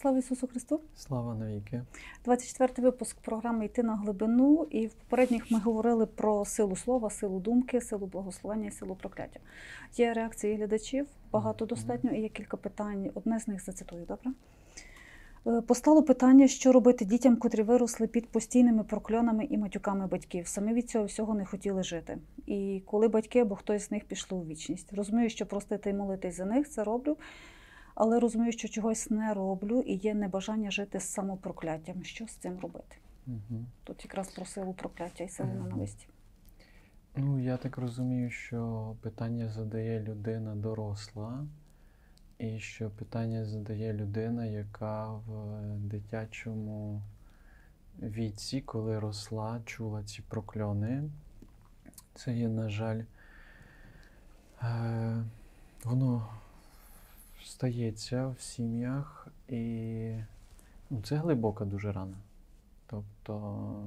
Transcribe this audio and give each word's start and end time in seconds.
Слава 0.00 0.18
Ісусу 0.18 0.46
Христу! 0.46 0.80
Слава 0.96 1.34
навіки. 1.34 1.82
24-й 2.26 2.82
випуск 2.82 3.16
програми 3.20 3.64
Йти 3.64 3.82
на 3.82 3.96
глибину. 3.96 4.66
І 4.70 4.86
в 4.86 4.94
попередніх 4.94 5.50
ми 5.50 5.58
говорили 5.58 6.06
про 6.06 6.44
силу 6.44 6.76
слова, 6.76 7.10
силу 7.10 7.40
думки, 7.40 7.80
силу 7.80 8.06
благословення 8.06 8.68
і 8.68 8.70
силу 8.70 8.94
прокляття. 8.94 9.40
Є 9.96 10.12
реакції 10.12 10.56
глядачів, 10.56 11.06
багато 11.32 11.66
достатньо, 11.66 12.10
і 12.10 12.20
є 12.20 12.28
кілька 12.28 12.56
питань. 12.56 13.10
Одне 13.14 13.40
з 13.40 13.48
них 13.48 13.64
зацитую, 13.64 14.04
добре? 14.08 14.32
Е, 15.46 15.60
Постало 15.60 16.02
питання, 16.02 16.48
що 16.48 16.72
робити 16.72 17.04
дітям, 17.04 17.36
котрі 17.36 17.62
виросли 17.62 18.06
під 18.06 18.28
постійними 18.28 18.84
прокльонами 18.84 19.44
і 19.44 19.58
матюками 19.58 20.06
батьків. 20.06 20.46
Самі 20.46 20.72
від 20.72 20.90
цього 20.90 21.04
всього 21.04 21.34
не 21.34 21.44
хотіли 21.44 21.82
жити. 21.82 22.18
І 22.46 22.82
коли 22.86 23.08
батьки 23.08 23.38
або 23.40 23.56
хтось 23.56 23.88
з 23.88 23.90
них 23.90 24.04
пішли 24.04 24.38
у 24.38 24.44
вічність. 24.44 24.92
Розумію, 24.92 25.30
що 25.30 25.46
простити 25.46 25.90
і 25.90 25.94
молитись 25.94 26.36
за 26.36 26.44
них 26.44 26.68
це 26.68 26.84
роблю, 26.84 27.16
але 28.00 28.20
розумію, 28.20 28.52
що 28.52 28.68
чогось 28.68 29.10
не 29.10 29.34
роблю 29.34 29.80
і 29.80 29.94
є 29.94 30.14
небажання 30.14 30.70
жити 30.70 31.00
з 31.00 31.04
самопрокляттям. 31.04 32.04
Що 32.04 32.26
з 32.26 32.30
цим 32.30 32.58
робити? 32.58 32.96
Угу. 33.26 33.64
Тут 33.84 34.04
якраз 34.04 34.30
про 34.30 34.44
силу 34.44 34.72
прокляття 34.72 35.24
і 35.24 35.28
силу 35.28 35.48
Мгм. 35.48 35.62
ненависті. 35.62 36.06
Ну, 37.16 37.40
я 37.40 37.56
так 37.56 37.78
розумію, 37.78 38.30
що 38.30 38.94
питання 39.00 39.48
задає 39.48 40.00
людина 40.00 40.54
доросла, 40.54 41.46
і 42.38 42.58
що 42.58 42.90
питання 42.90 43.44
задає 43.44 43.92
людина, 43.92 44.46
яка 44.46 45.12
в 45.12 45.60
дитячому 45.78 47.02
віці, 48.02 48.60
коли 48.60 48.98
росла, 48.98 49.60
чула 49.64 50.04
ці 50.04 50.22
прокльони. 50.22 51.10
Це 52.14 52.34
є, 52.34 52.48
на 52.48 52.68
жаль, 52.70 53.02
е, 54.62 55.24
воно 55.84 56.28
стається 57.44 58.28
в 58.28 58.40
сім'ях, 58.40 59.28
і 59.48 60.14
ну, 60.90 61.02
це 61.02 61.16
глибока 61.16 61.64
дуже 61.64 61.92
рана. 61.92 62.16
Тобто 62.86 63.84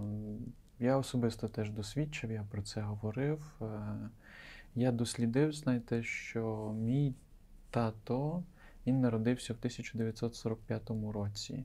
я 0.79 0.97
особисто 0.97 1.47
теж 1.47 1.71
досвідчив, 1.71 2.31
я 2.31 2.45
про 2.51 2.61
це 2.61 2.81
говорив. 2.81 3.51
Е, 3.61 3.65
Я 4.75 4.91
дослідив, 4.91 5.53
знаєте, 5.53 6.03
що 6.03 6.73
мій 6.77 7.13
тато 7.69 8.43
він 8.87 9.01
народився 9.01 9.53
в 9.53 9.57
1945 9.57 10.89
році. 11.13 11.63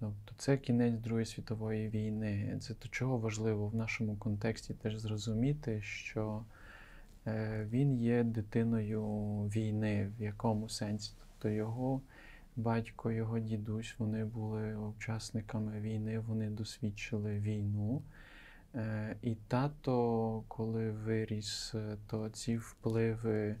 Тобто 0.00 0.34
це 0.36 0.56
кінець 0.56 0.94
Другої 0.94 1.26
світової 1.26 1.88
війни. 1.88 2.58
Це 2.60 2.74
до 2.82 2.88
чого 2.88 3.18
важливо 3.18 3.68
в 3.68 3.74
нашому 3.74 4.16
контексті 4.16 4.74
теж 4.74 4.96
зрозуміти, 4.98 5.82
що 5.82 6.44
він 7.70 7.94
є 7.94 8.24
дитиною 8.24 9.04
війни 9.42 10.12
в 10.18 10.22
якому 10.22 10.68
сенсі. 10.68 11.12
Тобто 11.18 11.48
його 11.48 12.00
батько, 12.56 13.10
його 13.10 13.38
дідусь, 13.38 13.94
вони 13.98 14.24
були 14.24 14.76
учасниками 14.76 15.80
війни, 15.80 16.18
вони 16.18 16.50
досвідчили 16.50 17.38
війну. 17.38 18.02
Е, 18.74 19.16
І 19.22 19.34
тато, 19.34 20.44
коли 20.48 20.90
виріс, 20.90 21.72
е, 21.74 21.96
то 22.06 22.28
ці 22.28 22.56
впливи 22.56 23.56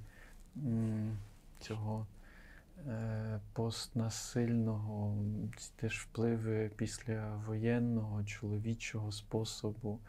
цього 1.60 2.06
е, 2.86 3.40
постнасильного, 3.52 5.16
ці 5.56 5.70
теж 5.76 5.98
впливи 5.98 6.70
післявоєнного 6.76 8.24
чоловічого 8.24 9.12
способу 9.12 9.98
е, 10.04 10.08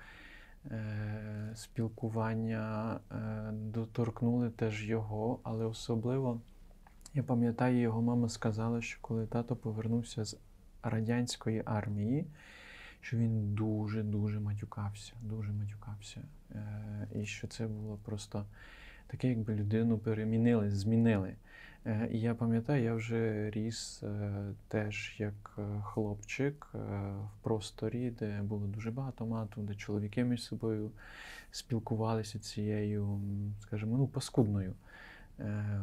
спілкування 1.55 2.93
е, 3.11 3.51
доторкнули 3.51 4.49
теж 4.49 4.89
його, 4.89 5.39
але 5.43 5.65
особливо 5.65 6.41
я 7.13 7.23
пам'ятаю, 7.23 7.81
його 7.81 8.01
мама 8.01 8.29
сказала, 8.29 8.81
що 8.81 8.97
коли 9.01 9.27
тато 9.27 9.55
повернувся 9.55 10.25
з 10.25 10.37
радянської 10.83 11.63
армії, 11.65 12.25
що 13.01 13.17
він 13.17 13.53
дуже-дуже 13.53 14.39
матюкався, 14.39 15.13
дуже 15.21 15.51
матюкався. 15.51 16.21
Е, 16.51 17.07
і 17.15 17.25
що 17.25 17.47
це 17.47 17.67
було 17.67 17.99
просто 18.05 18.45
таке, 19.07 19.29
якби 19.29 19.55
людину 19.55 19.97
перемінили, 19.97 20.71
змінили. 20.71 21.35
Е, 21.85 22.09
і 22.11 22.19
я 22.19 22.35
пам'ятаю, 22.35 22.83
я 22.83 22.93
вже 22.93 23.49
ріс 23.49 24.03
е, 24.03 24.31
теж 24.67 25.15
як 25.17 25.57
е, 25.57 25.61
хлопчик 25.83 26.67
в 26.73 27.43
просторі, 27.43 28.09
де 28.09 28.41
було 28.41 28.67
дуже 28.67 28.91
багато 28.91 29.25
мату, 29.25 29.61
де 29.61 29.75
чоловіки 29.75 30.23
між 30.23 30.43
собою 30.43 30.91
спілкувалися 31.51 32.39
цією, 32.39 33.21
скажімо, 33.59 33.97
ну, 33.97 34.07
паскудною 34.07 34.73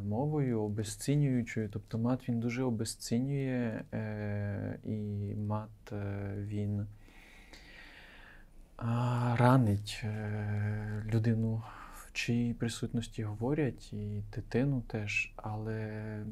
мовою, 0.05 0.63
обезцінюючою. 0.63 1.69
Тобто 1.73 1.99
мат 1.99 2.29
він 2.29 2.41
дуже 2.41 2.63
обезцінює, 2.63 3.83
і 4.85 5.35
мат 5.35 5.93
він 6.37 6.87
ранить 9.37 10.05
людину, 11.13 11.63
в 12.17 12.19
чиїй 12.19 12.55
присутності 12.55 13.23
говорять, 13.23 13.93
і 13.93 14.23
дитину 14.35 14.83
теж, 14.87 15.33
але 15.37 16.25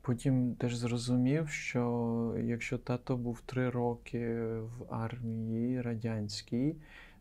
потім 0.00 0.54
теж 0.54 0.74
зрозумів, 0.74 1.48
що 1.48 2.36
якщо 2.42 2.78
тато 2.78 3.16
був 3.16 3.40
три 3.40 3.70
роки 3.70 4.44
в 4.44 4.94
армії 4.94 5.80
радянській, 5.80 6.76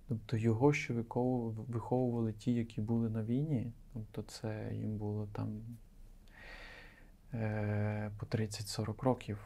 тобто 0.07 0.37
його 0.37 0.73
ще 0.73 0.93
виховували, 0.93 1.65
виховували 1.67 2.33
ті, 2.33 2.53
які 2.53 2.81
були 2.81 3.09
на 3.09 3.23
війні, 3.23 3.71
тобто 3.93 4.21
це 4.21 4.69
їм 4.73 4.97
було 4.97 5.27
там 5.33 5.61
е, 7.33 8.11
по 8.19 8.25
30-40 8.25 9.01
років. 9.01 9.37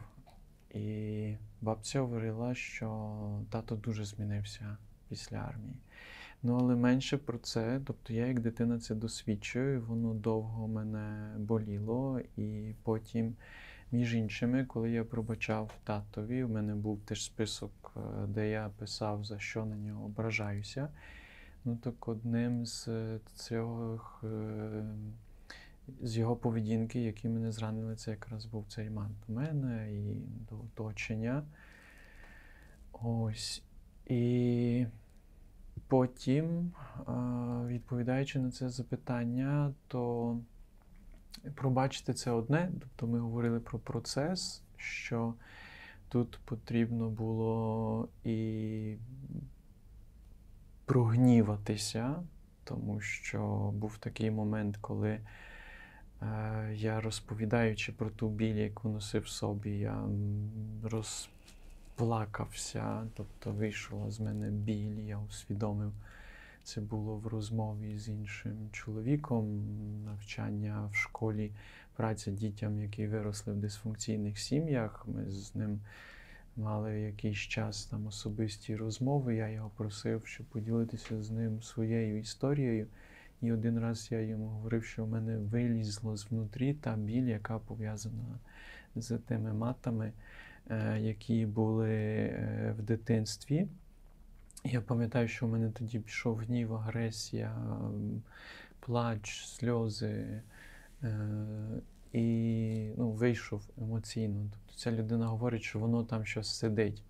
І 0.74 1.36
бабця 1.62 2.02
говорила, 2.02 2.56
що 2.56 3.20
тато 3.50 3.76
дуже 3.76 4.06
змінився 4.06 4.78
після 5.10 5.38
армії. 5.38 5.76
Ну, 6.44 6.58
але 6.59 6.75
менше 6.75 7.18
про 7.18 7.38
це, 7.38 7.81
тобто 7.86 8.14
я 8.14 8.28
як 8.28 8.40
дитина 8.40 8.80
це 8.80 8.96
досвідчую, 8.96 9.81
воно 9.81 10.14
довго 10.14 10.68
мене 10.68 11.36
боліло. 11.38 12.20
І 12.38 12.74
потім, 12.84 13.36
між 13.92 14.16
іншими, 14.16 14.66
коли 14.66 14.92
я 14.92 15.03
пробачав 15.03 15.72
татові, 15.84 16.44
в 16.44 16.50
мене 16.50 16.75
був 16.75 17.02
теж 17.06 17.24
список, 17.24 17.94
е, 17.98 18.00
де 18.28 18.50
я 18.50 18.72
писав, 18.78 19.24
за 19.24 19.40
що 19.40 19.66
на 19.66 19.75
нього 19.75 20.06
ображаюся. 20.06 20.90
Ну, 21.66 21.75
так 21.75 22.08
одним 22.08 22.66
з 22.66 22.90
цих 23.36 24.24
е, 24.24 24.84
з 26.02 26.18
його 26.18 26.36
поведінки, 26.36 27.00
які 27.00 27.30
мене 27.30 27.52
зранили, 27.52 27.96
це 27.96 28.12
якраз 28.12 28.46
був 28.46 28.66
цей 28.68 28.90
ман 28.90 29.16
до 29.28 29.34
мене 29.34 29.94
і 29.94 30.16
до 30.50 30.56
оточення. 30.56 31.44
Ось. 32.92 33.64
І 34.06 34.86
потім, 35.88 36.72
відповідаючи 37.68 38.40
на 38.40 38.52
це 38.52 38.70
запитання, 38.70 39.74
то 39.88 40.38
пробачити 41.56 42.14
це 42.14 42.31
одне. 42.31 42.72
Тобто 42.80 43.08
ми 43.08 43.20
говорили 43.20 43.59
про 43.59 43.80
процес, 43.80 44.64
що 44.78 45.34
тут 46.09 46.40
потрібно 46.46 47.09
було 47.09 48.09
і 48.24 48.96
прогніватися, 50.86 52.24
тому 52.64 53.00
що 53.00 53.72
був 53.75 53.98
такий 53.98 54.31
момент, 54.31 54.78
коли. 54.81 55.19
Е, 56.22 56.74
Я 56.75 57.02
розповідаючи 57.02 57.92
про 57.92 58.09
ту 58.09 58.30
біль, 58.30 58.56
яку 58.56 58.90
носив 58.90 59.28
собі, 59.28 59.80
я 59.80 59.94
м, 59.94 60.50
розплакався, 61.97 63.08
тобто 63.16 63.52
вийшла 63.52 64.12
з 64.12 64.19
мене 64.19 64.50
біль, 64.50 65.00
я 65.00 65.19
усвідомив. 65.19 65.91
Це 66.63 66.81
було 66.81 67.16
в 67.16 67.28
розмові 67.28 67.97
з 67.97 68.09
іншим 68.09 68.69
чоловіком, 68.72 69.66
навчання 70.06 70.90
в 70.91 70.96
школі, 70.96 71.52
праця 71.96 72.31
дітям, 72.31 72.80
які 72.80 73.07
виросли 73.07 73.53
в 73.53 73.57
дисфункційних 73.57 74.39
сім'ях. 74.39 75.06
Ми 75.07 75.31
з 75.31 75.56
ним 75.56 75.80
мали 76.56 77.00
якийсь 77.00 77.38
час 77.38 77.86
там 77.86 78.07
особисті 78.07 78.75
розмови. 78.75 79.36
Я 79.36 79.50
його 79.50 79.72
просив, 79.77 80.22
щоб 80.25 80.45
поділитися 80.45 81.24
з 81.24 81.31
ним 81.31 81.62
своєю 81.62 82.19
історією. 82.19 82.88
І 83.42 83.51
один 83.51 83.80
раз 83.80 84.07
я 84.12 84.22
йому 84.22 84.48
говорив, 84.48 84.86
що 84.86 85.06
в 85.06 85.10
мене 85.10 85.38
вилізло 85.38 86.18
знутрі 86.18 86.74
та 86.74 86.95
біль, 86.95 87.27
яка 87.27 87.60
пов'язана 87.60 88.39
з 88.95 89.18
тими 89.18 89.54
матами, 89.54 90.12
які 91.00 91.46
були 91.46 91.96
е, 91.96 92.75
в 92.80 92.81
дитинстві. 92.81 93.68
Я 94.64 94.81
пам'ятаю, 94.81 95.28
що 95.28 95.46
в 95.46 95.50
мене 95.50 95.72
тоді 95.72 96.00
пішов 96.00 96.38
гнів, 96.38 96.74
агресія, 96.74 97.56
плач, 98.80 99.46
сльози. 99.46 100.42
е, 101.04 101.19
І 102.14 102.90
ну, 102.98 103.10
вийшов 103.12 103.69
емоційно. 103.81 104.50
Тобто 104.52 104.74
ця 104.75 104.92
людина 104.92 105.28
говорить, 105.28 105.64
що 105.64 105.80
воно 105.80 106.04
там 106.04 106.25
щось 106.25 106.56
сидить. 106.56 107.04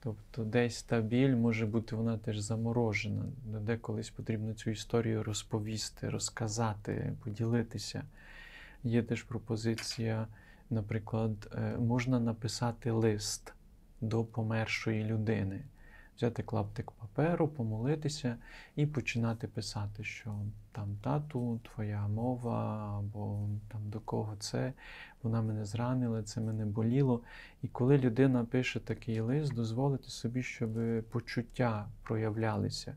Тобто 0.00 0.44
десь 0.44 0.82
та 0.82 1.00
біль 1.00 1.36
може 1.36 1.66
бути 1.66 1.96
вона 1.96 2.18
теж 2.18 2.38
заморожена, 2.38 3.24
де 3.44 3.76
колись 3.76 4.10
потрібно 4.10 4.54
цю 4.54 4.70
історію 4.70 5.22
розповісти, 5.22 6.08
розказати, 6.08 7.12
поділитися. 7.24 8.02
є 8.82 9.02
теж 9.02 9.22
пропозиція, 9.22 10.26
наприклад, 10.70 11.52
е, 11.54 11.76
можна 11.78 12.20
написати 12.20 12.90
лист 12.90 13.52
до 14.00 14.24
помершої 14.24 15.04
людини, 15.04 15.60
взяти 16.16 16.42
клаптик 16.42 16.90
паперу, 16.90 17.48
помолитися 17.48 18.36
і 18.76 18.86
починати 18.86 19.48
писати, 19.48 20.04
що 20.04 20.34
там 20.72 20.96
тату, 21.02 21.60
твоя 21.62 22.08
мова, 22.08 22.88
або 22.98 23.48
там 23.68 23.80
до 23.90 24.00
кого 24.00 24.36
це, 24.38 24.72
вона 25.22 25.42
мене 25.42 25.64
зранила, 25.64 26.22
це 26.22 26.40
мене 26.40 26.66
боліло. 26.66 27.20
І 27.62 27.68
коли 27.68 27.98
людина 27.98 28.44
пише 28.44 28.80
такий 28.80 29.20
лист, 29.20 29.54
дозволити 29.54 30.08
собі, 30.08 30.42
щоб 30.42 30.70
почуття 31.10 31.88
проявлялися. 32.02 32.96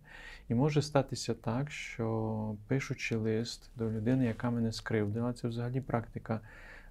І 0.49 0.55
може 0.55 0.81
статися 0.81 1.33
так, 1.33 1.71
що 1.71 2.55
пишучи 2.67 3.15
лист 3.15 3.69
до 3.75 3.91
людини, 3.91 4.25
яка 4.25 4.51
мене 4.51 4.71
скривдила, 4.71 5.33
це 5.33 5.47
взагалі 5.47 5.81
практика 5.81 6.39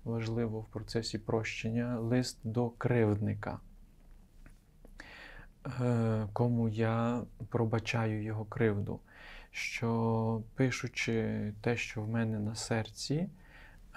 важлива 0.08 0.58
в 0.58 0.66
процесі 0.66 1.18
прощення, 1.18 1.98
лист 1.98 2.38
до 2.44 2.70
кривдника, 2.70 3.58
е, 5.80 6.26
кому 6.32 6.68
я 6.68 7.22
пробачаю 7.48 8.22
його 8.22 8.44
кривду. 8.44 9.00
Що 9.50 10.42
пишучи 10.54 11.52
те, 11.60 11.76
що 11.76 12.02
в 12.02 12.08
мене 12.08 12.38
на 12.38 12.54
серці, 12.54 13.28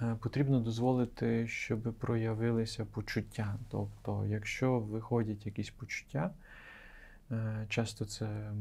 е, 0.02 0.16
потрібно 0.22 0.60
дозволити, 0.60 1.48
щоб 1.48 1.94
проявилися 1.94 2.86
почуття. 2.86 3.56
Тобто, 3.70 4.26
якщо 4.26 4.80
виходять 4.80 5.46
якісь 5.46 5.70
почуття, 5.70 6.32
е, 7.32 7.66
часто 7.70 8.06
це 8.06 8.52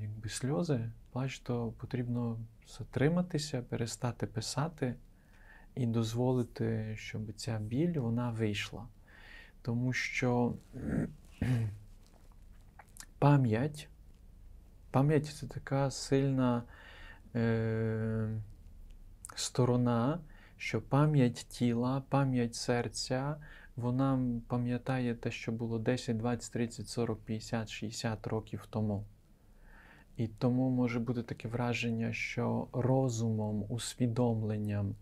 якби 0.00 0.28
сльози, 0.28 0.90
плач, 1.12 1.38
то 1.38 1.72
потрібно 1.78 2.38
затриматися, 2.66 3.62
перестати 3.62 4.26
писати 4.26 4.94
і 5.78 5.86
дозволити, 5.86 6.96
щоб 6.96 7.32
ця 7.32 7.58
біль 7.58 7.98
вона 7.98 8.30
вийшла. 8.30 8.86
Тому 9.62 9.92
що 9.92 10.54
пам'ять, 13.18 13.88
пам'ять 14.90 15.26
це 15.26 15.46
така 15.46 15.90
сильна 15.90 16.62
е, 17.34 18.40
сторона, 19.34 20.20
що 20.56 20.82
пам'ять 20.82 21.46
тіла, 21.48 22.02
пам'ять 22.08 22.54
серця, 22.54 23.36
вона 23.76 24.40
пам'ятає 24.48 25.14
те, 25.14 25.30
що 25.30 25.52
було 25.52 25.78
10, 25.78 26.16
20, 26.16 26.52
30, 26.52 26.88
40, 26.88 27.18
50, 27.18 27.68
60 27.68 28.26
років 28.26 28.66
тому. 28.70 29.04
І 30.16 30.28
тому 30.28 30.70
може 30.70 31.00
бути 31.00 31.22
таке 31.22 31.48
враження, 31.48 32.12
що 32.12 32.68
розумом, 32.72 33.64
усвідомленням 33.68 34.94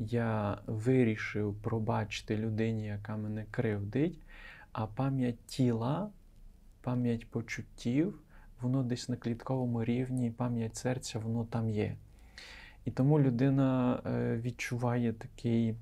я 0.00 0.58
вирішив 0.66 1.54
пробачити 1.54 2.36
людині, 2.36 2.86
яка 2.86 3.16
мене 3.16 3.44
кривдить, 3.50 4.18
а 4.72 4.86
пам'ять 4.86 5.38
тіла, 5.46 6.10
пам'ять 6.80 7.30
почуттів, 7.30 8.18
воно 8.60 8.82
десь 8.82 9.08
на 9.08 9.16
клітковому 9.16 9.84
рівні, 9.84 10.30
пам'ять 10.30 10.76
серця, 10.76 11.18
воно 11.18 11.44
там 11.44 11.70
є. 11.70 11.96
І 12.84 12.90
тому 12.90 13.20
людина 13.20 14.00
е, 14.06 14.36
відчуває 14.36 15.12
такий, 15.12 15.74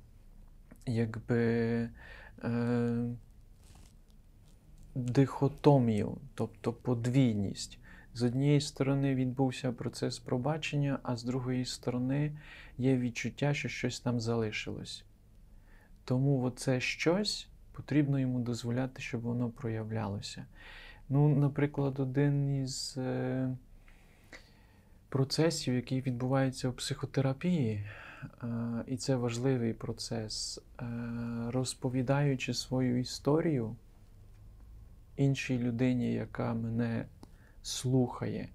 якби 0.86 1.44
е, 2.44 3.04
дихотомію, 4.94 6.16
тобто 6.34 6.72
подвійність. 6.72 7.78
З 8.14 8.22
однієї 8.22 8.60
сторони 8.60 9.14
відбувся 9.14 9.72
процес 9.72 10.18
пробачення, 10.18 10.98
а 11.02 11.16
з 11.16 11.24
другої 11.24 11.64
сторони 11.64 12.32
є 12.78 12.96
відчуття, 12.96 13.54
що 13.54 13.68
щось 13.68 14.00
там 14.00 14.20
залишилось. 14.20 15.04
Тому 16.04 16.42
оце 16.42 16.80
щось 16.80 17.48
потрібно 17.72 18.18
йому 18.18 18.40
дозволяти, 18.40 19.02
щоб 19.02 19.20
воно 19.20 19.50
проявлялося. 19.50 20.46
Ну, 21.08 21.28
наприклад, 21.28 22.00
один 22.00 22.62
із 22.62 22.94
е, 22.98 23.56
процесів, 25.08 25.74
який 25.74 26.00
відбувається 26.00 26.68
у 26.68 26.72
психотерапії, 26.72 27.86
е, 28.42 28.46
і 28.86 28.96
це 28.96 29.16
важливий 29.16 29.72
процес, 29.72 30.60
е, 30.80 30.84
розповідаючи 31.50 32.54
свою 32.54 32.98
історію 33.00 33.76
іншій 35.16 35.58
людині, 35.58 36.12
яка 36.12 36.54
мене 36.54 37.04
слухає. 37.68 38.48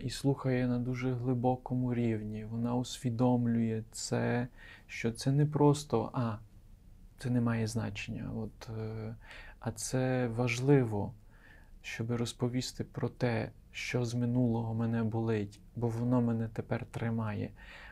І 0.00 0.10
слухає 0.10 0.66
на 0.66 0.78
дуже 0.78 1.12
глибокому 1.12 1.94
рівні. 1.94 2.44
Вона 2.44 2.74
усвідомлює 2.74 3.82
це, 3.92 4.48
що 4.86 5.12
це 5.12 5.32
не 5.32 5.46
просто 5.46 6.10
а, 6.12 6.36
це 7.18 7.30
не 7.30 7.40
має 7.40 7.66
значення. 7.66 8.30
От, 8.36 8.70
е, 8.78 9.14
а 9.60 9.72
це 9.72 10.28
важливо, 10.28 11.14
щоб 11.82 12.10
розповісти 12.10 12.84
про 12.84 13.08
те, 13.08 13.50
що 13.72 14.04
з 14.04 14.14
минулого 14.14 14.74
мене 14.74 15.02
болить, 15.02 15.60
бо 15.76 15.88
воно 15.88 16.20
мене 16.20 16.48
тепер 16.48 16.86
тримає, 16.86 17.50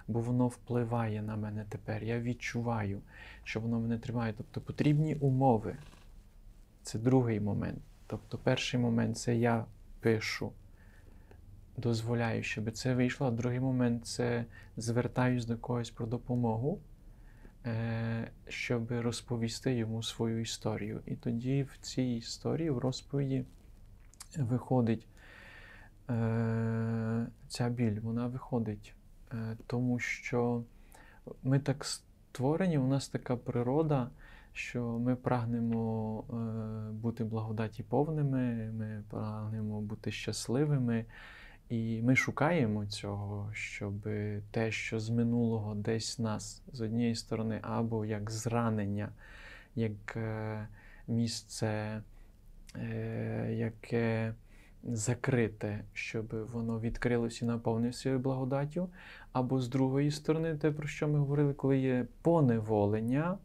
бо 0.08 0.20
воно 0.20 0.48
впливає 0.48 1.22
на 1.22 1.36
мене 1.36 1.64
тепер. 1.68 2.04
Я 2.04 2.20
відчуваю, 2.20 3.00
що 3.44 3.60
воно 3.60 3.80
мене 3.80 3.98
тримає. 3.98 4.34
Тобто 4.36 4.60
потрібні 4.60 5.14
умови. 5.14 5.76
Це 6.82 6.98
другий 6.98 7.40
момент. 7.40 7.78
Тобто, 8.06 8.38
перший 8.38 8.80
момент 8.80 9.18
це 9.18 9.36
я 9.36 9.64
пишу, 10.00 10.52
дозволяю, 11.76 12.42
щоб 12.42 12.70
це 12.70 12.94
вийшло, 12.94 13.26
а 13.26 13.30
другий 13.30 13.60
момент 13.60 14.06
це 14.06 14.44
звертаюсь 14.76 15.44
до 15.44 15.56
когось 15.56 15.90
про 15.90 16.06
допомогу, 16.06 16.80
е, 17.66 18.30
щоб 18.48 18.92
розповісти 18.92 19.74
йому 19.74 20.02
свою 20.02 20.40
історію. 20.40 21.00
І 21.06 21.16
тоді 21.16 21.62
в 21.62 21.78
цій 21.80 22.02
історії, 22.02 22.70
в 22.70 22.78
розповіді, 22.78 23.44
виходить 24.36 25.06
е, 26.10 27.26
ця 27.48 27.68
біль, 27.68 28.00
вона 28.00 28.26
виходить, 28.26 28.94
е, 29.32 29.56
тому 29.66 29.98
що 29.98 30.64
ми 31.42 31.58
так 31.58 31.84
створені, 31.84 32.78
у 32.78 32.86
нас 32.86 33.08
така 33.08 33.36
природа, 33.36 34.10
що 34.52 34.82
ми 34.82 35.16
прагнемо 35.16 36.24
е, 36.30 36.92
бути 36.92 37.24
благодаті 37.24 37.82
повними, 37.82 38.72
ми 38.72 39.04
прагнемо 39.10 39.80
бути 39.80 40.12
щасливими, 40.12 41.04
і 41.68 42.02
ми 42.02 42.16
шукаємо 42.16 42.86
цього, 42.86 43.50
щоб 43.52 44.08
те, 44.50 44.70
що 44.70 45.00
з 45.00 45.10
минулого 45.10 45.74
десь 45.74 46.18
нас 46.18 46.62
з 46.72 46.80
однієї 46.80 47.14
сторони, 47.14 47.58
або 47.62 48.04
як 48.04 48.30
зранення, 48.30 49.08
як 49.74 50.16
е, 50.16 50.68
місце, 51.08 52.02
е, 52.76 53.54
яке 53.54 54.34
закрите, 54.84 55.84
щоб 55.92 56.50
воно 56.52 56.80
відкрилося 56.80 57.44
і 57.44 57.48
наповнилося 57.48 57.98
своєю 57.98 58.20
благодаттю, 58.20 58.88
або 59.32 59.60
з 59.60 59.68
другої 59.68 60.10
сторони, 60.10 60.56
те, 60.56 60.70
про 60.70 60.88
що 60.88 61.08
ми 61.08 61.18
говорили, 61.18 61.54
коли 61.54 61.78
є 61.78 62.06
поневолення, 62.22 63.38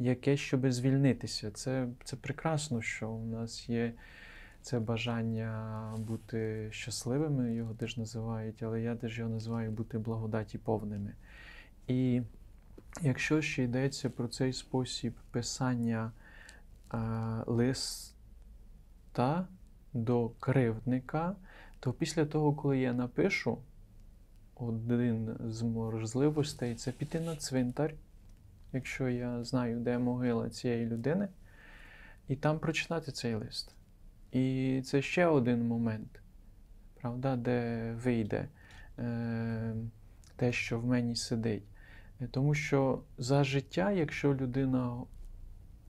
яке 0.00 0.36
щоб 0.36 0.72
звільнитися. 0.72 1.50
Це, 1.50 1.88
це 2.04 2.16
прекрасно, 2.16 2.82
що 2.82 3.10
у 3.10 3.26
нас 3.26 3.68
є 3.68 3.92
це 4.62 4.80
бажання 4.80 5.94
бути 5.98 6.68
щасливими, 6.72 7.54
його 7.54 7.74
теж 7.74 7.96
називають, 7.96 8.62
але 8.62 8.80
я 8.80 8.96
теж 8.96 9.18
його 9.18 9.30
називаю 9.30 9.70
бути 9.70 9.98
благодаті 9.98 10.58
повними. 10.58 11.14
І 11.86 12.22
якщо 13.02 13.42
ще 13.42 13.62
йдеться 13.62 14.10
про 14.10 14.28
цей 14.28 14.52
спосіб 14.52 15.14
писання 15.30 16.12
е, 16.94 16.98
листа 17.46 19.46
до 19.92 20.28
кривдника, 20.28 21.36
то 21.80 21.92
після 21.92 22.24
того, 22.24 22.52
коли 22.52 22.78
я 22.78 22.92
напишу, 22.92 23.58
один 24.54 25.36
з 25.48 25.62
можливостей 25.62 26.74
це 26.74 26.92
піти 26.92 27.20
на 27.20 27.36
цвинтар, 27.36 27.94
якщо 28.72 29.08
я 29.08 29.44
знаю, 29.44 29.80
де 29.80 29.98
могила 29.98 30.50
цієї 30.50 30.86
людини, 30.86 31.28
і 32.28 32.36
там 32.36 32.58
прочитати 32.58 33.12
цей 33.12 33.34
лист. 33.34 33.74
І 34.32 34.82
це 34.84 35.02
ще 35.02 35.26
один 35.26 35.66
момент, 35.66 36.20
правда, 37.00 37.36
де 37.36 37.92
вийде 38.04 38.48
е, 38.98 39.74
те, 40.36 40.52
що 40.52 40.80
в 40.80 40.86
мені 40.86 41.16
сидить. 41.16 41.64
Е, 42.20 42.28
Тому 42.30 42.54
що 42.54 43.02
за 43.18 43.44
життя, 43.44 43.92
якщо 43.92 44.34
людина 44.34 44.96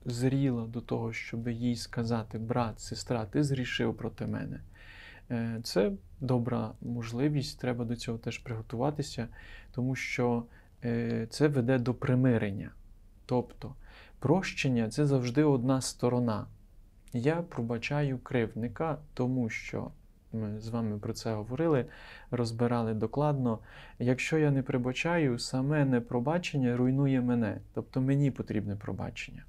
зріла 0.04 0.66
до 0.66 0.80
того, 0.80 1.12
щоб 1.12 1.48
їй 1.48 1.76
сказати, 1.76 2.38
брат, 2.38 2.80
сестра, 2.80 3.26
ти 3.26 3.44
зрішив 3.44 3.96
проти 3.96 4.26
мене, 4.26 4.60
е, 5.30 5.60
це 5.64 5.92
добра 6.20 6.72
можливість, 6.80 7.60
треба 7.60 7.84
до 7.84 7.96
цього 7.96 8.18
теж 8.18 8.38
приготуватися, 8.38 9.28
тому 9.72 9.94
що 9.94 10.44
це 11.30 11.48
веде 11.48 11.78
до 11.78 11.94
примирення. 11.94 12.70
Тобто, 13.26 13.74
прощення 14.18 14.88
це 14.90 15.06
завжди 15.06 15.44
одна 15.44 15.80
сторона. 15.80 16.46
Я 17.12 17.34
пробачаю 17.36 18.18
кривдника, 18.18 18.98
тому 19.14 19.48
що 19.50 19.90
Ми 20.32 20.60
з 20.60 20.68
вами 20.68 20.98
про 20.98 21.12
це 21.12 21.34
говорили, 21.34 21.86
розбирали 22.30 22.94
докладно. 22.94 23.58
Якщо 23.98 24.38
я 24.38 24.50
не 24.50 24.62
прибачаю, 24.62 25.38
саме 25.38 25.84
непробачення 25.84 26.76
руйнує 26.76 27.20
мене. 27.20 27.60
Тобто 27.74 28.00
мені 28.00 28.30
потрібне 28.30 28.76
пробачення. 28.76 29.44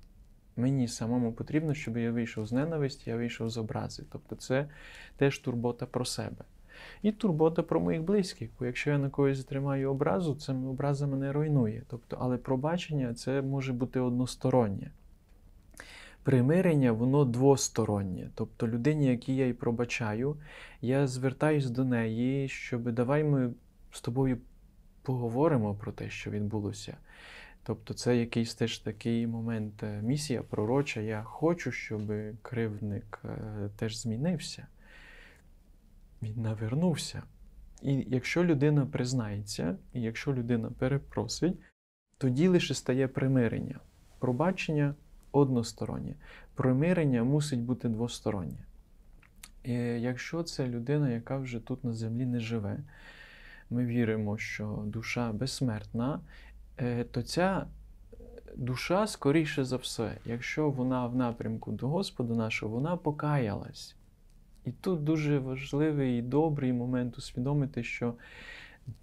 Мені 0.56 0.88
самому 0.88 1.34
потрібно, 1.34 1.74
щоб 1.74 1.98
я 1.98 2.12
вийшов 2.12 2.48
з 2.48 2.52
ненависті, 2.52 3.10
я 3.10 3.16
вийшов 3.16 3.50
з 3.50 3.58
образи. 3.58 4.04
Тобто 4.12 4.36
це 4.36 4.70
теж 5.18 5.40
турбота 5.40 5.86
про 5.86 6.06
себе. 6.06 6.46
І 7.02 7.12
турбота 7.12 7.64
про 7.64 7.80
моїх 7.80 8.04
близьких. 8.04 8.50
Бо 8.60 8.66
якщо 8.66 8.90
я 8.90 8.98
на 8.98 9.10
когось 9.10 9.38
затримаю 9.38 9.92
образу, 9.92 10.36
це 10.36 10.54
образа 10.54 11.08
мене 11.08 11.32
руйнує. 11.32 11.84
Тобто, 11.88 12.18
але 12.20 12.38
пробачення 12.38 13.14
це 13.14 13.42
може 13.42 13.74
бути 13.74 14.00
одностороннє. 14.00 14.92
Примирення, 16.24 16.92
воно 16.92 17.26
двостороннє. 17.26 18.30
Тобто 18.36 18.68
людині, 18.68 19.06
якій 19.06 19.36
я 19.36 19.48
й 19.48 19.54
пробачаю, 19.54 20.38
я 20.82 21.08
звертаюсь 21.08 21.70
до 21.70 21.86
неї, 21.86 22.50
щоб 22.50 22.92
давай 22.92 23.24
ми 23.24 23.54
з 23.92 24.02
тобою 24.02 24.38
поговоримо 25.02 25.76
про 25.76 25.92
те, 25.92 26.10
що 26.10 26.32
відбулося. 26.32 26.98
Тобто 27.64 27.94
це 27.94 28.18
якийсь 28.18 28.56
теж 28.56 28.80
такий 28.80 29.28
момент 29.28 29.84
е, 29.84 30.02
місія 30.02 30.42
пророча. 30.42 31.02
Я 31.02 31.24
хочу, 31.24 31.72
щоб 31.72 32.02
кривдник 32.42 33.20
е, 33.26 33.70
теж 33.76 33.98
змінився. 33.98 34.68
Він 36.24 36.42
навернувся. 36.42 37.24
І 37.82 38.06
якщо 38.10 38.44
людина 38.44 38.86
признається, 38.86 39.78
і 39.94 40.02
якщо 40.02 40.34
людина 40.34 40.72
перепросить, 40.80 41.58
тоді 42.18 42.48
лише 42.48 42.74
стає 42.74 43.08
примирення. 43.08 43.80
Пробачення 44.20 44.96
одностороннє. 45.32 46.16
Примирення 46.56 47.24
мусить 47.24 47.62
бути 47.62 47.90
двостороннє. 47.90 48.66
І 49.64 49.74
якщо 50.02 50.44
це 50.44 50.68
людина, 50.68 51.10
яка 51.10 51.38
вже 51.38 51.60
тут 51.60 51.84
на 51.84 51.94
землі 51.94 52.26
не 52.26 52.40
живе, 52.40 52.80
ми 53.70 53.86
віримо, 53.86 54.38
що 54.38 54.84
душа 54.86 55.32
безсмертна, 55.32 56.20
е, 56.78 57.04
то 57.04 57.22
ця 57.22 57.68
душа, 58.56 59.08
скоріше 59.08 59.64
за 59.64 59.78
все, 59.78 60.18
якщо 60.26 60.70
вона 60.70 61.08
в 61.08 61.16
напрямку 61.16 61.72
до 61.72 61.88
Господа 61.88 62.34
нашого, 62.34 62.76
вона 62.76 62.98
покаялась. 62.98 63.96
І 64.66 64.72
тут 64.72 65.04
дуже 65.04 65.40
важливий 65.40 66.20
і 66.20 66.22
добрий 66.22 66.74
момент 66.74 67.18
усвідомити, 67.18 67.84
що 67.84 68.14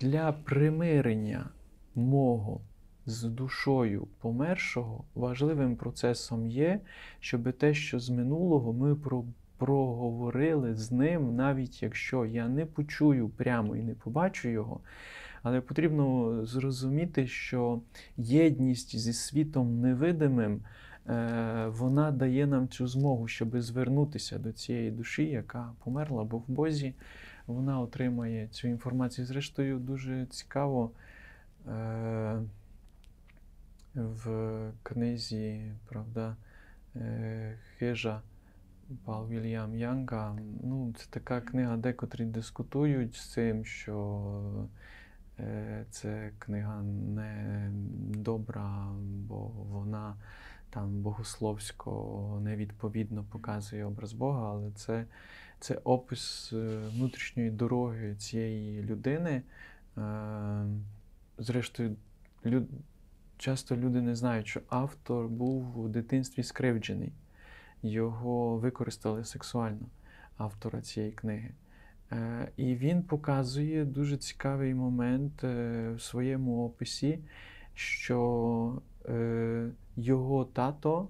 для 0.00 0.32
примирення 0.32 1.48
мого 1.94 2.60
з 3.06 3.22
душою 3.24 4.08
помершого 4.20 5.04
важливим 5.14 5.76
процесом 5.76 6.46
є, 6.46 6.80
щоб 7.20 7.52
те, 7.52 7.74
що 7.74 7.98
з 8.00 8.10
минулого 8.10 8.72
ми 8.72 8.94
про- 8.94 9.24
проговорили 9.58 10.74
з 10.74 10.92
ним, 10.92 11.36
навіть 11.36 11.82
якщо 11.82 12.26
я 12.26 12.48
не 12.48 12.66
почую 12.66 13.28
прямо 13.28 13.76
і 13.76 13.82
не 13.82 13.94
побачу 13.94 14.48
його. 14.48 14.80
Але 15.42 15.60
потрібно 15.60 16.36
зрозуміти, 16.46 17.26
що 17.26 17.80
єдність 18.16 18.98
зі 18.98 19.12
світом 19.12 19.80
невидимим 19.80 20.60
вона 21.68 22.10
дає 22.10 22.46
нам 22.46 22.68
цю 22.68 22.86
змогу, 22.86 23.28
щоб 23.28 23.60
звернутися 23.60 24.38
до 24.38 24.52
цієї 24.52 24.90
душі, 24.90 25.24
яка 25.24 25.72
померла, 25.84 26.24
бо 26.24 26.38
в 26.38 26.48
Бозі 26.48 26.94
вона 27.46 27.80
отримає 27.80 28.48
цю 28.48 28.68
інформацію. 28.68 29.26
Зрештою, 29.26 29.78
дуже 29.78 30.26
цікаво 30.26 30.90
е, 31.68 32.40
в 33.94 34.72
книзі, 34.82 35.72
правда, 35.88 36.36
е, 36.96 37.58
Хижа 37.78 38.22
Пал 39.04 39.28
Вільям 39.28 39.76
Янга. 39.76 40.38
Ну, 40.62 40.94
це 40.96 41.06
така 41.10 41.40
книга, 41.40 41.76
декотрі 41.76 42.24
дискутують 42.24 43.14
з 43.14 43.32
цим, 43.32 43.64
що 43.64 44.68
е, 45.38 45.84
це 45.90 46.30
книга 46.38 46.82
не 46.82 47.70
добра, 48.14 48.88
бо 49.00 49.36
вона 49.46 50.14
там 50.70 51.02
богословсько 51.02 52.40
невідповідно 52.42 53.24
показує 53.24 53.84
образ 53.84 54.12
Бога, 54.12 54.50
але 54.50 54.70
це, 54.70 55.04
це 55.60 55.74
опис 55.84 56.52
е, 56.52 56.78
внутрішньої 56.94 57.50
дороги 57.50 58.14
цієї 58.14 58.82
людини. 58.82 59.42
Е, 59.98 60.64
Зрештою, 61.38 61.96
люд, 62.46 62.68
часто 63.36 63.76
люди 63.76 64.02
не 64.02 64.14
знають, 64.14 64.46
що 64.46 64.60
автор 64.68 65.28
був 65.28 65.78
у 65.78 65.88
дитинстві 65.88 66.42
скривджений. 66.42 67.12
Його 67.82 68.56
використали 68.56 69.24
сексуально, 69.24 69.86
автора 70.36 70.80
цієї 70.80 71.12
книги. 71.12 71.50
Е, 72.12 72.48
І 72.56 72.74
він 72.74 73.02
показує 73.02 73.84
дуже 73.84 74.16
цікавий 74.16 74.74
момент 74.74 75.42
в 75.42 75.98
своєму 75.98 76.66
описі, 76.66 77.18
що 77.74 78.82
е, 79.08 79.70
його 79.96 80.44
тато 80.44 81.08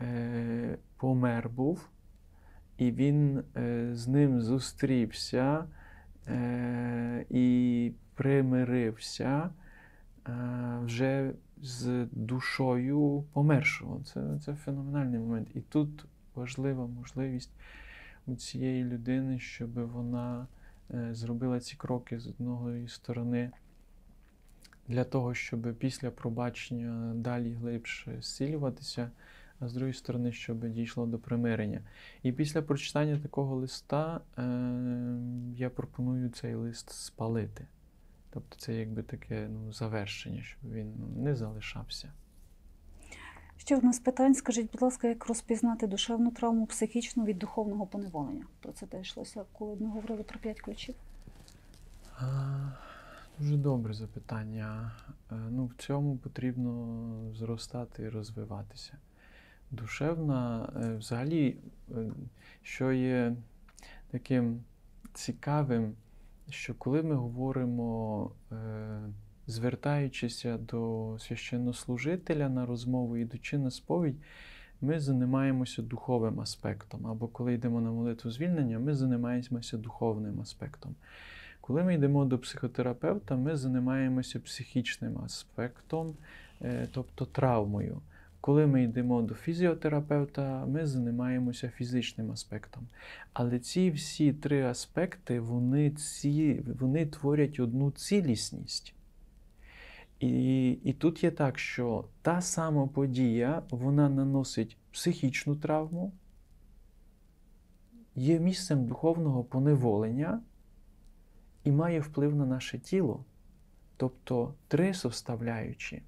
е, 0.00 0.78
помер 0.96 1.48
був, 1.48 1.88
і 2.78 2.90
він 2.90 3.44
е, 3.56 3.90
з 3.92 4.08
ним 4.08 4.40
зустрівся 4.40 5.64
е, 6.28 7.26
і 7.30 7.92
примирився 8.14 9.50
е, 10.28 10.32
вже 10.84 11.32
з 11.62 12.06
душою 12.12 13.24
помершого. 13.32 14.00
Це, 14.04 14.38
це 14.44 14.54
феноменальний 14.54 15.20
момент. 15.20 15.48
І 15.54 15.60
тут 15.60 16.04
важлива 16.34 16.86
можливість 16.86 17.52
у 18.26 18.34
цієї 18.34 18.84
людини, 18.84 19.38
щоб 19.38 19.72
вона 19.72 20.46
е, 20.90 21.08
зробила 21.14 21.60
ці 21.60 21.76
кроки 21.76 22.18
з 22.18 22.26
одної 22.26 22.88
сторони 22.88 23.50
для 24.90 25.04
того, 25.04 25.34
щоб 25.34 25.74
після 25.74 26.10
пробачення 26.10 27.14
далі 27.14 27.52
глибше 27.52 28.16
зцілюватися, 28.20 29.10
а 29.60 29.68
з 29.68 29.72
другої 29.72 29.94
сторони, 29.94 30.32
щоб 30.32 30.68
дійшло 30.68 31.06
до 31.06 31.18
примирення. 31.18 31.80
І 32.22 32.32
після 32.32 32.62
прочитання 32.62 33.18
такого 33.18 33.56
листа 33.56 34.20
е, 34.38 34.42
я 35.56 35.70
пропоную 35.70 36.28
цей 36.28 36.54
лист 36.54 36.90
спалити. 36.90 37.66
Тобто 38.30 38.56
це 38.58 38.74
якби 38.74 39.02
таке 39.02 39.48
ну, 39.48 39.72
завершення, 39.72 40.42
щоб 40.42 40.72
він 40.72 40.94
ну, 40.98 41.22
не 41.22 41.36
залишався. 41.36 42.12
Ще 43.56 43.76
одне 43.76 43.92
з 43.92 43.98
питань. 43.98 44.34
Скажіть, 44.34 44.72
будь 44.72 44.82
ласка, 44.82 45.08
як 45.08 45.26
розпізнати 45.26 45.86
душевну 45.86 46.30
травму 46.30 46.66
психічну 46.66 47.24
від 47.24 47.38
духовного 47.38 47.86
поневолення? 47.86 48.44
Про 48.60 48.72
це 48.72 48.86
теж 48.86 49.06
йшлося, 49.06 49.44
коли 49.52 49.76
ми 49.80 49.88
говорили 49.88 50.22
про 50.22 50.38
п'ять 50.38 50.60
ключів. 50.60 50.94
А, 52.18 52.70
Дуже 53.40 53.56
добре 53.56 53.94
запитання. 53.94 54.92
Е, 55.32 55.34
Ну, 55.50 55.66
в 55.66 55.74
цьому 55.74 56.16
потрібно 56.16 57.32
зростати 57.34 58.02
і 58.02 58.08
розвиватися. 58.08 58.92
Душевна, 59.70 60.72
е, 60.76 60.96
взагалі, 60.96 61.56
е, 61.90 62.10
що 62.62 62.92
є 62.92 63.36
таким 64.10 64.60
цікавим, 65.14 65.94
що 66.48 66.74
коли 66.74 67.02
ми 67.02 67.14
говоримо, 67.14 68.30
звертаючися 69.46 70.58
до 70.58 71.16
священнослужителя 71.18 72.48
на 72.48 72.66
розмову, 72.66 73.16
ідучи 73.16 73.58
на 73.58 73.70
сповідь, 73.70 74.16
ми 74.80 75.00
займаємося 75.00 75.82
духовим 75.82 76.40
аспектом. 76.40 77.06
Або 77.06 77.28
коли 77.28 77.54
йдемо 77.54 77.80
на 77.80 77.90
молитву 77.90 78.30
звільнення, 78.30 78.78
ми 78.78 78.94
займаємося 78.94 79.78
духовним 79.78 80.40
аспектом. 80.40 80.94
Коли 81.70 81.82
ми 81.82 81.94
йдемо 81.94 82.24
до 82.24 82.38
психотерапевта, 82.38 83.36
ми 83.36 83.56
займаємося 83.56 84.40
психічним 84.40 85.18
аспектом, 85.18 86.14
е, 86.62 86.88
тобто 86.92 87.26
травмою. 87.26 88.00
Коли 88.40 88.66
ми 88.66 88.82
йдемо 88.82 89.22
до 89.22 89.34
фізіотерапевта, 89.34 90.66
ми 90.66 90.86
займаємося 90.86 91.68
фізичним 91.68 92.30
аспектом. 92.32 92.88
Але 93.32 93.58
ці 93.58 93.90
всі 93.90 94.32
три 94.32 94.62
аспекти 94.62 95.40
вони, 95.40 95.90
ці, 95.90 96.62
вони 96.80 97.06
творять 97.06 97.60
одну 97.60 97.90
цілісність. 97.90 98.94
І, 100.20 100.70
і 100.70 100.92
тут 100.92 101.24
є 101.24 101.30
так, 101.30 101.58
що 101.58 102.04
та 102.22 102.40
сама 102.40 102.86
подія 102.86 103.62
вона 103.70 104.08
наносить 104.08 104.76
психічну 104.92 105.56
травму, 105.56 106.12
є 108.14 108.40
місцем 108.40 108.86
духовного 108.86 109.44
поневолення 109.44 110.40
і 111.64 111.72
має 111.72 112.00
вплив 112.00 112.36
на 112.36 112.46
наше 112.46 112.78
тіло. 112.78 113.24
Тобто 113.96 114.54
три 114.68 114.94
составляючі 114.94 116.02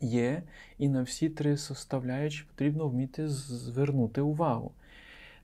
є, 0.00 0.42
і 0.78 0.88
на 0.88 1.02
всі 1.02 1.30
три 1.30 1.56
составляючі 1.56 2.44
потрібно 2.48 2.88
вміти 2.88 3.28
звернути 3.28 4.20
увагу. 4.20 4.72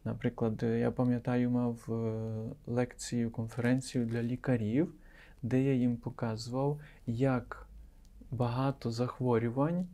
Наприклад, 0.05 0.63
я 0.63 0.91
пам'ятаю, 0.91 1.51
мав 1.51 1.87
е, 1.89 2.73
лекцію, 2.73 3.31
конференцію 3.31 4.07
для 4.07 4.23
лікарів, 4.23 4.95
де 5.43 5.63
я 5.63 5.75
їм 5.75 5.97
показував, 5.97 6.81
як 7.07 7.69
багато 8.31 8.91
захворювань 8.91 9.87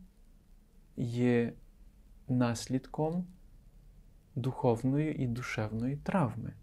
є 0.97 1.53
наслідком 2.27 3.25
духовної 4.35 5.23
і 5.23 5.27
душевної 5.27 5.95
травми. 5.95 6.53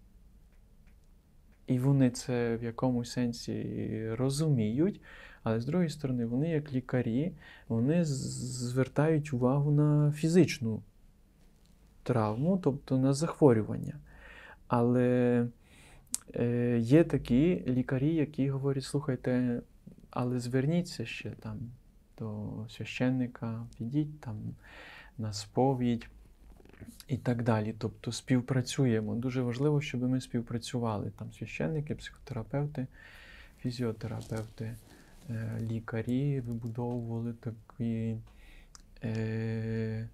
І 1.66 1.78
вони 1.78 2.10
це 2.10 2.56
в 2.56 2.64
якомусь 2.64 3.12
сенсі 3.12 3.66
розуміють. 4.10 5.00
Але 5.42 5.60
з 5.60 5.66
другої 5.66 5.90
сторони, 5.90 6.26
вони, 6.26 6.50
як 6.50 6.72
лікарі, 6.72 7.32
вони 7.68 8.04
звертають 8.04 9.32
увагу 9.32 9.70
на 9.70 10.12
фізичну 10.12 10.82
травму, 12.02 12.58
тобто 12.62 12.98
на 12.98 13.12
захворювання. 13.12 13.94
Але 14.68 15.46
е, 16.34 16.78
є 16.78 17.04
такі 17.04 17.64
лікарі, 17.66 18.14
які 18.14 18.50
говорять: 18.50 18.84
слухайте, 18.84 19.62
але 20.10 20.40
зверніться 20.40 21.06
ще 21.06 21.30
там 21.30 21.58
до 22.18 22.50
священника, 22.68 23.66
підіть 23.78 24.20
там 24.20 24.36
на 25.18 25.32
сповідь 25.32 26.08
і 27.08 27.16
так 27.16 27.42
далі. 27.42 27.74
Тобто 27.78 28.12
співпрацюємо. 28.12 29.14
Дуже 29.14 29.42
важливо, 29.42 29.80
щоб 29.80 30.02
ми 30.02 30.20
співпрацювали. 30.20 31.12
Там 31.18 31.32
священники, 31.32 31.94
психотерапевти, 31.94 32.86
фізіотерапевти, 33.60 34.76
е, 35.30 35.58
лікарі 35.60 36.40
вибудовували 36.40 37.32
такі 37.32 38.16
е, 39.04 40.08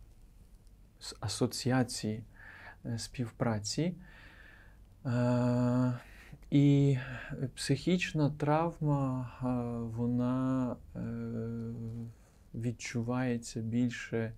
асоціації 1.20 2.22
е, 2.86 2.98
співпраці. 2.98 3.94
І 6.50 6.98
психічна 7.54 8.30
травма, 8.30 9.30
вона 9.96 10.76
відчувається 12.54 13.60
більше 13.60 14.32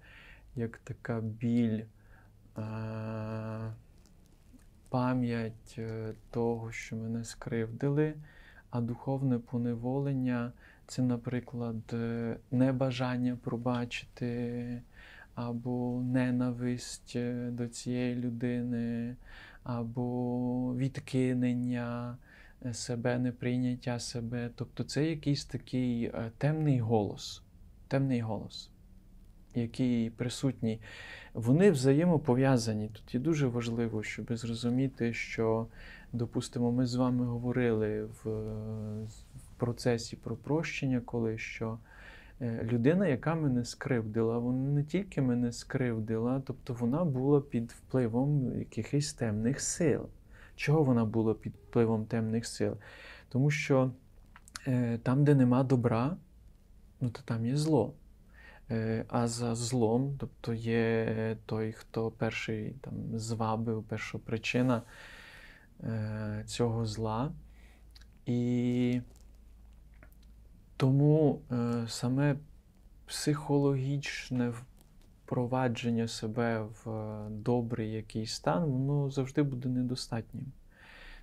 як 0.57 0.79
така 0.79 1.21
біль, 1.21 1.83
пам'ять 4.89 5.75
е, 5.79 6.15
того, 6.31 6.73
що 6.73 6.97
мене 6.97 7.25
скривдили, 7.25 8.15
а 8.71 8.81
духовне 8.81 9.39
поневолення 9.39 10.53
це, 10.87 11.03
наприклад, 11.03 11.77
е, 11.93 12.37
небажання 12.51 13.39
пробачити, 13.45 14.83
або 15.35 16.03
ненависть 16.03 17.13
е, 17.17 17.51
до 17.51 17.69
цієї 17.69 18.15
людини, 18.15 19.17
або 19.63 20.75
відкинення 20.77 22.19
е, 22.67 22.75
себе, 22.75 23.19
неприйняття 23.19 23.99
себе. 23.99 24.51
Тобто 24.55 24.85
це 24.85 25.11
якийсь 25.11 25.45
такий 25.45 26.05
е, 26.05 26.31
темний 26.39 26.81
голос, 26.81 27.43
темний 27.89 28.21
голос, 28.21 28.71
який 29.55 30.11
присутній. 30.11 30.81
Вони 31.35 31.71
взаємопов'язані. 31.71 32.89
Тут 32.89 33.15
є 33.15 33.21
дуже 33.21 33.47
важливо, 33.47 34.03
щоб 34.03 34.37
зрозуміти, 34.37 35.13
що, 35.13 35.67
допустимо, 36.13 36.73
ми 36.73 36.87
з 36.87 36.95
вами 36.95 37.25
говорили 37.25 38.05
в, 38.05 38.31
в 39.37 39.51
процесі 39.57 40.17
про 40.17 40.37
прощення, 40.37 41.01
коли 41.01 41.39
що 41.39 41.79
е, 42.41 42.69
людина, 42.73 43.07
яка 43.07 43.35
мене 43.35 43.65
скривдила, 43.65 44.39
вона 44.39 44.71
не 44.71 44.85
тільки 44.85 45.23
мене 45.23 45.53
скривдила, 45.53 46.43
тобто 46.47 46.75
вона 46.75 47.05
була 47.05 47.41
під 47.41 47.71
впливом 47.73 48.59
якихось 48.59 49.13
темних 49.13 49.61
сил. 49.61 50.07
Чого 50.57 50.83
вона 50.83 51.05
була 51.05 51.35
під 51.35 51.53
впливом 51.53 52.05
темних 52.05 52.47
сил? 52.47 52.77
Тому 53.29 53.51
що 53.51 53.91
е, 54.67 54.99
там, 55.03 55.25
де 55.25 55.35
нема 55.35 55.63
добра, 55.63 56.17
ну 57.01 57.11
то 57.11 57.21
там 57.25 57.47
є 57.47 57.57
зло. 57.57 57.95
Е, 58.71 59.05
А 59.09 59.29
за 59.29 59.55
злом, 59.55 60.17
тобто 60.19 60.55
є 60.55 61.37
той, 61.47 61.73
хто 61.73 62.11
перший 62.11 62.75
там 62.81 63.19
звабив, 63.19 63.85
перша 63.89 64.19
причина 64.19 64.83
е, 65.83 66.45
цього 66.47 66.87
зла. 66.87 67.33
І 68.27 69.01
тому 70.77 71.43
е, 71.53 71.85
саме 71.89 72.37
психологічне 73.07 74.53
впровадження 75.25 76.09
себе 76.09 76.61
в 76.85 77.17
добрий 77.31 77.93
якийсь 77.93 78.33
стан, 78.33 78.65
воно 78.65 79.11
завжди 79.11 79.43
буде 79.43 79.69
недостатнім. 79.69 80.47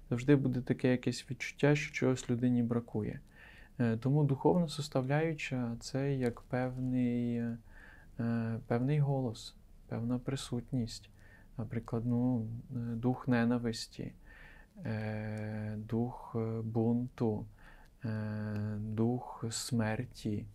Завжди 0.09 0.35
буде 0.35 0.61
таке 0.61 0.91
якесь 0.91 1.25
відчуття, 1.31 1.75
що 1.75 1.93
чогось 1.93 2.29
людині 2.29 2.63
бракує. 2.63 3.19
Е, 3.79 3.97
Тому 3.97 4.23
духовна 4.23 4.67
составляюча 4.67 5.75
це 5.79 6.13
як 6.13 6.41
певний, 6.41 7.43
е, 8.19 8.59
певний 8.67 8.99
голос, 8.99 9.55
певна 9.87 10.19
присутність. 10.19 11.09
Наприклад, 11.57 12.03
ну, 12.05 12.47
е, 12.71 12.75
дух 12.75 13.27
ненависті, 13.27 14.13
дух 15.77 16.35
бунту, 16.63 17.45
дух 18.77 19.45
смерті, 19.49 20.45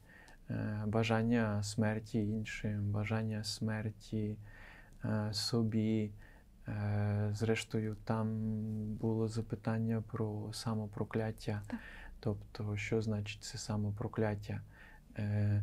бажання 0.87 1.63
смерті 1.63 2.19
іншим, 2.29 2.91
бажання 2.91 3.45
смерті 3.45 4.37
собі. 5.33 6.11
Зрештою, 7.33 7.97
там 8.05 8.27
було 8.95 9.29
запитання 9.29 10.03
про 10.13 10.51
самопрокляття. 10.53 11.63
Так. 11.67 11.81
Тобто, 12.25 12.77
що 12.77 13.03
значить 13.03 13.43
це 13.43 13.59
самопрокляття? 13.59 14.61
Е, 15.19 15.63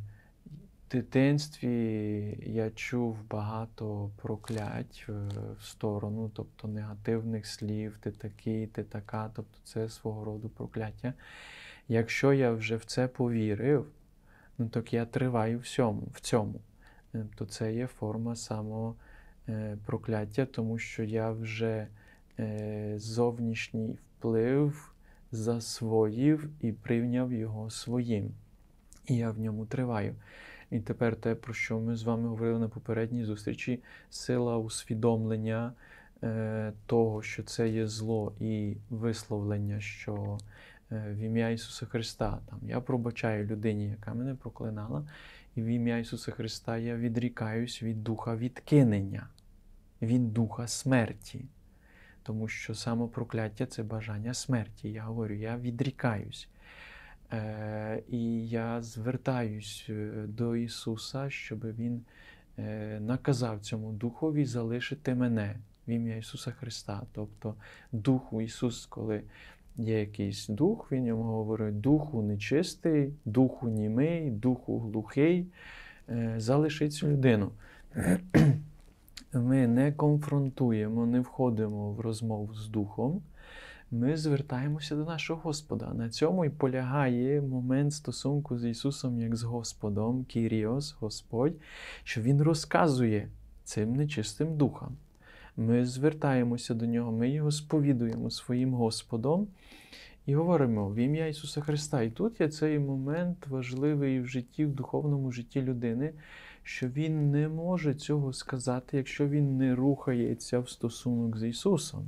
В 0.87 0.91
дитинстві 0.91 2.37
я 2.45 2.71
чув 2.71 3.17
багато 3.29 4.11
проклять 4.15 5.05
е, 5.09 5.11
в 5.59 5.63
сторону, 5.63 6.31
тобто 6.33 6.67
негативних 6.67 7.47
слів, 7.47 7.97
ти 8.01 8.11
такий, 8.11 8.67
ти 8.67 8.83
така, 8.83 9.31
тобто 9.35 9.59
це 9.63 9.89
свого 9.89 10.25
роду 10.25 10.49
прокляття. 10.49 11.13
Якщо 11.87 12.33
я 12.33 12.51
вже 12.51 12.75
в 12.75 12.85
це 12.85 13.07
повірив, 13.07 13.91
ну 14.57 14.69
так 14.69 14.93
я 14.93 15.05
триваю 15.05 15.59
всьому, 15.59 16.07
в 16.13 16.19
цьому. 16.19 16.61
Е, 17.15 17.25
То 17.35 17.45
це 17.45 17.73
є 17.73 17.87
форма 17.87 18.35
самопрокляття, 18.35 20.45
тому 20.45 20.77
що 20.77 21.03
я 21.03 21.31
вже 21.31 21.87
е, 22.39 22.93
зовнішній 22.97 23.93
вплив 23.93 24.93
засвоїв 25.31 26.49
і 26.61 26.71
прийняв 26.71 27.33
його 27.33 27.69
своїм. 27.69 28.31
І 29.07 29.15
я 29.15 29.31
в 29.31 29.39
ньому 29.39 29.65
триваю. 29.65 30.15
І 30.71 30.79
тепер 30.79 31.15
те, 31.15 31.35
про 31.35 31.53
що 31.53 31.79
ми 31.79 31.95
з 31.95 32.03
вами 32.03 32.27
говорили 32.27 32.59
на 32.59 32.69
попередній 32.69 33.23
зустрічі, 33.23 33.83
сила 34.09 34.57
усвідомлення 34.57 35.73
е, 36.23 36.73
того, 36.85 37.21
що 37.21 37.43
це 37.43 37.69
є 37.69 37.87
зло, 37.87 38.33
і 38.39 38.75
висловлення, 38.89 39.79
що 39.79 40.37
е, 40.91 41.13
в 41.13 41.17
ім'я 41.17 41.49
Ісуса 41.49 41.85
Христа 41.85 42.39
там, 42.49 42.59
я 42.63 42.81
пробачаю 42.81 43.45
людині, 43.45 43.89
яка 43.89 44.13
мене 44.13 44.35
проклинала, 44.35 45.07
і 45.55 45.61
в 45.61 45.65
ім'я 45.65 45.97
Ісуса 45.97 46.31
Христа 46.31 46.77
я 46.77 46.95
відрікаюсь 46.95 47.83
від 47.83 48.03
духа 48.03 48.35
відкинення, 48.35 49.27
від 50.01 50.33
духа 50.33 50.67
смерті. 50.67 51.45
Тому 52.29 52.47
що 52.47 52.75
самопрокляття 52.75 53.65
це 53.65 53.83
бажання 53.83 54.33
смерті. 54.33 54.91
Я 54.91 55.03
говорю, 55.03 55.33
я 55.33 55.57
відрікаюсь. 55.57 56.49
Е, 57.33 58.03
і 58.09 58.47
я 58.47 58.81
звертаюсь 58.81 59.85
е, 59.89 60.11
до 60.27 60.55
Ісуса, 60.55 61.29
щоб 61.29 61.65
Він 61.75 62.01
е, 62.59 62.99
наказав 62.99 63.59
цьому 63.59 63.91
духові 63.91 64.45
залишити 64.45 65.15
мене 65.15 65.55
в 65.87 65.91
ім'я 65.91 66.17
Ісуса 66.17 66.51
Христа. 66.51 67.01
Тобто 67.11 67.55
Духу 67.91 68.41
Ісус, 68.41 68.85
коли 68.85 69.23
є 69.75 69.99
якийсь 69.99 70.47
дух, 70.47 70.91
Він 70.91 71.05
йому 71.05 71.23
говорить: 71.23 71.81
Духу 71.81 72.21
нечистий, 72.21 73.13
духу 73.25 73.69
німий, 73.69 74.31
духу 74.31 74.79
глухий, 74.79 75.47
е, 76.09 76.33
залиши 76.37 76.89
цю 76.89 77.07
людину. 77.07 77.51
Ми 79.33 79.67
не 79.67 79.91
конфронтуємо, 79.91 81.05
не 81.05 81.19
входимо 81.19 81.91
в 81.91 81.99
розмову 81.99 82.53
з 82.53 82.67
духом. 82.67 83.21
Ми 83.91 84.17
звертаємося 84.17 84.95
до 84.95 85.05
нашого 85.05 85.41
Господа. 85.43 85.93
На 85.93 86.09
цьому 86.09 86.45
і 86.45 86.49
полягає 86.49 87.41
момент 87.41 87.93
стосунку 87.93 88.57
з 88.57 88.65
Ісусом 88.65 89.19
як 89.19 89.35
з 89.35 89.43
Господом, 89.43 90.25
Кіріос, 90.25 90.95
Господь, 90.99 91.53
що 92.03 92.21
Він 92.21 92.41
розказує 92.41 93.29
цим 93.63 93.95
нечистим 93.95 94.57
духам. 94.57 94.97
Ми 95.57 95.85
звертаємося 95.85 96.73
до 96.73 96.85
Нього, 96.85 97.11
ми 97.11 97.29
його 97.29 97.51
сповідуємо 97.51 98.31
своїм 98.31 98.73
Господом 98.73 99.47
і 100.25 100.35
говоримо 100.35 100.89
в 100.89 100.95
ім'я 100.95 101.27
Ісуса 101.27 101.61
Христа. 101.61 102.01
І 102.01 102.09
тут 102.09 102.41
є 102.41 102.49
цей 102.49 102.79
момент 102.79 103.47
важливий 103.47 104.19
в 104.19 104.27
житті, 104.27 104.65
в 104.65 104.75
духовному 104.75 105.31
житті 105.31 105.61
людини, 105.61 106.13
що 106.69 106.87
він 106.87 107.31
не 107.31 107.49
може 107.49 107.93
цього 107.93 108.33
сказати, 108.33 108.97
якщо 108.97 109.27
він 109.27 109.57
не 109.57 109.75
рухається 109.75 110.59
в 110.59 110.69
стосунок 110.69 111.37
з 111.37 111.43
Ісусом. 111.47 112.07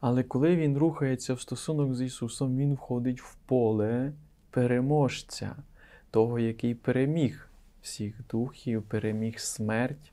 Але 0.00 0.22
коли 0.22 0.56
він 0.56 0.78
рухається 0.78 1.34
в 1.34 1.40
стосунок 1.40 1.94
з 1.94 2.00
Ісусом, 2.00 2.56
він 2.56 2.74
входить 2.74 3.20
в 3.20 3.34
поле 3.34 4.12
переможця, 4.50 5.56
того, 6.10 6.38
який 6.38 6.74
переміг 6.74 7.48
всіх 7.82 8.14
духів, 8.30 8.82
переміг 8.82 9.38
смерть, 9.38 10.12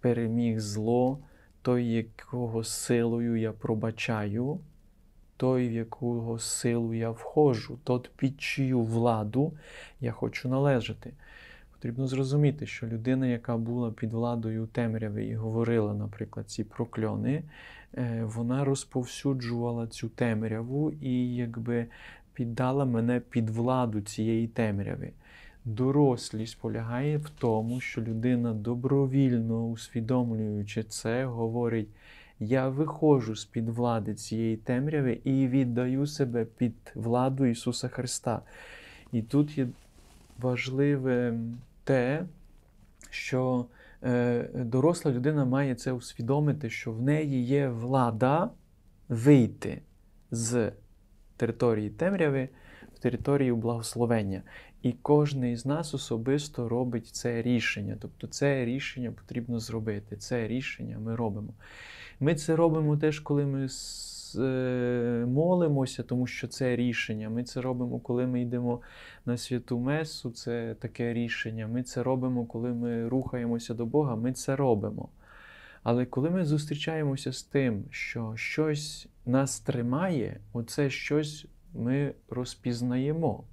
переміг 0.00 0.60
зло, 0.60 1.18
той, 1.62 1.86
якого 1.86 2.64
силою 2.64 3.36
я 3.36 3.52
пробачаю, 3.52 4.60
той, 5.36 5.68
в 5.68 5.72
якого 5.72 6.38
силу 6.38 6.94
я 6.94 7.10
входжу, 7.10 7.78
тот, 7.84 8.10
під 8.16 8.40
чию 8.40 8.80
владу 8.80 9.52
я 10.00 10.12
хочу 10.12 10.48
належати. 10.48 11.12
Потрібно 11.80 12.06
зрозуміти, 12.06 12.66
що 12.66 12.86
людина, 12.86 13.26
яка 13.26 13.56
була 13.56 13.90
під 13.90 14.12
владою 14.12 14.66
темряви 14.66 15.24
і 15.24 15.34
говорила, 15.34 15.94
наприклад, 15.94 16.50
ці 16.50 16.64
прокльони, 16.64 17.42
е, 17.94 18.22
вона 18.24 18.64
розповсюджувала 18.64 19.86
цю 19.86 20.08
темряву 20.08 20.92
і 20.92 21.34
якби 21.34 21.86
піддала 22.34 22.84
мене 22.84 23.20
під 23.20 23.50
владу 23.50 24.00
цієї 24.00 24.48
темряви. 24.48 25.10
Дорослість 25.64 26.60
полягає 26.60 27.18
в 27.18 27.30
тому, 27.30 27.80
що 27.80 28.00
людина 28.00 28.54
добровільно 28.54 29.66
усвідомлюючи 29.66 30.82
це, 30.82 31.24
говорить: 31.24 31.88
я 32.40 32.68
виходжу 32.68 33.36
з 33.36 33.44
під 33.44 33.68
влади 33.68 34.14
цієї 34.14 34.56
темряви 34.56 35.20
і 35.24 35.48
віддаю 35.48 36.06
себе 36.06 36.44
під 36.44 36.74
владу 36.94 37.46
Ісуса 37.46 37.88
Христа. 37.88 38.40
І 39.12 39.22
тут 39.22 39.58
є 39.58 39.68
важливе 40.38 41.38
те, 41.90 42.26
що 43.10 43.66
е, 44.02 44.48
доросла 44.54 45.12
людина 45.12 45.44
має 45.44 45.74
це 45.74 45.92
усвідомити, 45.92 46.70
що 46.70 46.92
в 46.92 47.02
неї 47.02 47.44
є 47.44 47.68
влада 47.68 48.50
вийти 49.08 49.82
з 50.30 50.72
території 51.36 51.90
темряви 51.90 52.48
в 52.94 52.98
територію 52.98 53.56
благословення. 53.56 54.42
І 54.82 54.92
кожен 54.92 55.44
із 55.44 55.66
нас 55.66 55.94
особисто 55.94 56.68
робить 56.68 57.06
це 57.06 57.42
рішення. 57.42 57.96
Тобто 58.00 58.26
це 58.26 58.64
рішення 58.64 59.12
потрібно 59.12 59.58
зробити. 59.58 60.16
Це 60.16 60.48
рішення 60.48 60.98
ми 60.98 61.16
робимо. 61.16 61.54
Ми 62.20 62.34
це 62.34 62.56
робимо 62.56 62.96
теж, 62.96 63.20
коли 63.20 63.46
ми 63.46 63.68
молимося, 65.26 66.02
тому 66.02 66.26
що 66.26 66.48
це 66.48 66.76
рішення. 66.76 67.30
Ми 67.30 67.44
це 67.44 67.60
робимо, 67.60 67.98
коли 67.98 68.26
ми 68.26 68.42
йдемо 68.42 68.80
на 69.26 69.36
святу 69.36 69.78
месу, 69.78 70.30
це 70.30 70.76
таке 70.80 71.14
рішення. 71.14 71.66
Ми 71.66 71.82
це 71.82 72.02
робимо, 72.02 72.44
коли 72.44 72.72
ми 72.72 73.08
рухаємося 73.08 73.74
до 73.74 73.86
Бога, 73.86 74.16
ми 74.16 74.32
це 74.32 74.56
робимо. 74.56 75.08
Але 75.82 76.06
коли 76.06 76.30
ми 76.30 76.44
зустрічаємося 76.44 77.32
з 77.32 77.42
тим, 77.42 77.84
що 77.90 78.32
щось 78.36 79.08
нас 79.26 79.60
тримає, 79.60 80.40
оце 80.52 80.90
щось 80.90 81.46
ми 81.74 82.14
розпізнаємо. 82.28 83.44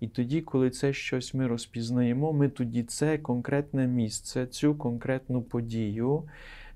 І 0.00 0.08
тоді, 0.08 0.40
коли 0.40 0.70
це 0.70 0.92
щось 0.92 1.34
ми 1.34 1.46
розпізнаємо, 1.46 2.32
ми 2.32 2.48
тоді 2.48 2.82
це 2.82 3.18
конкретне 3.18 3.86
місце, 3.86 4.46
цю 4.46 4.74
конкретну 4.74 5.42
подію 5.42 6.22
е, 6.22 6.30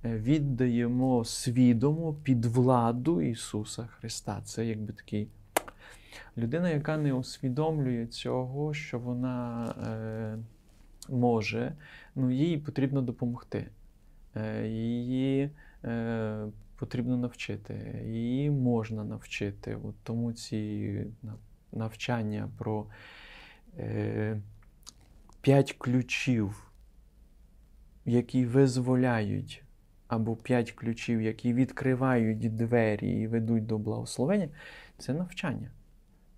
віддаємо 0.05 1.25
свідомо 1.25 2.15
під 2.15 2.45
владу 2.45 3.21
Ісуса 3.21 3.87
Христа. 3.87 4.41
Це 4.45 4.67
якби 4.67 4.93
такий 4.93 5.29
людина, 6.37 6.71
яка 6.71 6.97
не 6.97 7.13
усвідомлює 7.13 8.07
цього, 8.07 8.75
що 8.75 8.99
вона 8.99 9.67
е, 9.67 10.39
може, 11.09 11.73
ну, 12.15 12.31
їй 12.31 12.59
потрібно 12.59 13.03
допомогти. 13.03 13.67
Е, 14.37 14.67
її 14.69 15.51
е, 15.85 16.47
потрібно 16.77 17.17
навчити, 17.17 18.03
її 18.07 18.51
можна 18.51 19.05
навчити. 19.05 19.79
От 19.85 19.95
тому 20.03 20.33
ці 20.33 21.07
навчання 21.73 22.49
про 22.59 22.87
е, 23.79 24.41
п'ять 25.41 25.73
ключів, 25.73 26.71
які 28.05 28.47
визволяють, 28.47 29.63
або 30.11 30.37
п'ять 30.37 30.73
ключів, 30.73 31.23
які 31.23 31.55
відкривають 31.55 32.57
двері 32.57 33.21
і 33.21 33.27
ведуть 33.27 33.67
до 33.67 33.79
благословення, 33.79 34.49
це 34.99 35.15
навчання. 35.15 35.71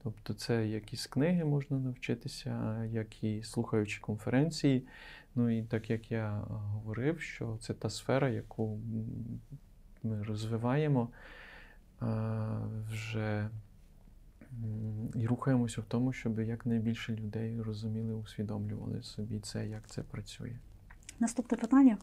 Тобто 0.02 0.35
це 0.35 0.66
як 0.66 0.92
із 0.92 1.06
книги 1.06 1.44
можна 1.44 1.78
навчитися, 1.78 2.85
як 2.85 3.24
і 3.24 3.42
слухаючи 3.42 4.00
конференції. 4.00 4.87
Ну 5.35 5.58
і 5.58 5.62
так 5.62 5.90
як 5.90 6.11
я 6.11 6.30
говорив, 6.48 7.20
що 7.20 7.58
це 7.61 7.74
та 7.74 7.90
сфера, 7.90 8.28
яку 8.28 8.80
ми 10.02 10.22
розвиваємо 10.22 11.08
вже 12.90 13.48
і 15.14 15.26
рухаємося 15.26 15.80
в 15.80 15.85
тому, 15.85 16.12
щоб 16.12 16.40
якнайбільше 16.40 17.16
людей 17.16 17.61
розуміли, 17.61 18.14
усвідомлювали 18.14 19.02
собі 19.02 19.38
це, 19.38 19.68
як 19.68 19.87
це 19.87 20.02
працює. 20.02 20.56
Наступне 21.20 21.59
питання: 21.59 21.98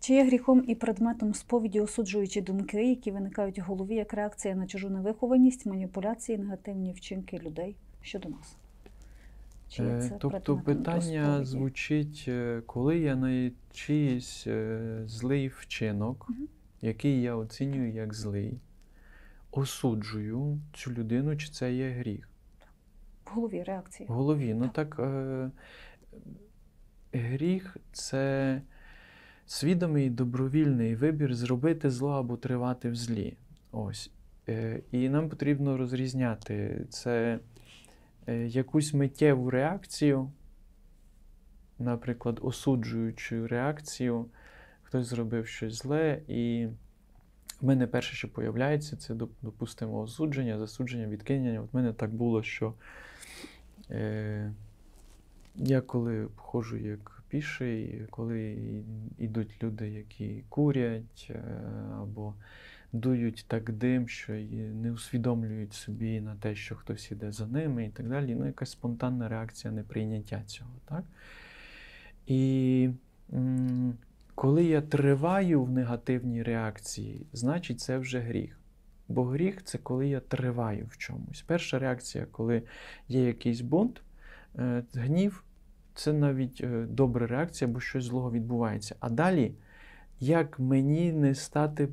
чи 0.00 0.14
є 0.14 0.24
гріхом 0.24 0.64
і 0.68 0.74
предметом 0.74 1.34
сповіді 1.34 1.80
осуджуючі 1.80 2.40
думки, 2.40 2.88
які 2.88 3.10
виникають 3.10 3.58
в 3.58 3.62
голові 3.62 3.94
як 3.94 4.12
реакція 4.14 4.54
на 4.54 4.66
чужу 4.66 4.90
невихованість, 4.90 5.66
маніпуляції, 5.66 6.38
негативні 6.38 6.92
вчинки 6.92 7.38
людей 7.38 7.76
щодо 8.02 8.28
нас? 8.28 8.56
Чи 9.68 9.82
Е, 9.82 10.00
це 10.08 10.16
Тобто 10.20 10.56
питання 10.58 11.44
звучить, 11.44 12.24
е, 12.28 12.62
коли 12.66 12.98
я 12.98 13.16
на 13.16 13.50
чиїсь 13.72 14.44
е, 14.46 15.02
злий 15.06 15.48
вчинок, 15.48 16.26
Мгм. 16.28 16.48
який 16.82 17.22
я 17.22 17.36
оцінюю 17.36 17.92
як 17.92 18.14
злий, 18.14 18.60
осуджую 19.50 20.58
цю 20.74 20.92
людину, 20.92 21.36
чи 21.36 21.48
це 21.48 21.74
є 21.74 21.90
гріх. 21.90 22.26
в 23.26 23.34
голові 23.34 23.62
реакція. 23.62 24.08
В 24.08 24.12
голові. 24.12 24.54
Ну 24.54 24.68
так, 24.74 25.00
гріх 27.12 27.76
це 27.92 28.62
свідомий 29.46 30.10
добровільний 30.10 30.94
вибір 30.94 31.34
зробити 31.34 31.90
зло 31.90 32.10
або 32.10 32.36
тривати 32.36 32.90
в 32.90 32.94
злі. 32.94 33.36
Ось. 33.72 34.10
Е, 34.48 34.80
і 34.92 35.08
нам 35.08 35.28
потрібно 35.28 35.76
розрізняти 35.76 36.86
це 36.90 37.38
е, 38.26 38.46
якусь 38.46 38.94
миттєву 38.94 39.50
реакцію, 39.50 40.30
наприклад, 41.78 42.38
осуджуючу 42.42 43.46
реакцію, 43.46 44.26
хтось 44.82 45.06
зробив 45.06 45.46
щось 45.46 45.74
зле, 45.74 46.22
і 46.28 46.68
в 47.60 47.66
мене 47.66 47.86
перше, 47.86 48.14
що 48.14 48.32
появляється, 48.32 48.96
це, 48.96 49.14
допустимо, 49.42 50.00
осудження, 50.00 50.58
засудження, 50.58 51.06
відкинення. 51.06 51.60
От 51.60 51.72
в 51.72 51.76
мене 51.76 51.92
так 51.92 52.14
було, 52.14 52.42
що 52.42 52.74
е, 53.90 54.52
я 55.54 55.80
коли 55.80 56.28
ходжу 56.36 56.76
як 56.76 57.22
піший, 57.28 58.06
коли 58.10 58.56
йдуть 59.18 59.62
люди, 59.62 59.88
які 59.88 60.44
курять 60.48 61.30
е, 61.30 61.42
або 62.00 62.34
дують 62.92 63.44
так 63.48 63.72
дим, 63.72 64.08
що 64.08 64.32
не 64.74 64.92
усвідомлюють 64.92 65.72
собі 65.72 66.20
на 66.20 66.34
те, 66.34 66.54
що 66.54 66.76
хтось 66.76 67.10
іде 67.10 67.32
за 67.32 67.46
ними 67.46 67.86
і 67.86 67.88
так 67.88 68.08
далі. 68.08 68.34
Ну, 68.34 68.46
якась 68.46 68.70
спонтанна 68.70 69.28
реакція 69.28 69.72
неприйняття 69.72 70.42
цього. 70.46 70.70
Так? 70.84 71.04
І 72.26 72.90
коли 74.34 74.64
я 74.64 74.80
триваю 74.80 75.62
в 75.64 75.70
негативній 75.70 76.42
реакції, 76.42 77.26
значить 77.32 77.80
це 77.80 77.98
вже 77.98 78.20
гріх. 78.20 78.60
Бо 79.08 79.24
гріх 79.24 79.64
це 79.64 79.78
коли 79.78 80.08
я 80.08 80.20
триваю 80.20 80.86
в 80.90 80.96
чомусь. 80.96 81.42
Перша 81.46 81.78
реакція, 81.78 82.26
коли 82.30 82.62
є 83.08 83.26
якийсь 83.26 83.60
бунт, 83.60 84.02
гнів, 84.94 85.44
це 85.94 86.12
навіть 86.12 86.60
е, 86.60 86.86
добра 86.88 87.26
реакція, 87.26 87.70
бо 87.70 87.80
щось 87.80 88.04
злого 88.04 88.32
відбувається. 88.32 88.96
А 89.00 89.10
далі, 89.10 89.54
як 90.20 90.58
мені 90.58 91.12
не 91.12 91.34
стати 91.34 91.88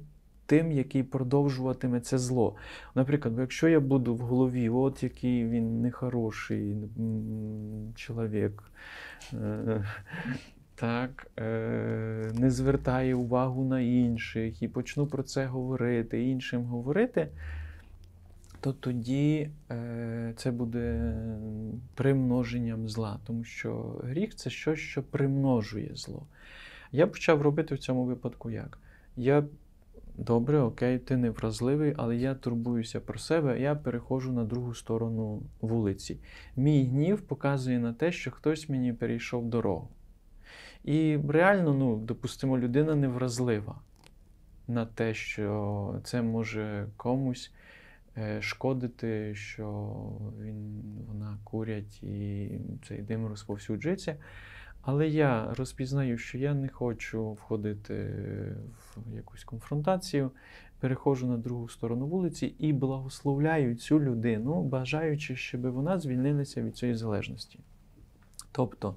тим, 0.46 0.72
який 0.72 1.04
продовжуватиме 1.04 2.00
це 2.00 2.18
зло? 2.18 2.56
Наприклад, 2.96 3.36
якщо 3.40 3.68
я 3.68 3.80
буду 3.80 4.16
в 4.16 4.20
голові, 4.20 4.70
от 4.70 5.04
який 5.04 5.48
він 5.48 5.82
нехороший 5.82 6.78
чоловік, 7.96 8.64
е, 9.34 9.86
так, 10.76 11.28
е, 11.40 12.32
не 12.34 12.52
звертає 12.52 13.16
увагу 13.16 13.66
на 13.66 13.80
інших 13.80 14.62
і 14.62 14.68
почну 14.68 15.08
про 15.08 15.24
це 15.24 15.46
говорити, 15.46 16.24
іншим 16.24 16.64
говорити, 16.64 17.28
то 18.68 18.74
тоді 18.74 19.50
е, 19.72 20.34
це 20.38 20.52
буде 20.52 21.16
примноженням 21.96 22.90
зла, 22.90 23.20
тому 23.24 23.44
що 23.44 24.02
гріх 24.04 24.36
це 24.36 24.50
щось, 24.50 24.80
що 24.80 25.04
примножує 25.04 25.92
зло. 25.96 26.28
Я 26.92 27.08
почав 27.08 27.42
робити 27.42 27.76
в 27.76 27.80
цьому 27.80 28.04
випадку 28.04 28.52
як? 28.52 28.80
Я 29.16 29.44
добре, 30.18 30.60
окей, 30.60 31.00
ти 31.00 31.18
не 31.18 31.30
вразливий, 31.30 31.94
але 31.98 32.16
я 32.16 32.36
турбуюся 32.36 33.00
про 33.00 33.20
себе, 33.20 33.62
я 33.62 33.76
переходжу 33.76 34.32
на 34.32 34.44
другу 34.44 34.74
сторону 34.74 35.44
вулиці. 35.62 36.20
Мій 36.56 36.86
гнів 36.86 37.22
показує 37.22 37.80
на 37.80 37.94
те, 37.94 38.12
що 38.12 38.32
хтось 38.32 38.70
мені 38.70 38.94
перейшов 38.94 39.50
дорогу. 39.50 39.90
І 40.84 41.20
реально, 41.30 41.74
ну, 41.74 41.98
допустимо, 41.98 42.58
людина 42.58 42.96
невразлива 42.96 43.76
на 44.68 44.86
те, 44.86 45.14
що 45.14 45.96
це 46.04 46.22
може 46.22 46.88
комусь 46.98 47.52
шкодити, 48.40 49.36
що 49.36 49.96
він, 50.42 50.84
вона 51.08 51.38
курять 51.44 52.04
і 52.04 52.50
цей 52.88 53.02
дим 53.02 53.28
розповсюджується. 53.28 54.16
Але 54.82 55.08
я 55.08 55.54
розпізнаю, 55.54 56.18
що 56.18 56.38
я 56.38 56.54
не 56.54 56.70
хочу 56.70 57.32
входити 57.32 57.94
в 58.96 59.16
якусь 59.16 59.44
конфронтацію, 59.44 60.32
переходжу 60.80 61.28
на 61.28 61.38
другу 61.38 61.70
сторону 61.70 62.08
вулиці 62.08 62.46
і 62.60 62.74
благословляю 62.74 63.76
цю 63.76 64.00
людину, 64.00 64.64
бажаючи, 64.64 65.36
щоб 65.36 65.62
вона 65.62 66.00
звільнилася 66.00 66.62
від 66.62 66.78
цієї 66.78 66.98
залежності. 66.98 67.60
Тобто, 68.52 68.96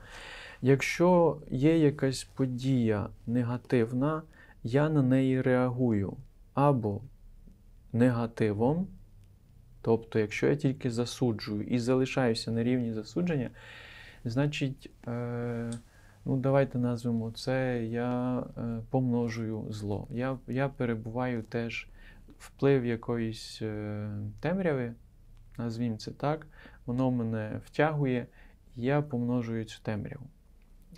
якщо 0.63 1.39
є 1.51 1.79
якась 1.79 2.25
подія 2.25 3.09
негативна, 3.27 4.23
я 4.63 4.89
на 4.89 5.03
неї 5.03 5.43
реагую 5.43 6.17
або 6.55 7.01
негативом, 7.93 8.87
тобто, 9.83 10.19
якщо 10.19 10.47
я 10.47 10.57
тільки 10.57 10.91
засуджую 10.91 11.63
і 11.63 11.79
залишаюся 11.79 12.51
на 12.51 12.63
рівні 12.63 12.93
засудження, 12.93 13.51
значить, 14.25 14.91
е, 15.07 15.71
ну 16.25 16.37
давайте 16.37 16.79
назвемо 16.79 17.31
це, 17.31 17.85
я 17.85 18.39
е, 18.39 18.81
помножую 18.91 19.67
зло. 19.71 20.07
Я, 20.11 20.39
я 20.49 20.69
перебуваю 20.69 21.43
теж 21.43 21.89
вплив 22.39 22.87
якоїсь 22.87 23.59
е, 23.63 24.09
темряви, 24.41 24.95
назвімо 25.59 25.97
це 25.97 26.11
так, 26.11 26.47
воно 26.87 27.11
мене 27.11 27.61
втягує, 27.65 28.27
я 28.77 29.03
помножую 29.03 29.65
цю 29.65 29.79
темряву. 29.83 30.27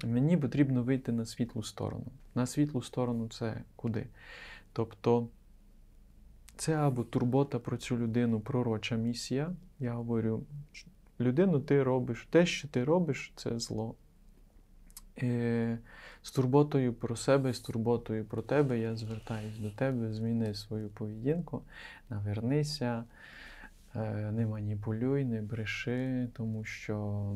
Мені 0.05 0.37
потрібно 0.37 0.83
вийти 0.83 1.13
на 1.13 1.25
світлу 1.25 1.63
сторону. 1.63 2.07
На 2.35 2.47
світлу 2.47 2.83
сторону 2.83 3.29
це 3.29 3.63
куди? 3.77 4.07
Тобто 4.73 5.29
це 6.63 6.75
або 6.75 7.05
турбота 7.05 7.59
про 7.59 7.77
цю 7.77 7.99
людину, 7.99 8.41
пророча 8.41 8.97
місія. 8.97 9.53
Я 9.81 9.93
говорю, 9.93 10.43
людину 11.21 11.61
ти 11.61 11.83
робиш, 11.83 12.27
те, 12.31 12.47
що 12.47 12.69
ти 12.69 12.85
робиш, 12.85 13.33
це 13.37 13.59
зло. 13.59 13.95
Е, 15.23 15.79
з 16.23 16.31
турботою 16.31 16.95
про 16.95 17.17
себе, 17.17 17.53
з 17.53 17.61
турботою 17.61 18.25
про 18.25 18.43
тебе 18.43 18.79
я 18.79 18.97
звертаюсь 18.97 19.59
до 19.59 19.71
тебе, 19.71 20.13
зміни 20.13 20.55
свою 20.55 20.89
поведінку, 20.89 21.63
навернися, 22.11 23.05
не 23.95 24.47
маніпулюй, 24.47 25.25
не 25.25 25.43
бреши, 25.43 26.29
тому 26.33 26.65
що 26.65 27.27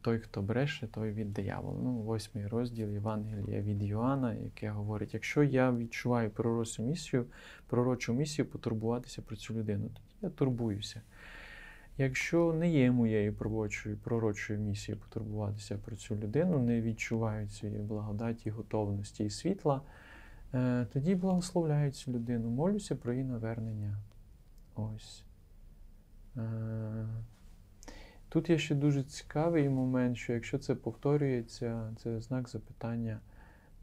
той, 0.00 0.18
хто 0.18 0.42
бреше, 0.42 0.86
той 0.86 1.12
від 1.12 1.32
диявола. 1.32 1.80
Ну, 1.82 1.94
восьмий 1.94 2.46
розділ 2.46 2.90
Євангелія 2.90 3.60
від 3.60 3.82
Йоанна, 3.82 4.34
яке 4.34 4.70
говорить: 4.70 5.14
якщо 5.14 5.42
я 5.42 5.72
відчуваю 5.72 6.30
пророчу 6.30 6.82
місію, 6.82 7.26
пророчу 7.66 8.14
місію 8.14 8.46
потурбуватися 8.46 9.22
про 9.22 9.36
цю 9.36 9.54
людину, 9.54 9.88
тоді 9.88 10.16
я 10.22 10.30
турбуюся. 10.30 11.02
Якщо 11.98 12.52
не 12.52 12.70
є 12.70 12.90
моєю 12.90 13.34
пророчою, 13.34 13.96
пророчою 13.96 14.60
місією 14.60 15.02
потурбуватися 15.02 15.78
про 15.78 15.96
цю 15.96 16.16
людину, 16.16 16.58
не 16.58 16.80
відчуваю 16.80 17.48
цієї 17.48 17.78
благодаті, 17.78 18.50
готовності 18.50 19.24
і 19.24 19.30
світла, 19.30 19.82
е, 20.54 20.86
тоді 20.92 21.14
благословляю 21.14 21.90
цю 21.90 22.12
людину, 22.12 22.50
молюся 22.50 22.96
про 22.96 23.12
її 23.12 23.24
навернення. 23.24 23.98
Ось. 24.74 25.27
Е, 26.38 27.06
Тут 28.28 28.50
є 28.50 28.58
ще 28.58 28.74
дуже 28.74 29.02
цікавий 29.02 29.68
момент, 29.68 30.16
що 30.16 30.32
якщо 30.32 30.58
це 30.58 30.74
повторюється, 30.74 31.94
це 32.02 32.20
знак 32.20 32.48
запитання 32.48 33.20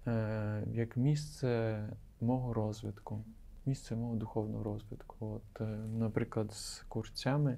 е, 0.07 0.63
як 0.73 0.97
місце 0.97 1.79
мого 2.21 2.53
розвитку, 2.53 3.23
місце 3.65 3.95
мого 3.95 4.15
духовного 4.15 4.63
розвитку. 4.63 5.15
От, 5.19 5.61
е, 5.61 5.65
наприклад, 5.97 6.53
з 6.53 6.79
курцями. 6.87 7.57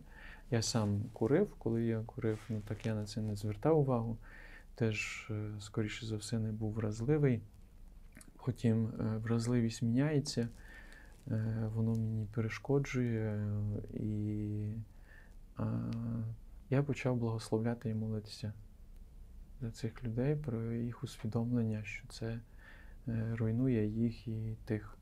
Я 0.51 0.62
сам 0.62 1.03
курив, 1.13 1.55
коли 1.57 1.86
я 1.86 2.01
курив, 2.05 2.39
ну 2.49 2.62
так 2.67 2.86
я 2.86 2.95
на 2.95 3.05
це 3.05 3.21
не 3.21 3.36
звертав 3.36 3.79
увагу. 3.79 4.17
Теж, 4.75 5.31
скоріше 5.60 6.05
за 6.05 6.17
все, 6.17 6.39
не 6.39 6.51
був 6.51 6.73
вразливий. 6.73 7.41
Потім 8.45 8.86
вразливість 9.23 9.81
міняється, 9.81 10.47
воно 11.75 11.95
мені 11.95 12.27
перешкоджує, 12.33 13.21
е, 13.21 13.49
і 13.93 14.73
е, 15.59 15.63
я 16.69 16.83
почав 16.83 17.15
благословляти 17.15 17.89
і 17.89 17.93
молитися 17.93 18.53
за 19.61 19.71
цих 19.71 20.03
людей 20.03 20.35
про 20.35 20.73
їх 20.73 21.03
усвідомлення, 21.03 21.83
що 21.83 22.07
це 22.07 22.39
е, 23.07 23.35
руйнує 23.35 23.87
їх 23.87 24.27
і 24.27 24.57
тих, 24.65 24.97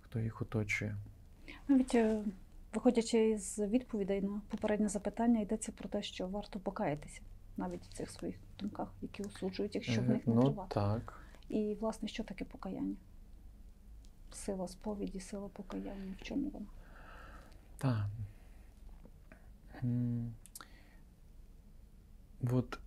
хто 0.00 0.20
їх 0.20 0.42
оточує. 0.42 0.96
Навіть 1.68 1.94
е, 1.94 2.22
виходячи 2.74 3.38
з 3.38 3.66
відповідей 3.66 4.22
на 4.22 4.40
попереднє 4.48 4.88
запитання, 4.88 5.40
йдеться 5.40 5.72
про 5.72 5.88
те, 5.88 6.02
що 6.02 6.26
варто 6.28 6.60
покаятися 6.60 7.20
навіть 7.56 7.82
в 7.82 7.92
цих 7.92 8.10
своїх 8.10 8.36
думках, 8.58 8.94
які 9.02 9.22
осуджують, 9.22 9.74
якщо 9.74 10.00
в 10.00 10.04
Е, 10.04 10.08
них 10.08 10.26
не 10.26 10.34
ну 10.34 10.40
тривати. 10.42 10.74
так. 10.74 11.20
І, 11.48 11.76
власне, 11.80 12.08
що 12.08 12.24
таке 12.24 12.44
покаяння? 12.44 12.94
Сила 14.32 14.68
сповіді, 14.68 15.20
сила 15.20 15.48
покаяння. 15.48 16.14
В 16.20 16.22
чому 16.22 16.50
вона? 16.50 16.66
Так. 17.78 18.06
От 22.52 22.78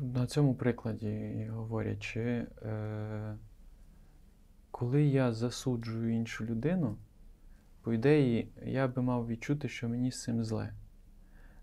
на 0.00 0.26
цьому 0.26 0.54
прикладі 0.54 1.46
говорячи, 1.50 2.46
е, 2.62 3.36
коли 4.70 5.02
я 5.02 5.32
засуджую 5.32 6.14
іншу 6.14 6.44
людину, 6.44 6.96
по 7.82 7.92
ідеї, 7.92 8.48
я 8.64 8.88
би 8.88 9.02
мав 9.02 9.26
відчути, 9.26 9.68
що 9.68 9.88
мені 9.88 10.10
з 10.10 10.22
цим 10.22 10.44
зле. 10.44 10.72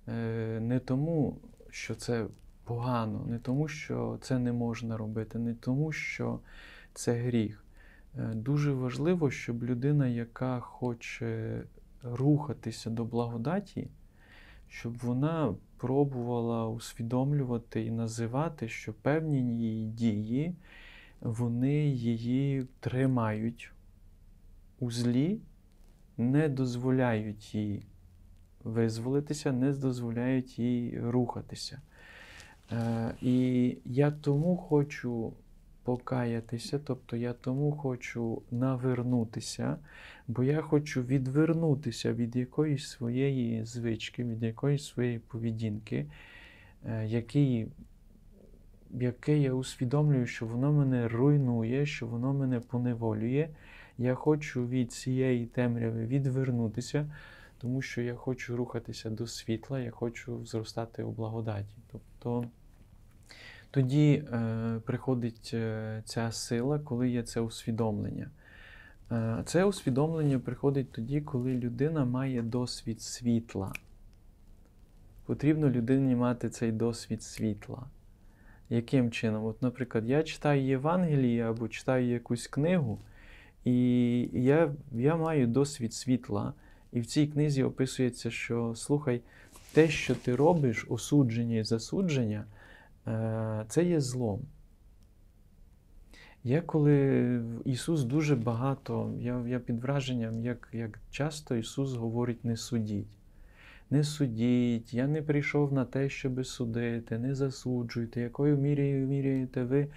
Е, 0.08 0.60
Не 0.62 0.80
тому, 0.80 1.38
що 1.70 1.96
це 1.96 2.28
погано, 2.64 3.26
не 3.26 3.40
тому, 3.40 3.68
що 3.68 4.18
це 4.22 4.40
не 4.40 4.52
можна 4.54 4.98
робити, 4.98 5.40
не 5.40 5.54
тому, 5.54 5.92
що 5.92 6.40
це 6.94 7.14
гріх. 7.14 7.64
Е, 8.20 8.34
Дуже 8.36 8.74
важливо, 8.74 9.32
щоб 9.32 9.64
людина, 9.64 10.08
яка 10.08 10.60
хоче 10.60 11.64
рухатися 12.04 12.90
до 12.90 13.06
благодаті, 13.06 13.88
щоб 14.68 14.98
вона 14.98 15.56
пробувала 15.78 16.68
усвідомлювати 16.68 17.86
і 17.86 17.92
називати, 17.92 18.68
що 18.68 18.94
певні 18.94 19.58
її 19.58 19.86
дії, 19.86 20.56
вони 21.22 21.88
її 21.88 22.68
тримають 22.80 23.72
у 24.80 24.92
злі, 24.92 25.40
не 26.18 26.50
дозволяють 26.50 27.56
їй 27.56 27.86
визволитися, 28.64 29.52
не 29.52 29.72
дозволяють 29.72 30.60
їй 30.60 31.00
рухатися. 31.00 31.82
Е, 32.72 33.14
І 33.22 33.78
я 33.86 34.12
тому 34.12 34.58
хочу 34.58 35.34
покаятися, 35.88 36.80
тобто 36.80 37.16
я 37.16 37.34
тому 37.34 37.72
хочу 37.72 38.42
навернутися, 38.52 39.78
бо 40.28 40.44
я 40.44 40.62
хочу 40.62 41.04
відвернутися 41.04 42.14
від 42.14 42.36
якоїсь 42.36 42.88
своєї 42.88 43.66
звички, 43.66 44.24
від 44.24 44.44
якоїсь 44.44 44.86
своєї 44.86 45.20
поведінки, 45.20 46.06
е, 46.86 47.08
який, 47.08 47.68
яке 48.92 49.38
я 49.38 49.54
усвідомлюю, 49.54 50.26
що 50.26 50.46
воно 50.46 50.74
мене 50.74 51.08
руйнує, 51.08 51.86
що 51.86 52.08
воно 52.08 52.34
мене 52.34 52.60
поневолює. 52.60 53.50
Я 53.98 54.16
хочу 54.16 54.68
від 54.68 54.92
цієї 54.92 55.46
темряви 55.46 56.06
відвернутися, 56.06 57.12
тому 57.58 57.82
що 57.82 58.02
я 58.02 58.16
хочу 58.16 58.58
рухатися 58.58 59.10
до 59.10 59.28
світла, 59.28 59.80
я 59.80 59.92
хочу 59.92 60.46
зростати 60.46 61.04
у 61.04 61.12
благодаті. 61.12 61.76
Тобто 61.92 62.46
тоді 63.72 64.14
е, 64.14 64.82
приходить 64.86 65.52
е, 65.54 66.02
ця 66.06 66.32
сила, 66.32 66.80
коли 66.80 67.10
є 67.10 67.24
це 67.24 67.42
усвідомлення. 67.42 68.30
Е, 69.12 69.42
це 69.46 69.66
усвідомлення 69.66 70.40
приходить 70.40 70.92
тоді, 70.92 71.22
коли 71.22 71.54
людина 71.54 72.06
має 72.06 72.42
досвід 72.42 73.02
світла. 73.02 73.74
Потрібно 75.26 75.70
людині 75.70 76.16
мати 76.16 76.50
цей 76.50 76.72
досвід 76.72 77.24
світла. 77.24 77.84
Яким 78.70 79.12
чином? 79.12 79.46
От, 79.46 79.62
наприклад, 79.62 80.10
я 80.10 80.24
читаю 80.24 80.62
Євангеліє 80.62 81.50
або 81.50 81.68
читаю 81.68 82.08
якусь 82.08 82.48
книгу, 82.48 83.00
і 83.64 84.20
я, 84.34 84.74
я 84.92 85.16
маю 85.16 85.48
досвід 85.48 85.94
світла. 85.94 86.54
І 86.92 87.00
в 87.00 87.06
цій 87.06 87.28
книзі 87.28 87.64
описується, 87.64 88.32
що 88.32 88.74
слухай, 88.76 89.22
те, 89.74 89.88
що 89.88 90.16
ти 90.16 90.36
робиш, 90.36 90.86
осудження 90.90 91.58
і 91.58 91.64
засудження, 91.64 92.46
це 93.68 93.84
є 93.84 94.02
злом. 94.02 94.42
Я 96.44 96.62
коли 96.62 97.42
Ісус 97.66 98.04
дуже 98.04 98.36
багато, 98.36 99.14
я, 99.20 99.44
я 99.48 99.60
під 99.60 99.80
враженням, 99.80 100.40
як, 100.40 100.70
як 100.74 101.00
часто 101.12 101.56
Ісус 101.56 101.94
говорить 101.94 102.46
не 102.46 102.58
судіть. 102.58 103.08
не 103.90 104.04
судіть, 104.04 104.94
я 104.94 105.08
не 105.08 105.22
прийшов 105.22 105.74
на 105.74 105.86
те, 105.86 106.10
щоби 106.10 106.44
судити, 106.44 107.18
не 107.18 107.36
засуджуйте, 107.36 108.22
якою 108.22 108.58
мірою 108.58 109.08
міряєте 109.08 109.64
ви, 109.64 109.88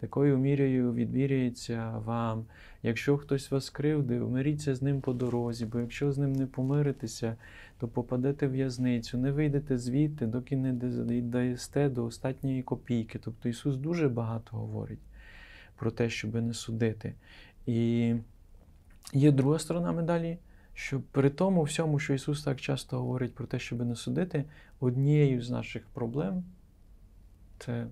такою 0.00 0.38
мірою 0.38 0.92
відміряється 0.92 2.02
вам. 2.04 2.44
Якщо 2.82 3.16
хтось 3.16 3.50
вас 3.50 3.70
кривдив, 3.70 4.30
миріться 4.30 4.74
з 4.74 4.82
ним 4.82 5.00
по 5.00 5.12
дорозі, 5.12 5.66
бо 5.66 5.80
якщо 5.80 6.12
з 6.12 6.18
ним 6.18 6.32
не 6.32 6.46
помиритеся, 6.46 7.36
то 7.78 7.88
попадете 7.88 8.46
в 8.46 8.52
в'язницю, 8.52 9.18
не 9.18 9.32
вийдете 9.32 9.78
звідти, 9.78 10.26
доки 10.26 10.56
не 10.56 10.72
даєсте 11.20 11.88
до 11.88 12.04
останньої 12.04 12.62
копійки. 12.62 13.18
Тобто 13.24 13.48
Ісус 13.48 13.76
дуже 13.76 14.08
багато 14.08 14.56
говорить 14.56 14.98
про 15.76 15.90
те, 15.90 16.10
щоб 16.10 16.34
не 16.34 16.54
судити. 16.54 17.14
І 17.66 18.14
є 19.12 19.32
друга 19.32 19.58
сторона 19.58 19.92
медалі, 19.92 20.38
що 20.74 21.00
при 21.00 21.30
тому 21.30 21.62
всьому, 21.62 21.98
що 21.98 22.14
Ісус 22.14 22.44
так 22.44 22.60
часто 22.60 22.98
говорить 22.98 23.34
про 23.34 23.46
те, 23.46 23.58
щоб 23.58 23.86
не 23.86 23.96
судити, 23.96 24.44
однією 24.80 25.42
з 25.42 25.50
наших 25.50 25.86
проблем 25.86 26.44
це 27.58 27.86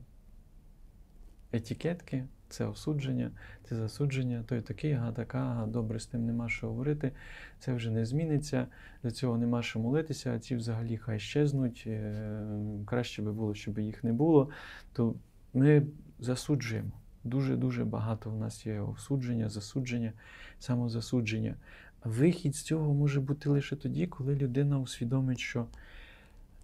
етикетки, 1.56 2.24
це 2.48 2.64
осудження, 2.64 3.30
це 3.68 3.76
засудження, 3.76 4.44
той 4.46 4.60
такий, 4.60 4.92
ага, 4.92 5.12
така, 5.12 5.38
ага, 5.38 5.66
добре, 5.66 6.00
з 6.00 6.06
тим 6.06 6.26
нема 6.26 6.48
що 6.48 6.68
говорити, 6.68 7.12
це 7.58 7.74
вже 7.74 7.90
не 7.90 8.04
зміниться, 8.04 8.66
до 9.02 9.10
цього 9.10 9.38
нема 9.38 9.62
що 9.62 9.78
молитися, 9.78 10.34
а 10.34 10.38
ці 10.38 10.56
взагалі 10.56 10.96
хай 10.96 11.20
щезнуть, 11.20 11.84
е, 11.86 12.46
краще 12.86 13.22
би 13.22 13.32
було, 13.32 13.54
щоб 13.54 13.78
їх 13.78 14.04
не 14.04 14.12
було. 14.12 14.50
То 14.92 15.14
ми 15.54 15.86
засуджуємо. 16.18 16.90
Дуже-дуже 17.24 17.84
багато 17.84 18.30
в 18.30 18.36
нас 18.36 18.66
є 18.66 18.80
осудження, 18.80 19.48
засудження, 19.48 20.12
самозасудження. 20.58 21.54
Вихід 22.04 22.56
з 22.56 22.62
цього 22.62 22.94
може 22.94 23.20
бути 23.20 23.48
лише 23.48 23.76
тоді, 23.76 24.06
коли 24.06 24.36
людина 24.36 24.78
усвідомить, 24.78 25.38
що 25.38 25.66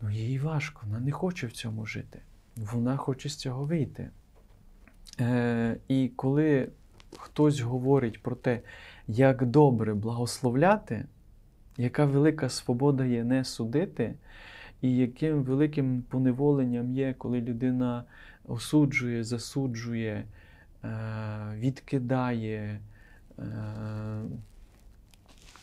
ну, 0.03 0.11
їй 0.11 0.39
важко, 0.39 0.83
вона 0.87 1.01
не 1.01 1.13
хоче 1.13 1.47
в 1.47 1.53
цьому 1.53 1.87
жити, 1.87 2.19
вона 2.57 2.97
хоче 2.97 3.29
з 3.29 3.37
цього 3.37 3.65
вийти. 3.65 4.11
Е, 5.21 5.77
І 5.89 6.11
коли 6.17 6.69
хтось 7.19 7.61
говорить 7.61 8.23
про 8.23 8.37
те, 8.37 8.61
як 9.09 9.47
добре 9.47 9.95
благословляти, 9.95 11.05
яка 11.77 12.05
велика 12.05 12.49
свобода 12.49 13.05
є 13.05 13.25
не 13.25 13.45
судити, 13.45 14.15
і 14.83 14.97
яким 14.97 15.43
великим 15.43 16.03
поневоленням 16.03 16.93
є, 16.93 17.15
коли 17.19 17.41
людина 17.41 18.05
осуджує, 18.49 19.25
засуджує, 19.25 20.25
е, 20.85 20.89
відкидає, 21.55 22.81
е, 23.39 23.43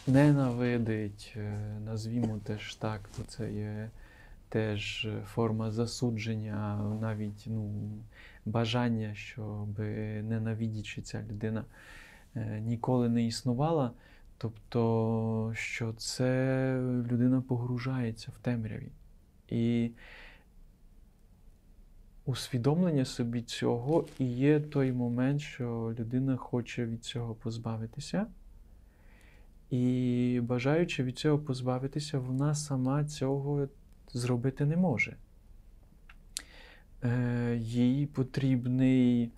ненавидить, 0.08 1.38
назвімо 1.86 2.40
теж 2.44 2.76
так, 2.76 3.10
то 3.18 3.24
це 3.24 3.52
є 3.52 3.90
теж 4.50 5.08
форма 5.26 5.72
засудження, 5.72 6.80
навіть 7.02 7.44
ну, 7.48 7.70
бажання, 8.48 9.16
щоб 9.16 9.80
ненавидячи 10.24 11.02
ця 11.02 11.22
людина 11.22 11.66
е, 12.36 12.60
ніколи 12.60 13.10
не 13.10 13.26
існувала. 13.26 13.92
Тобто, 14.38 15.52
що 15.56 15.94
це 15.94 16.80
людина 17.12 17.42
погружається 17.42 18.32
в 18.36 18.40
темряві. 18.40 18.92
І 19.50 19.92
усвідомлення 22.26 23.06
собі 23.06 23.42
цього 23.42 24.06
і 24.20 24.26
є 24.26 24.60
той 24.60 24.92
момент, 24.92 25.42
що 25.42 25.96
людина 26.00 26.38
хоче 26.38 26.86
від 26.86 27.04
цього 27.04 27.36
позбавитися. 27.36 28.28
І 29.70 30.40
бажаючи 30.44 31.04
від 31.04 31.18
цього 31.18 31.40
позбавитися, 31.40 32.20
вона 32.20 32.56
сама 32.56 33.06
цього 33.06 33.68
зробити 34.14 34.66
не 34.66 34.78
може. 34.78 35.18
Е, 37.04 37.56
Їй 37.62 38.06
потрібний 38.06 39.24
е, 39.24 39.30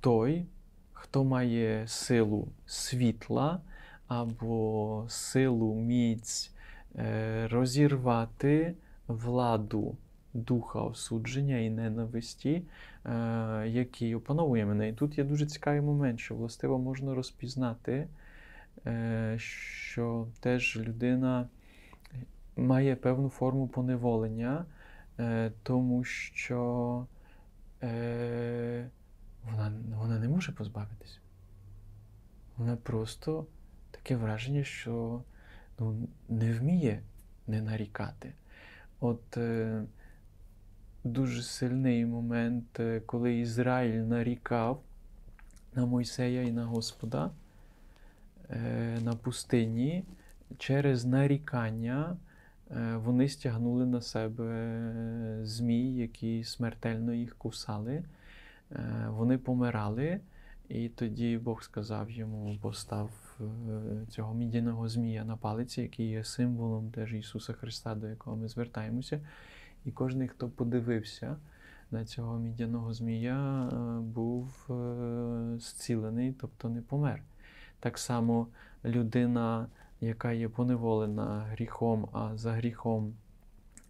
той, 0.00 0.46
хто 0.92 1.24
має 1.24 1.88
силу 1.88 2.48
світла 2.66 3.60
або 4.08 5.04
силу 5.08 5.74
міць 5.74 6.54
е, 6.96 7.48
розірвати 7.48 8.74
владу 9.08 9.96
духа 10.34 10.80
осудження 10.80 11.58
і 11.58 11.70
ненависті, 11.70 12.62
який 13.66 14.14
опановує 14.14 14.66
мене. 14.66 14.88
І 14.88 14.92
тут 14.92 15.18
є 15.18 15.24
дуже 15.24 15.46
цікавий 15.46 15.80
момент, 15.80 16.20
що 16.20 16.34
властиво 16.34 16.78
можна 16.78 17.14
розпізнати, 17.14 18.08
що 19.36 20.26
теж 20.40 20.76
людина 20.76 21.48
має 22.56 22.96
певну 22.96 23.28
форму 23.28 23.68
поневолення, 23.68 24.64
е, 25.20 25.52
тому 25.62 26.04
що 26.04 27.06
е, 27.82 28.88
вона, 29.44 29.72
вона 29.96 30.18
не 30.18 30.28
може 30.28 30.52
позбавитися. 30.52 31.18
Вона 32.56 32.76
просто 32.76 33.46
таке 33.90 34.16
враження, 34.16 34.64
що 34.64 35.22
ну, 35.78 36.08
не 36.28 36.52
вміє 36.52 37.02
не 37.46 37.62
нарікати. 37.62 38.32
От 39.00 39.36
е, 39.36 39.82
дуже 41.04 41.42
сильний 41.42 42.06
момент, 42.06 42.80
е, 42.80 43.00
коли 43.06 43.38
Ізраїль 43.38 44.00
нарікав 44.00 44.82
на 45.74 45.86
Мойсея 45.86 46.42
і 46.42 46.52
на 46.52 46.64
Господа 46.64 47.30
е, 48.50 48.98
на 49.04 49.12
пустині, 49.12 50.04
через 50.58 51.04
нарікання 51.04 52.16
вони 52.96 53.28
стягнули 53.28 53.86
на 53.86 54.00
себе 54.00 55.40
змій, 55.42 55.96
які 55.96 56.44
смертельно 56.44 57.12
їх 57.12 57.36
кусали. 57.38 58.04
Е, 58.72 59.06
Вони 59.08 59.38
помирали, 59.38 60.20
і 60.68 60.88
тоді 60.88 61.38
Бог 61.38 61.62
сказав 61.62 62.10
йому, 62.10 62.58
постав 62.62 63.10
е, 63.40 64.06
цього 64.08 64.34
мідяного 64.34 64.88
змія 64.88 65.24
на 65.24 65.36
палиці, 65.36 65.82
який 65.82 66.08
є 66.08 66.24
символом 66.24 66.90
теж 66.90 67.14
Ісуса 67.14 67.52
Христа, 67.52 67.94
до 67.94 68.06
якого 68.08 68.36
ми 68.36 68.48
звертаємося. 68.48 69.20
І 69.84 69.90
кожен, 69.90 70.28
хто 70.28 70.48
подивився 70.48 71.36
на 71.90 72.04
цього 72.04 72.38
мідяного 72.38 72.94
змія, 72.94 73.68
е, 73.68 74.00
був 74.00 74.66
е, 74.70 75.58
зцілений, 75.58 76.34
тобто 76.40 76.68
не 76.68 76.80
помер. 76.82 77.22
Так 77.80 77.98
само 77.98 78.46
людина, 78.84 79.66
яка 80.00 80.32
є 80.32 80.48
поневолена 80.48 81.46
гріхом, 81.50 82.08
а 82.12 82.36
за 82.36 82.52
гріхом 82.52 83.14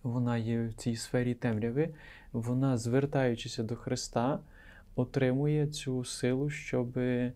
вона 0.02 0.36
є 0.36 0.66
в 0.66 0.74
цій 0.74 0.96
сфері 0.96 1.34
темряви, 1.34 1.94
вона, 2.32 2.76
звертаючися 2.76 3.62
до 3.62 3.76
Христа, 3.76 4.40
отримує 4.94 5.66
цю 5.66 6.04
силу, 6.04 6.50
щоб 6.50 6.98
е, 6.98 7.32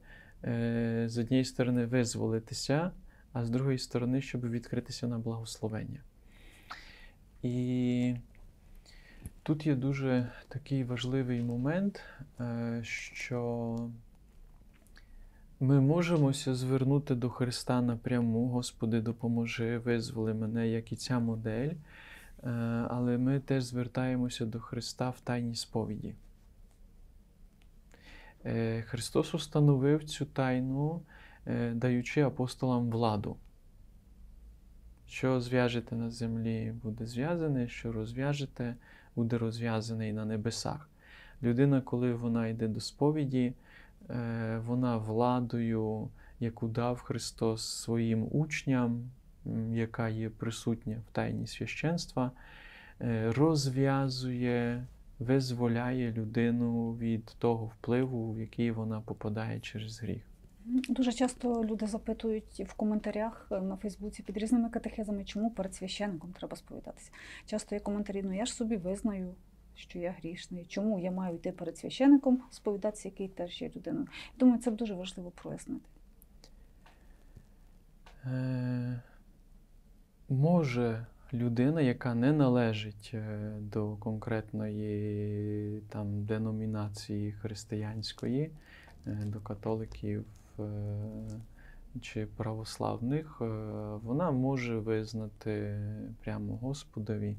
з 1.06 1.18
однієї 1.18 1.44
сторони 1.44 1.86
визволитися, 1.86 2.90
а 3.32 3.44
з 3.44 3.50
другої 3.50 3.78
сторони, 3.78 4.22
щоб 4.22 4.50
відкритися 4.50 5.06
на 5.06 5.18
благословення. 5.18 6.00
І 7.42 8.14
тут 9.42 9.66
є 9.66 9.74
дуже 9.74 10.30
такий 10.48 10.84
важливий 10.84 11.42
момент, 11.42 12.00
е, 12.40 12.80
що 12.82 13.76
ми 15.60 15.80
можемося 15.80 16.54
звернути 16.54 17.14
до 17.14 17.30
Христа 17.30 17.80
напряму, 17.80 18.48
Господи, 18.48 19.00
допоможи, 19.00 19.78
визволи 19.78 20.34
мене, 20.34 20.68
як 20.68 20.92
і 20.92 20.96
ця 20.96 21.18
модель, 21.18 21.70
е, 21.70 22.48
але 22.90 23.18
ми 23.18 23.40
теж 23.40 23.64
звертаємося 23.64 24.46
до 24.46 24.60
Христа 24.60 25.10
в 25.10 25.20
тайній 25.20 25.54
сповіді. 25.54 26.14
Е, 28.44 28.82
Христос 28.82 29.34
установив 29.34 30.04
цю 30.04 30.26
тайну, 30.26 31.02
е, 31.46 31.72
даючи 31.74 32.22
апостолам 32.22 32.90
владу. 32.90 33.36
Що 35.06 35.40
зв'яжете 35.40 35.96
на 35.96 36.10
землі, 36.10 36.74
буде 36.82 37.06
зв'язане, 37.06 37.68
що 37.68 37.92
розв'яжете, 37.92 38.76
буде 39.16 39.38
розв'язане 39.38 40.08
і 40.08 40.12
на 40.12 40.24
небесах. 40.24 40.88
Людина, 41.42 41.80
коли 41.80 42.14
вона 42.14 42.46
йде 42.46 42.68
до 42.68 42.80
сповіді, 42.80 43.52
вона 44.66 44.96
владою, 44.96 46.08
яку 46.40 46.68
дав 46.68 47.00
Христос 47.00 47.82
своїм 47.82 48.28
учням, 48.30 49.10
яка 49.72 50.08
є 50.08 50.30
присутня 50.30 51.02
в 51.08 51.12
тайні 51.12 51.46
священства, 51.46 52.30
е, 53.00 53.32
розв'язує, 53.32 54.86
визволяє 55.18 56.12
людину 56.12 56.96
від 56.96 57.24
того 57.38 57.66
впливу, 57.66 58.32
в 58.32 58.40
який 58.40 58.70
вона 58.70 59.00
попадає 59.00 59.60
через 59.60 60.00
гріх. 60.00 60.22
Дуже 60.88 61.12
часто 61.12 61.64
люди 61.64 61.86
запитують 61.86 62.64
в 62.66 62.74
коментарях 62.74 63.46
е, 63.50 63.60
на 63.60 63.76
Фейсбуці 63.76 64.22
під 64.22 64.36
різними 64.36 64.68
катехезами, 64.68 65.24
чому 65.24 65.50
перед 65.50 65.74
священником 65.74 66.32
треба 66.32 66.56
сповідатися. 66.56 67.10
Часто 67.46 67.74
є 67.74 67.80
коментарі, 67.80 68.22
ну 68.24 68.36
я 68.36 68.46
ж 68.46 68.54
собі 68.54 68.76
визнаю, 68.76 69.34
що 69.74 69.98
я 69.98 70.10
грішний. 70.10 70.64
Чому 70.68 70.98
я 70.98 71.10
маю 71.10 71.34
йти 71.34 71.52
перед 71.52 71.78
священником 71.78 72.42
сповідатися, 72.50 73.08
який 73.08 73.28
теж 73.28 73.62
є 73.62 73.70
людиною? 73.76 74.06
Думаю, 74.38 74.58
це 74.58 74.70
дуже 74.70 74.94
важливо 74.94 75.30
прояснити. 75.30 75.84
Е, 78.26 79.00
може 80.28 81.06
людина, 81.34 81.80
яка 81.80 82.14
не 82.14 82.32
належить 82.32 83.10
е, 83.14 83.52
до 83.60 83.96
конкретної 83.96 85.80
там, 85.88 86.24
деномінації 86.24 87.32
християнської, 87.32 88.50
е, 89.06 89.22
до 89.24 89.40
католиків 89.40 90.24
е, 90.58 90.64
чи 92.00 92.26
православних, 92.26 93.40
вона 94.02 94.30
може 94.30 94.78
визнати 94.78 95.78
прямо 96.24 96.56
Господові, 96.56 97.36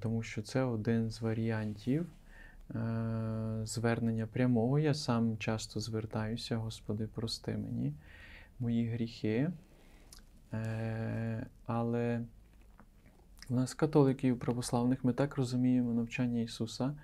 тому 0.00 0.22
що 0.22 0.42
це 0.42 0.62
один 0.62 1.10
з 1.10 1.20
варіантів 1.20 2.06
е, 2.70 3.60
звернення 3.64 4.26
прямого. 4.26 4.78
Я 4.78 4.94
сам 4.94 5.38
часто 5.38 5.80
звертаюся, 5.80 6.56
Господи, 6.56 7.08
прости 7.14 7.56
мені 7.56 7.92
мої 8.58 8.88
гріхи. 8.88 9.50
Е, 10.52 11.46
Але 11.66 12.20
у 13.48 13.54
нас 13.54 13.74
католиків 13.74 14.38
православних 14.38 15.04
ми 15.04 15.12
так 15.12 15.36
розуміємо 15.36 15.92
навчання 15.92 16.40
Ісуса, 16.40 16.94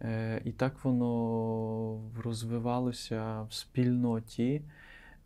е, 0.00 0.40
і 0.44 0.52
так 0.52 0.84
воно 0.84 2.00
розвивалося 2.22 3.42
в 3.42 3.52
спільноті, 3.52 4.62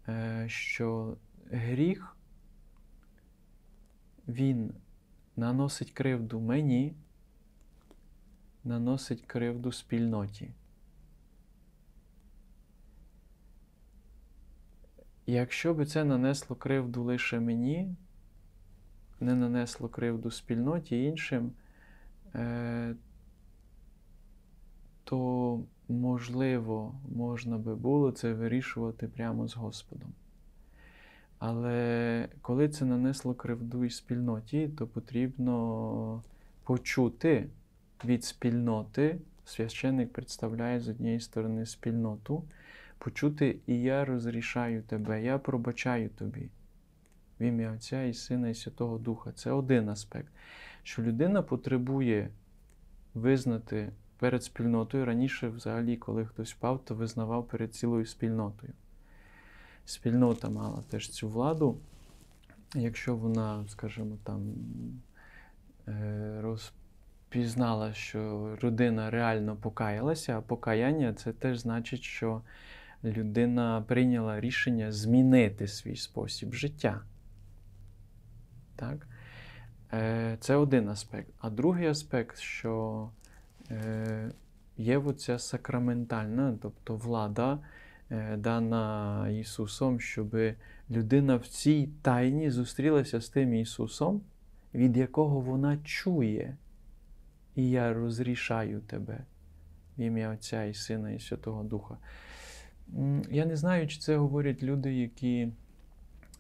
е, 0.09 0.45
що 0.49 1.17
гріх 1.51 2.17
він 4.29 4.75
наносить 5.37 5.91
кривду 5.91 6.41
мені, 6.41 6.95
наносить 8.65 9.23
кривду 9.27 9.73
спільноті. 9.73 10.51
Якщо 15.27 15.75
би 15.75 15.87
це 15.87 16.05
нанесло 16.05 16.57
кривду 16.57 17.03
лише 17.03 17.41
мені, 17.41 17.97
не 19.21 19.35
нанесло 19.35 19.89
кривду 19.89 20.31
спільноті 20.31 21.05
іншим, 21.05 21.53
е, 22.35 22.95
то 25.05 25.61
можливо 25.89 27.01
можна 27.09 27.59
би 27.59 27.75
було 27.77 28.13
це 28.13 28.35
вирішувати 28.35 29.09
прямо 29.09 29.49
з 29.49 29.57
Господом. 29.57 30.13
Але 31.49 32.29
коли 32.43 32.69
це 32.69 32.85
нанесло 32.85 33.35
кривду 33.35 33.85
і 33.85 33.91
спільноті, 33.91 34.69
то 34.69 34.87
потрібно 34.87 36.23
почути 36.65 37.49
від 38.05 38.25
спільноти, 38.25 39.19
священник 39.45 40.13
представляє 40.13 40.81
з 40.81 40.89
однієї 40.89 41.21
сторони 41.21 41.67
спільноту, 41.67 42.45
почути 42.99 43.59
і 43.67 43.81
я 43.83 44.05
розрішаю 44.05 44.83
тебе, 44.83 45.23
я 45.23 45.39
пробачаю 45.39 46.09
тобі. 46.09 46.51
В 47.41 47.43
ім'я 47.43 47.73
Отця 47.73 48.03
і 48.03 48.15
Сина 48.15 48.49
і 48.49 48.55
Святого 48.55 48.99
Духа. 48.99 49.33
Це 49.33 49.51
один 49.51 49.89
аспект. 49.89 50.33
Що 50.83 51.03
людина 51.03 51.43
потребує 51.43 52.31
визнати 53.15 53.93
перед 54.19 54.45
спільнотою. 54.45 55.05
Раніше, 55.05 55.49
взагалі, 55.49 55.97
коли 55.97 56.27
хтось 56.27 56.53
впав, 56.53 56.85
то 56.85 56.95
визнавав 56.95 57.49
перед 57.49 57.75
цілою 57.75 58.07
спільнотою. 58.07 58.73
Спільнота 59.87 60.49
мала 60.49 60.83
теж 60.89 61.09
цю 61.09 61.29
владу. 61.29 61.79
Якщо 62.75 63.17
вона, 63.17 63.65
скажімо, 63.69 64.17
там 64.25 64.55
е, 65.89 66.39
розпізнала, 66.41 67.93
що 67.93 68.51
родина 68.63 69.11
реально 69.11 69.57
покаялася, 69.57 70.39
а 70.39 70.41
покаяння 70.41 71.15
це 71.15 71.33
теж 71.33 71.59
значить, 71.59 72.03
що 72.03 72.43
людина 73.05 73.85
прийняла 73.89 74.41
рішення 74.41 74.93
змінити 74.93 75.69
свій 75.69 75.97
спосіб 75.97 76.55
життя. 76.55 77.03
Так? 78.77 79.07
Е, 79.93 80.37
Це 80.41 80.57
один 80.57 80.89
аспект. 80.89 81.29
А 81.41 81.51
другий 81.51 81.87
аспект, 81.87 82.39
що 82.39 83.09
е, 83.71 84.31
є 84.77 84.99
оця 84.99 85.39
сакраментальна, 85.39 86.59
тобто 86.63 86.97
влада, 86.97 87.59
дана 88.37 89.29
Ісусом, 89.29 90.01
щоб 90.01 90.37
людина 90.91 91.37
в 91.37 91.47
цій 91.47 91.89
тайні 92.03 92.51
зустрілася 92.51 93.21
з 93.21 93.29
тим 93.29 93.55
Ісусом, 93.55 94.21
від 94.75 94.97
якого 94.97 95.41
вона 95.41 95.79
чує. 95.85 96.57
І 97.55 97.71
я 97.71 97.93
розрішаю 97.93 98.81
тебе 98.81 99.25
в 99.99 100.01
ім'я 100.01 100.31
Отця 100.31 100.65
і 100.65 100.75
Сина 100.75 101.11
і 101.11 101.21
Святого 101.21 101.63
Духа. 101.63 101.99
Я 103.31 103.47
не 103.47 103.57
знаю, 103.57 103.89
чи 103.89 103.99
це 103.99 104.17
говорять 104.17 104.63
люди, 104.63 104.95
які 104.95 105.53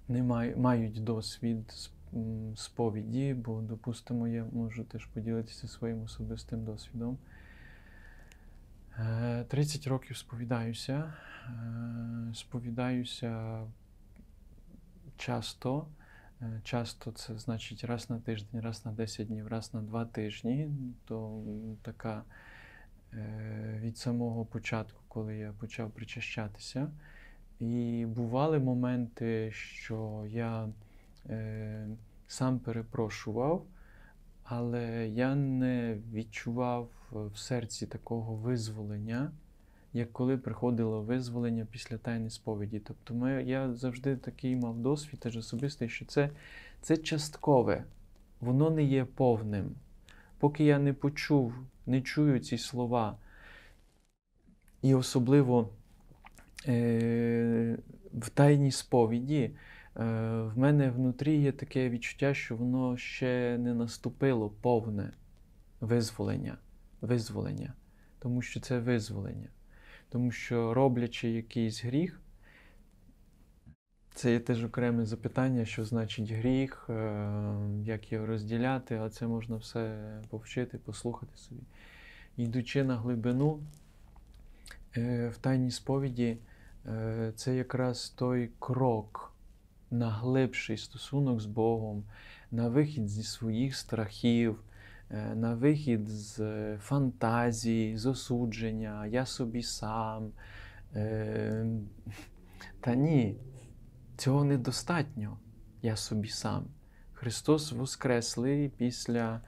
не 0.09 0.23
мають 0.57 1.05
досвід 1.05 1.91
сповіді, 2.57 3.35
бо, 3.35 3.61
допустимо, 3.61 4.29
я 4.29 4.45
можу 4.53 4.85
теж 4.85 5.07
поділитися 5.07 5.69
своїм 5.69 6.03
особистим 6.03 6.65
досвідом. 6.65 7.19
Е, 8.99 9.45
30 9.49 9.87
років 9.87 10.17
сповідаюся. 10.17 11.13
Е, 11.49 12.35
Сповідаюся 12.35 13.63
часто. 15.17 15.87
Е, 16.43 16.61
Часто 16.65 17.13
це 17.13 17.39
значить 17.39 17.85
раз 17.85 18.11
на 18.11 18.19
тиждень, 18.19 18.61
раз 18.61 18.87
на 18.87 18.93
10 18.93 19.27
днів, 19.27 19.49
раз 19.49 19.75
на 19.75 19.83
2 19.83 20.05
тижні. 20.05 20.71
То 21.05 21.43
така 21.83 22.25
е, 23.13 23.81
від 23.83 23.99
самого 23.99 24.45
початку, 24.45 25.01
коли 25.09 25.37
я 25.37 25.53
почав 25.53 25.91
причащатися. 25.91 26.91
І 27.61 28.07
бували 28.09 28.59
моменти, 28.59 29.51
що 29.53 30.25
я 30.29 30.69
е, 31.27 31.89
сам 32.27 32.59
перепрошував, 32.59 33.67
але 34.49 35.09
я 35.09 35.35
не 35.35 35.99
відчував 36.13 36.89
в 37.13 37.39
серці 37.39 37.87
такого 37.87 38.35
визволення, 38.35 39.33
як 39.93 40.13
коли 40.13 40.37
приходило 40.37 41.03
визволення 41.03 41.67
після 41.71 41.99
тайни 41.99 42.31
сповіді. 42.31 42.79
Тобто 42.79 43.15
ми, 43.15 43.45
я 43.45 43.75
завжди 43.75 44.17
такий 44.17 44.57
мав 44.57 44.79
досвід 44.79 45.21
теж 45.21 45.37
особистий, 45.37 45.89
що 45.89 46.05
це, 46.05 46.31
це 46.81 46.97
часткове, 46.97 47.85
воно 48.41 48.71
не 48.71 48.85
є 48.85 49.05
повним. 49.05 49.75
Поки 50.39 50.65
я 50.65 50.79
не 50.79 50.93
почув, 50.93 51.55
не 51.87 52.03
чую 52.03 52.41
ці 52.41 52.59
слова, 52.59 53.17
і 54.83 54.95
особливо 54.95 55.69
е, 56.69 57.79
в 58.15 58.29
тайній 58.29 58.73
сповіді, 58.73 59.51
в 59.97 60.53
мене 60.57 60.91
внутрі 60.91 61.37
є 61.37 61.53
таке 61.53 61.91
відчуття, 61.91 62.35
що 62.35 62.57
воно 62.57 62.97
ще 62.97 63.59
не 63.59 63.75
наступило 63.75 64.51
повне 64.51 65.13
визволення. 65.81 66.59
визволення. 67.01 67.75
Тому 68.19 68.43
що 68.43 68.61
це 68.61 68.79
визволення. 68.79 69.49
Тому 70.09 70.31
що 70.31 70.75
роблячи 70.75 71.31
якийсь 71.31 71.85
гріх, 71.85 72.21
це 74.15 74.33
є 74.33 74.41
теж 74.41 74.65
окреме 74.65 75.05
запитання, 75.05 75.65
що 75.65 75.85
значить 75.85 76.31
гріх, 76.31 76.87
е, 76.91 77.25
як 77.85 78.13
його 78.13 78.27
розділяти, 78.27 78.95
але 78.95 79.11
це 79.11 79.27
можна 79.27 79.57
все 79.57 79.99
повчити, 80.29 80.79
послухати 80.79 81.37
собі. 81.37 81.63
Йдучи 82.37 82.85
на 82.85 82.97
глибину, 82.97 83.61
е, 84.97 85.29
в 85.29 85.39
тайній 85.39 85.71
сповіді, 85.71 86.39
е, 86.87 87.33
це 87.37 87.57
якраз 87.57 88.09
той 88.09 88.51
крок 88.59 89.36
на 89.91 90.11
глибший 90.11 90.77
стосунок 90.77 91.41
з 91.41 91.47
Богом, 91.47 92.05
на 92.51 92.69
вихід 92.69 93.09
зі 93.09 93.23
своїх 93.23 93.77
страхів, 93.77 94.63
е, 95.11 95.35
на 95.35 95.55
вихід 95.55 96.09
з 96.09 96.41
е, 96.41 96.79
фантазії, 96.83 97.97
з 97.97 98.07
осудження, 98.07 99.07
я 99.07 99.27
собі 99.27 99.63
сам. 99.63 100.31
Е, 100.95 101.67
Та 102.81 102.95
ні, 102.95 103.37
цього 104.17 104.45
недостатньо, 104.45 105.39
я 105.83 105.97
собі 105.97 106.29
сам. 106.29 106.65
Христос 107.13 107.73
Воскреслий 107.73 108.69
після 108.69 109.41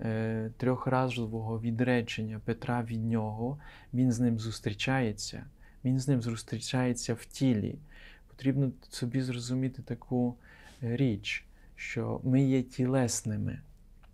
е, 0.00 0.50
трьохразового 0.56 1.60
відречення 1.60 2.40
Петра 2.44 2.82
від 2.82 3.04
нього, 3.04 3.58
Він 3.94 4.12
з 4.12 4.20
ним 4.20 4.38
зустрічається, 4.38 5.44
Він 5.84 5.98
з 5.98 6.08
ним 6.08 6.22
зустрічається 6.22 7.14
в 7.14 7.24
тілі. 7.24 7.78
Потрібно 8.36 8.72
собі 8.88 9.22
зрозуміти 9.22 9.82
таку 9.82 10.36
е, 10.82 10.96
річ, 10.96 11.46
що 11.76 12.20
ми 12.24 12.42
є 12.42 12.62
тілесними. 12.62 13.60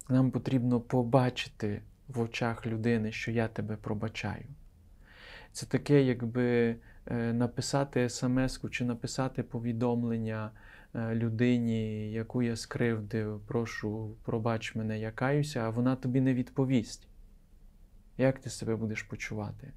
Нам 0.09 0.31
потрібно 0.31 0.81
побачити 0.81 1.83
в 2.09 2.21
очах 2.21 2.67
людини, 2.67 3.13
що 3.13 3.31
я 3.31 3.49
тебе 3.49 3.77
пробачаю. 3.77 4.45
Це 5.53 5.67
таке, 5.67 6.03
якби 6.03 6.77
е, 7.07 7.33
написати 7.33 8.09
смс-ку 8.09 8.69
чи 8.69 8.85
написати 8.85 9.43
повідомлення 9.43 10.51
е, 10.95 11.15
людині, 11.15 12.13
яку 12.13 12.43
я 12.43 12.57
скривдив, 12.57 13.41
прошу, 13.47 14.17
пробач 14.23 14.75
мене, 14.75 14.99
я 14.99 15.11
каюся, 15.11 15.61
а 15.61 15.71
вона 15.71 15.97
тобі 15.97 16.21
не 16.21 16.35
відповість. 16.35 17.09
Як 18.19 18.39
ти 18.39 18.51
себе 18.51 18.77
будеш 18.77 19.03
почувати? 19.03 19.73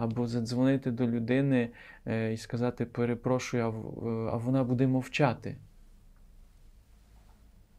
Або 0.00 0.26
задзвонити 0.26 0.90
до 0.90 1.06
людини 1.06 1.70
е, 2.06 2.32
і 2.32 2.36
сказати 2.36 2.86
перепрошую, 2.86 3.64
е, 3.64 3.70
а 4.32 4.36
вона 4.36 4.64
буде 4.64 4.86
мовчати. 4.86 5.56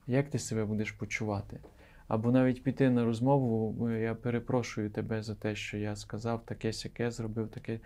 як 0.07 0.29
ти 0.29 0.39
себе 0.39 0.65
будеш 0.65 0.91
почувати? 0.91 1.59
Або 2.07 2.31
навіть 2.31 2.63
піти 2.63 2.89
на 2.89 3.05
розмову, 3.05 3.87
«Е, 3.87 3.99
я 3.99 4.15
перепрошую 4.15 4.89
тебе 4.89 5.23
за 5.23 5.35
те, 5.35 5.55
що 5.55 5.77
я 5.77 5.95
сказав, 5.95 6.45
таке 6.45 6.73
сяке 6.73 7.11
зробив, 7.11 7.49
таке. 7.49 7.79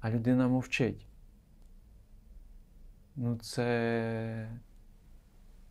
А 0.00 0.10
людина 0.10 0.48
мовчить. 0.48 1.06
Ну, 3.16 3.36
це, 3.36 4.48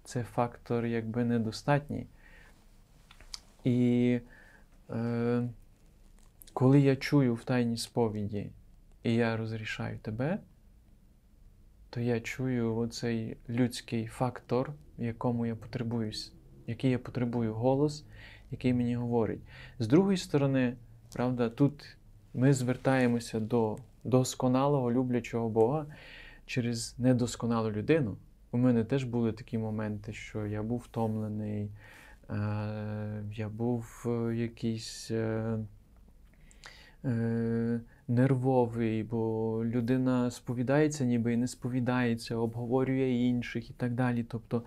це 0.03 0.23
фактор 0.23 0.85
якби 0.85 1.23
недостатній. 1.25 2.07
І 3.63 4.19
е, 4.89 5.49
коли 6.57 6.79
я 6.79 6.95
чую 6.95 7.35
в 7.35 7.43
тайній 7.43 7.77
сповіді, 7.77 8.51
і 9.03 9.13
я 9.13 9.37
розрішаю 9.37 9.99
тебе, 9.99 10.39
то 11.89 11.99
я 11.99 12.21
чую 12.21 12.75
оцей 12.75 13.37
людський 13.49 14.07
фактор, 14.07 14.73
в 14.99 15.03
якому 15.03 15.45
я 15.45 15.55
потребуюсь, 15.55 16.33
який 16.67 16.91
я 16.91 16.99
потребую 16.99 17.53
голос, 17.53 18.05
який 18.51 18.73
мені 18.73 18.95
говорить. 18.95 19.39
З 19.79 19.87
другої 19.87 20.17
сторони, 20.17 20.73
правда, 21.13 21.49
тут 21.49 21.97
ми 22.33 22.53
звертаємося 22.53 23.39
до 23.39 23.77
досконалого 24.03 24.91
люблячого 24.91 25.49
Бога 25.49 25.85
через 26.45 26.99
недосконалу 26.99 27.71
людину. 27.71 28.17
У 28.51 28.57
мене 28.57 28.83
теж 28.83 29.03
були 29.03 29.31
такі 29.31 29.57
моменти, 29.57 30.13
що 30.13 30.45
я 30.45 30.63
був 30.63 30.79
втомлений, 30.79 31.71
е, 32.29 33.23
я 33.33 33.49
був 33.49 34.03
е, 34.05 34.35
якийсь. 34.35 35.11
Е, 37.05 37.81
нервовий, 38.07 39.03
бо 39.03 39.61
людина 39.65 40.31
сповідається, 40.31 41.05
ніби 41.05 41.33
і 41.33 41.37
не 41.37 41.47
сповідається, 41.47 42.35
обговорює 42.35 43.09
інших 43.09 43.69
і 43.69 43.73
так 43.73 43.93
далі. 43.93 44.23
Тобто 44.23 44.63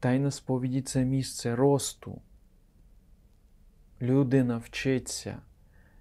тайна 0.00 0.30
сповіді 0.30 0.82
це 0.82 1.04
місце 1.04 1.56
росту. 1.56 2.20
Людина 4.02 4.58
вчиться, 4.58 5.38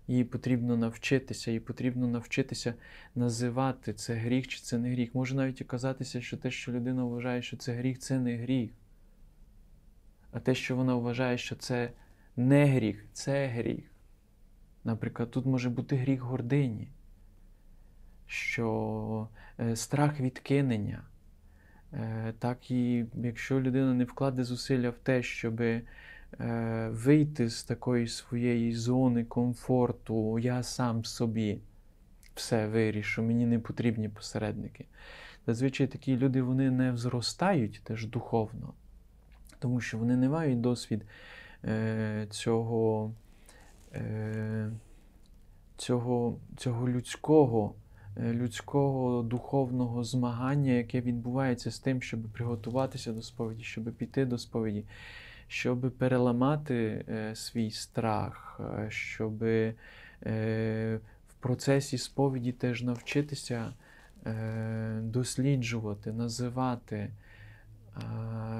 їй 0.07 0.23
потрібно 0.23 0.77
навчитися, 0.77 1.51
їй 1.51 1.59
потрібно 1.59 2.07
навчитися 2.07 2.73
називати 3.15 3.93
це 3.93 4.13
гріх 4.13 4.47
чи 4.47 4.59
це 4.61 4.77
не 4.77 4.91
гріх. 4.91 5.15
Може 5.15 5.35
навіть 5.35 5.61
і 5.61 5.63
казатися, 5.63 6.21
що 6.21 6.37
те, 6.37 6.51
що 6.51 6.71
людина 6.71 7.03
вважає, 7.03 7.41
що 7.41 7.57
це 7.57 7.73
гріх, 7.73 7.99
це 7.99 8.19
не 8.19 8.37
гріх. 8.37 8.71
А 10.31 10.39
те, 10.39 10.55
що 10.55 10.75
вона 10.75 10.95
вважає, 10.95 11.37
що 11.37 11.55
це 11.55 11.91
не 12.35 12.65
гріх, 12.65 13.05
це 13.13 13.47
гріх. 13.47 13.94
Наприклад, 14.85 15.31
тут 15.31 15.45
може 15.45 15.69
бути 15.69 15.95
гріх 15.95 16.21
гордині, 16.21 16.87
що 18.25 19.27
е, 19.59 19.75
страх 19.75 20.19
відкинення. 20.19 21.03
Е, 21.93 22.33
так 22.39 22.71
і 22.71 23.05
якщо 23.13 23.61
людина 23.61 23.93
не 23.93 24.03
вкладе 24.03 24.43
зусилля 24.43 24.89
в 24.89 24.97
те, 24.97 25.23
щоб 25.23 25.61
е, 25.61 25.81
вийти 26.91 27.49
з 27.49 27.63
такої 27.63 28.07
своєї 28.07 28.73
зони 28.73 29.23
комфорту, 29.23 30.39
я 30.39 30.63
сам 30.63 31.05
собі 31.05 31.59
все 32.35 32.67
вирішу, 32.67 33.23
мені 33.23 33.45
не 33.45 33.59
потрібні 33.59 34.09
посередники. 34.09 34.85
Зазвичай 35.47 35.87
такі 35.87 36.17
люди 36.17 36.41
вони 36.41 36.71
не 36.71 36.91
взростають 36.91 37.81
теж 37.83 38.05
духовно, 38.07 38.73
тому 39.59 39.81
що 39.81 39.97
вони 39.97 40.17
не 40.17 40.29
мають 40.29 40.61
досвід 40.61 41.05
цього 42.29 43.11
цього, 45.77 46.39
цього 46.57 46.89
людського, 46.89 47.75
е, 48.17 48.33
людського 48.33 49.23
духовного 49.23 50.03
змагання, 50.03 50.71
яке 50.71 51.01
відбувається 51.01 51.71
з 51.71 51.79
тим, 51.79 52.01
щоб 52.01 52.23
приготуватися 52.23 53.13
до 53.13 53.21
сповіді, 53.21 53.63
щоб 53.63 53.83
піти 53.93 54.25
до 54.25 54.37
сповіді, 54.37 54.85
щоб 55.47 55.91
переламати 55.91 57.05
е, 57.09 57.35
свій 57.35 57.71
страх, 57.71 58.61
е, 58.79 58.87
щоб 58.91 59.43
е, 59.43 59.73
в 61.27 61.33
процесі 61.39 61.97
сповіді 61.97 62.51
теж 62.51 62.83
навчитися 62.83 63.73
е, 64.25 64.99
досліджувати, 65.03 66.11
називати, 66.11 66.95
е, 66.95 67.11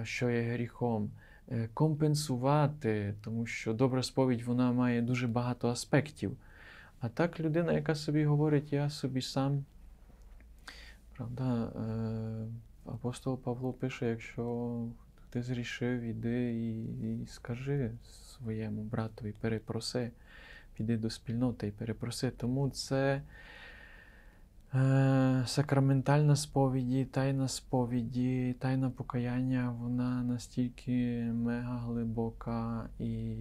що 0.03 0.29
є 0.29 0.41
гріхом. 0.41 1.03
е, 1.03 1.24
компенсувати, 1.73 3.13
тому 3.23 3.45
що 3.45 3.73
добра 3.73 4.03
сповідь 4.03 4.41
вона 4.41 4.71
має 4.71 5.01
дуже 5.01 5.27
багато 5.27 5.69
аспектів. 5.69 6.37
А 6.99 7.09
так 7.09 7.39
людина, 7.39 7.73
яка 7.73 7.95
собі 7.95 8.25
говорить, 8.25 8.73
я 8.73 8.89
собі 8.89 9.21
сам. 9.21 9.65
Правда, 11.17 11.63
е, 11.65 12.91
апостол 12.91 13.37
Павло 13.37 13.73
пише, 13.73 14.09
якщо 14.09 14.77
ти 15.29 15.43
зрішив, 15.43 16.01
іди 16.01 16.53
і, 16.53 16.83
і 17.23 17.27
скажи 17.27 17.91
своєму 18.03 18.83
братові, 18.83 19.33
перепроси, 19.41 20.11
піди 20.73 20.97
до 20.97 21.09
спільноти 21.09 21.67
і 21.67 21.71
перепроси. 21.71 22.31
Тому 22.31 22.69
це 22.69 23.13
е, 23.15 23.21
сакраментальна 25.45 26.35
сповіді, 26.35 27.05
тайна 27.05 27.47
сповіді, 27.47 28.55
тайна 28.59 28.89
покаяння, 28.89 29.75
вона 29.79 30.23
настільки 30.23 30.91
мега 31.33 31.77
глибока 31.77 32.89
і 32.99 33.35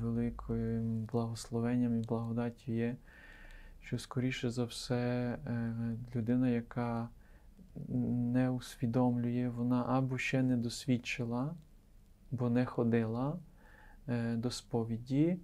великим 0.00 1.04
благословенням 1.04 1.96
і 1.96 2.06
благодаттю 2.06 2.72
є, 2.72 2.96
що 3.80 3.98
скоріше 3.98 4.50
за 4.50 4.64
все 4.64 4.96
е, 5.46 5.74
людина, 6.16 6.48
яка 6.48 7.08
не 8.34 8.50
усвідомлює, 8.50 9.48
вона 9.48 9.84
або 9.88 10.18
ще 10.18 10.42
не 10.42 10.56
досвідчила, 10.56 11.54
бо 12.30 12.50
не 12.50 12.66
ходила 12.66 13.38
е, 14.08 14.36
до 14.36 14.50
сповіді. 14.50 15.38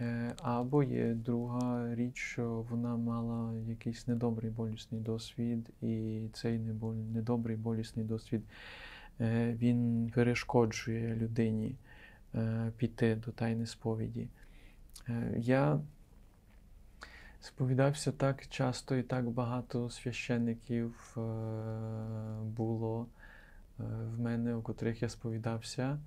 Е, 0.00 0.34
Або 0.42 0.82
є 0.82 1.14
друга 1.14 1.94
річ, 1.94 2.16
що 2.16 2.64
вона 2.70 2.96
мала 2.96 3.52
якийсь 3.68 4.06
недобрий 4.06 4.50
болісний 4.50 5.00
досвід, 5.00 5.70
і 5.82 6.22
цей 6.32 6.58
недобрий 7.12 7.56
болісний 7.56 8.06
досвід 8.06 8.42
е, 9.20 9.52
він 9.52 10.10
перешкоджує 10.14 11.16
людині 11.16 11.76
е, 12.34 12.72
піти 12.76 13.14
до 13.14 13.30
тайни 13.30 13.66
сповіді. 13.66 14.28
Я 15.36 15.80
сповідався 17.40 18.12
так 18.12 18.46
часто 18.46 18.96
і 18.96 19.02
так 19.02 19.30
багато 19.30 19.90
священників 19.90 21.16
е, 21.16 21.20
було 22.42 23.06
в 23.78 24.20
мене, 24.20 24.54
у 24.54 24.62
котрих 24.62 25.02
я 25.02 25.08
сповідався. 25.08 25.98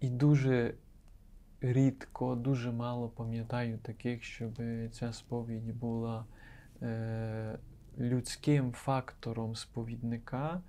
І 0.00 0.10
дуже 0.10 0.74
рідко, 1.60 2.34
дуже 2.34 2.72
мало 2.72 3.08
пам'ятаю 3.08 3.78
таких, 3.78 4.24
щоб 4.24 4.60
ця 4.92 5.12
сповідь 5.12 5.78
була 5.78 6.24
е, 6.82 7.58
людським 7.98 8.72
фактором 8.72 9.54
сповідника, 9.56 10.60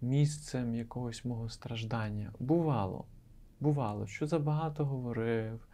місцем 0.00 0.74
якогось 0.74 1.24
мого 1.24 1.48
страждання. 1.48 2.32
Бувало, 2.38 3.04
бувало, 3.60 4.06
що 4.06 4.26
забагато 4.26 4.84
говорив, 4.84 5.68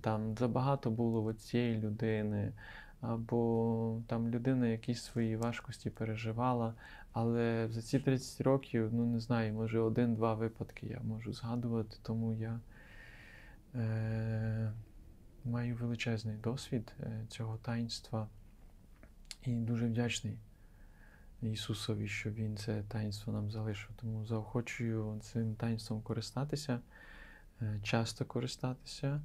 там 0.00 0.36
забагато 0.36 0.90
було 0.90 1.24
от 1.24 1.40
цієї 1.40 1.78
людини, 1.78 2.52
або 3.00 4.00
там 4.06 4.28
людина 4.28 4.66
якісь 4.66 5.02
свої 5.02 5.36
важкості 5.36 5.90
переживала. 5.90 6.74
Але 7.12 7.68
за 7.70 7.82
ці 7.82 7.98
30 7.98 8.40
років, 8.40 8.94
ну 8.94 9.06
не 9.06 9.20
знаю, 9.20 9.54
може 9.54 9.80
один-два 9.80 10.34
випадки 10.34 10.86
я 10.86 11.00
можу 11.00 11.32
згадувати, 11.32 11.96
тому 12.02 12.34
я 12.34 12.60
е, 13.74 14.72
маю 15.44 15.76
величезний 15.76 16.36
досвід 16.36 16.92
е, 17.00 17.24
цього 17.28 17.56
таїнства 17.56 18.28
і 19.42 19.54
дуже 19.54 19.86
вдячний 19.86 20.38
Ісусові, 21.42 22.08
що 22.08 22.30
Він 22.30 22.56
це 22.56 22.82
таїнство 22.88 23.32
нам 23.32 23.50
залишив. 23.50 23.90
Тому 23.96 24.26
заохочую 24.26 25.18
цим 25.22 25.54
таїнством 25.54 26.02
користатися, 26.02 26.80
е, 27.62 27.80
часто 27.82 28.24
користатися. 28.24 29.20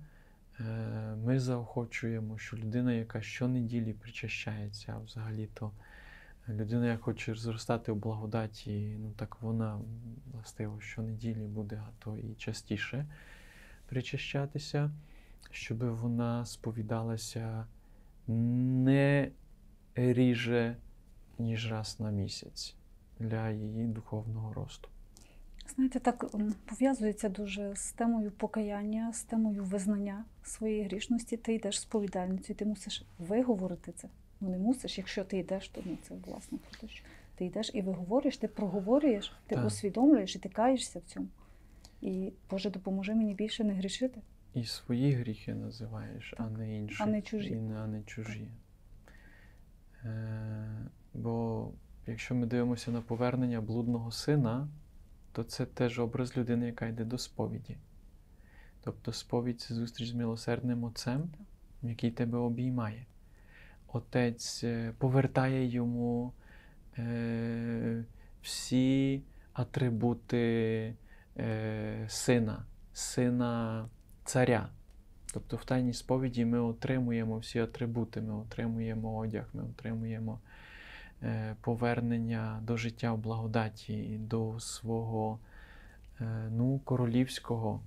Е, 0.60 0.64
Ми 1.26 1.40
заохочуємо, 1.40 2.38
що 2.38 2.58
людина, 2.58 2.94
яка 2.94 3.22
щонеділі 3.22 3.94
причащається, 3.94 4.94
а 4.96 5.00
взагалі-то 5.00 5.72
людина, 6.50 6.88
яка 6.88 7.04
хоче 7.04 7.36
зростати 7.36 7.92
у 7.92 7.96
благодаті, 7.96 8.98
ну 9.00 9.12
так 9.12 9.42
вона 9.42 9.82
властиво 10.34 10.80
щонеділі 10.80 11.48
буде, 11.48 11.84
а 11.88 12.04
то 12.04 12.18
і 12.18 12.36
частіше 12.36 13.06
причащатися, 13.86 14.92
щоб 15.52 15.78
вона 15.84 16.46
сповідалася 16.46 17.68
не 18.28 19.32
ріже, 19.96 20.78
ніж 21.40 21.72
раз 21.72 22.00
на 22.00 22.12
місяць 22.12 22.76
для 23.20 23.50
її 23.50 23.88
духовного 23.88 24.54
росту. 24.54 24.90
Знаєте, 25.76 26.00
так 26.00 26.26
пов'язується 26.66 27.30
дуже 27.30 27.76
з 27.76 27.92
темою 27.92 28.32
покаяння, 28.32 29.14
з 29.14 29.24
темою 29.24 29.64
визнання 29.64 30.26
своєї 30.44 30.84
грішності. 30.84 31.38
Ти 31.38 31.54
йдеш 31.54 31.80
сповідальницю, 31.80 32.54
і 32.54 32.56
ти 32.56 32.66
мусиш 32.66 33.06
виговорити 33.20 33.92
це. 33.92 34.10
Ну 34.42 34.50
не 34.50 34.58
мусиш, 34.58 34.98
якщо 34.98 35.24
ти 35.24 35.38
йдеш, 35.38 35.70
то 35.70 35.82
ну, 35.86 35.98
це 36.02 36.16
власне 36.26 36.58
про 36.58 36.80
те, 36.80 36.88
що 36.88 37.06
Ти 37.36 37.46
йдеш 37.46 37.72
і 37.74 37.82
виговорюєш, 37.82 38.38
ти 38.38 38.48
проговорюєш, 38.48 39.34
ти 39.48 39.56
Так. 39.56 39.66
усвідомлюєш 39.66 40.36
і 40.36 40.40
ти 40.40 40.50
каєшся 40.50 41.00
в 41.00 41.04
цьому. 41.04 41.28
І 42.02 42.34
Боже, 42.50 42.70
допоможи 42.70 43.16
мені 43.16 43.34
більше 43.34 43.64
не 43.64 43.74
грішити. 43.74 44.22
І 44.54 44.64
свої 44.66 45.12
гріхи 45.12 45.54
називаєш, 45.54 46.34
а 46.38 46.50
не 46.50 46.78
інші. 46.78 47.04
А 47.04 47.06
не 47.06 47.22
чужі. 47.22 47.50
І 47.50 47.56
не, 47.56 47.76
а 47.76 47.88
не 47.88 48.04
чужі. 48.04 48.48
Е, 50.04 50.90
бо 51.14 51.72
якщо 52.08 52.36
ми 52.36 52.46
дивимося 52.46 52.92
на 52.92 53.02
повернення 53.02 53.62
блудного 53.62 54.12
сина, 54.12 54.68
то 55.32 55.44
це 55.44 55.66
теж 55.66 56.00
образ 56.00 56.38
людини, 56.38 56.66
яка 56.66 56.88
йде 56.88 57.04
до 57.04 57.18
сповіді. 57.18 57.78
Тобто 58.84 59.14
сповідь 59.14 59.62
це 59.62 59.74
зустріч 59.74 60.10
з 60.10 60.14
милосердним 60.14 60.84
отцем, 60.84 61.30
який 61.82 62.12
тебе 62.12 62.38
обіймає. 62.38 63.06
Отець 63.88 64.64
е, 64.64 64.94
повертає 64.98 65.66
йому 65.66 66.34
е, 66.98 68.04
всі 68.42 69.22
атрибути 69.54 70.94
е, 71.38 72.06
сина, 72.08 72.66
сина 72.94 73.86
царя. 74.26 74.70
Тобто 75.36 75.58
в 75.58 75.66
тайній 75.66 75.94
сповіді 75.94 76.46
ми 76.46 76.60
отримуємо 76.60 77.38
всі 77.38 77.60
атрибути, 77.60 78.22
ми 78.22 78.34
отримуємо 78.34 79.18
одяг, 79.18 79.46
ми 79.54 79.64
отримуємо 79.64 80.40
е, 81.24 81.56
повернення 81.62 82.60
до 82.64 82.78
життя 82.78 83.14
в 83.14 83.18
благодаті, 83.18 84.18
до 84.20 84.60
свого 84.60 85.40
е, 86.22 86.50
ну, 86.52 86.80
королівського 86.80 87.82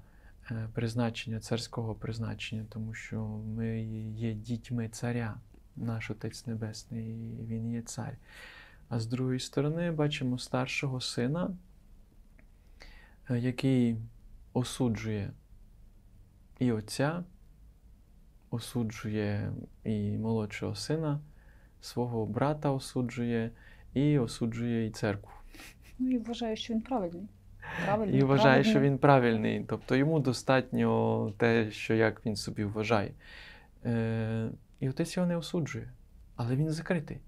е, 0.51 0.69
призначення, 0.75 1.41
царського 1.41 1.95
призначення, 1.95 2.65
тому 2.69 2.95
що 2.95 3.27
ми 3.57 3.83
є 4.17 4.33
дітьми 4.35 4.89
царя, 4.89 5.37
наш 5.81 6.11
Отець 6.11 6.47
Небесний, 6.47 7.37
Він 7.47 7.73
є 7.73 7.83
цар. 7.83 8.17
А 8.89 9.01
з 9.01 9.07
другої 9.07 9.41
сторони 9.41 9.91
бачимо 9.91 10.39
старшого 10.39 11.01
сина, 11.01 11.51
е, 13.31 13.39
який 13.39 13.97
осуджує 14.53 15.33
і 16.59 16.73
отця, 16.73 17.25
осуджує 18.51 19.53
і 19.85 20.19
молодшого 20.19 20.75
сина, 20.75 21.21
свого 21.81 22.27
брата 22.27 22.71
осуджує, 22.71 23.51
і 23.95 24.19
осуджує 24.19 24.87
і 24.87 24.91
церкву. 24.91 25.33
Ну 25.99 26.11
і 26.11 26.19
вважаю, 26.19 26.57
що 26.57 26.75
він 26.75 26.81
правильний. 26.81 27.29
Правильний, 27.85 28.21
І 28.21 28.23
вважає, 28.23 28.65
що 28.65 28.81
він 28.81 28.99
правильний. 28.99 29.65
Тобто 29.69 29.97
йому 29.97 30.21
достатньо 30.21 31.33
те, 31.37 31.71
що 31.71 31.95
як 31.95 32.27
він 32.27 32.37
собі 32.37 32.65
вважає. 32.65 33.13
Е, 33.85 34.51
і 34.81 34.89
отець 34.89 35.17
його 35.17 35.29
не 35.29 35.37
осуджує, 35.37 35.93
але 36.37 36.57
він 36.57 36.71
закритий. 36.71 37.21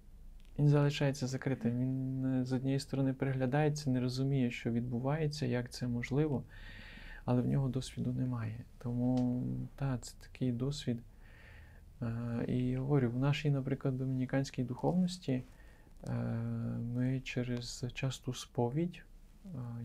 Він 0.59 0.68
залишається 0.68 1.26
закритим. 1.26 1.80
Він 1.80 2.24
е, 2.24 2.44
з 2.44 2.53
однієї 2.53 2.80
сторони 2.80 3.12
приглядається, 3.12 3.90
не 3.90 4.01
розуміє, 4.01 4.51
що 4.51 4.70
відбувається, 4.70 5.46
як 5.46 5.72
це 5.72 5.88
можливо, 5.88 6.44
але 7.24 7.42
в 7.42 7.46
нього 7.46 7.68
досвіду 7.68 8.12
немає. 8.12 8.64
Тому 8.78 9.42
так, 9.76 10.01
це 10.05 10.14
такий 10.20 10.53
досвід. 10.53 10.98
Е, 12.03 12.44
і 12.48 12.76
говорю, 12.76 13.11
в 13.11 13.18
нашій, 13.18 13.51
наприклад, 13.51 13.98
домініканській 13.98 14.62
духовності 14.62 15.42
е, 16.09 16.12
ми 16.94 17.20
через 17.20 17.86
часту 17.94 18.34
сповідь, 18.34 19.03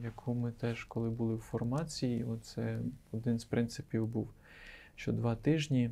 яку 0.02 0.34
ми 0.34 0.52
теж, 0.52 0.84
коли 0.84 1.10
були 1.10 1.36
в 1.36 1.40
формації, 1.40 2.24
оце 2.24 2.80
один 3.12 3.40
з 3.40 3.46
принципів 3.46 4.08
був, 4.08 4.30
що 4.96 5.12
два 5.12 5.36
тижні, 5.36 5.92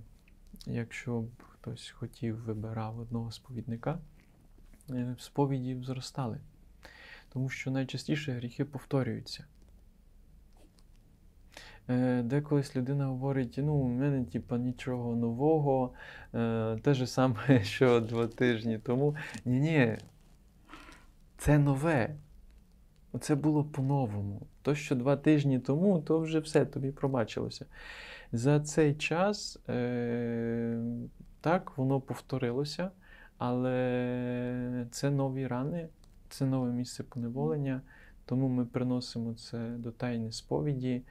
якщо 0.65 1.21
б 1.21 1.29
хтось 1.49 1.89
хотів, 1.89 2.43
вибирав 2.43 2.99
одного 2.99 3.31
сповідника, 3.31 3.99
е, 4.89 5.15
сповіді 5.19 5.75
б 5.75 5.85
зростали. 5.85 6.39
Тому 7.29 7.49
що 7.49 7.71
найчастіше 7.71 8.31
гріхи 8.31 8.65
повторюються. 8.65 9.45
Е, 11.89 12.21
Деколись 12.23 12.75
людина 12.75 13.05
говорить, 13.05 13.55
ну, 13.57 13.73
у 13.73 13.87
мене 13.87 14.25
типа 14.25 14.57
нічого 14.57 15.15
нового, 15.15 15.93
е, 16.33 16.77
те 16.83 16.93
ж 16.93 17.07
саме, 17.07 17.63
що 17.63 17.99
два 17.99 18.27
тижні 18.27 18.79
тому. 18.79 19.15
Ні-ні, 19.45 19.97
це 21.37 21.57
нове. 21.57 22.15
Це 23.19 23.35
було 23.35 23.63
по-новому. 23.63 24.47
То, 24.61 24.75
що 24.75 24.95
два 24.95 25.17
тижні 25.17 25.59
тому, 25.59 26.01
то 26.01 26.19
вже 26.19 26.39
все 26.39 26.65
тобі 26.65 26.91
пробачилося. 26.91 27.65
За 28.33 28.59
цей 28.59 28.93
час 28.93 29.59
е, 29.69 30.83
так, 31.41 31.77
воно 31.77 32.01
повторилося, 32.01 32.91
але 33.37 34.87
це 34.91 35.09
нові 35.09 35.47
рани, 35.47 35.87
це 36.29 36.45
нове 36.45 36.71
місце 36.71 37.03
поневолення, 37.03 37.81
тому 38.25 38.47
ми 38.47 38.65
приносимо 38.65 39.33
це 39.33 39.69
до 39.69 39.91
тайни 39.91 40.31
сповіді. 40.31 41.01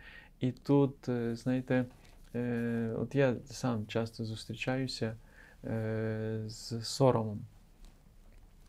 І 0.41 0.53
тут, 0.53 1.09
е, 1.09 1.37
знаєте, 1.37 1.87
е, 2.35 2.95
от 2.99 3.15
я 3.15 3.37
сам 3.45 3.87
часто 3.87 4.25
зустрічаюся 4.25 5.17
е, 5.65 6.43
з 6.47 6.85
соромом. 6.85 7.41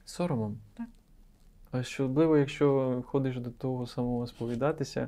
Соромом. 0.05 0.57
Так. 0.73 0.87
Особливо, 1.73 2.37
якщо 2.37 3.01
ходиш 3.07 3.39
до 3.39 3.49
того 3.49 3.87
самого 3.87 4.27
сповідатися, 4.27 5.07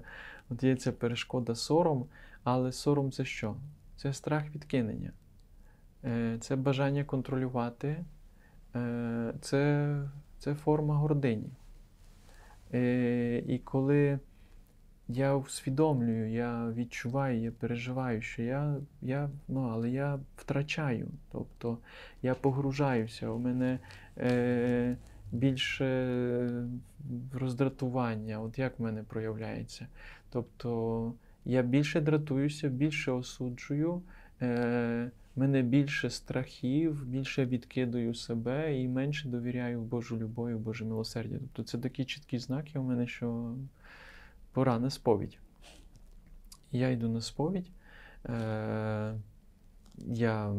от 0.49 0.63
є 0.63 0.75
ця 0.75 0.91
перешкода 0.91 1.55
сором, 1.55 2.05
але 2.43 2.71
сором 2.71 3.11
це 3.11 3.25
що? 3.25 3.55
Це 3.97 4.13
страх 4.13 4.55
відкинення, 4.55 5.11
Е, 6.03 6.37
це 6.39 6.55
бажання 6.55 7.03
контролювати, 7.03 8.05
Е, 8.75 9.33
це, 9.41 10.01
це 10.39 10.55
форма 10.55 10.95
гордині. 10.95 11.49
Е, 12.73 13.43
І 13.47 13.59
коли 13.59 14.19
я 15.07 15.35
усвідомлюю, 15.35 16.31
я 16.31 16.69
відчуваю, 16.69 17.41
я 17.41 17.51
переживаю, 17.51 18.21
що 18.21 18.41
я, 18.41 18.75
я, 19.01 19.29
ну, 19.47 19.69
але 19.73 19.89
я 19.89 20.19
втрачаю. 20.37 21.07
Тобто 21.31 21.77
я 22.21 22.35
погружаюся, 22.35 23.29
у 23.29 23.39
мене 23.39 23.79
більше 25.31 26.67
роздратування, 27.33 28.41
от 28.41 28.59
як 28.59 28.79
в 28.79 28.83
мене 28.83 29.03
проявляється. 29.03 29.87
Тобто 30.29 31.13
я 31.45 31.61
більше 31.61 32.01
дратуюся, 32.01 32.69
більше 32.69 33.11
осуджую, 33.11 34.01
е, 34.41 35.11
мене 35.35 35.61
більше 35.61 36.09
страхів, 36.09 37.05
більше 37.05 37.45
відкидаю 37.45 38.13
себе 38.13 38.81
і 38.81 38.87
менше 38.87 39.27
довіряю 39.27 39.81
Божу 39.81 40.17
любов 40.17 40.59
Боже 40.59 40.85
милосердя. 40.85 41.37
Тобто 41.39 41.63
це 41.63 41.77
такі 41.77 42.05
чіткі 42.05 42.39
знаки 42.39 42.79
у 42.79 42.83
мене, 42.83 43.07
що 43.07 43.55
пора 44.51 44.79
на 44.79 44.89
сповідь. 44.89 45.37
Я 46.71 46.89
йду 46.89 47.09
на 47.09 47.21
сповідь. 47.21 47.67
Е, 48.25 49.13
я, 49.97 50.53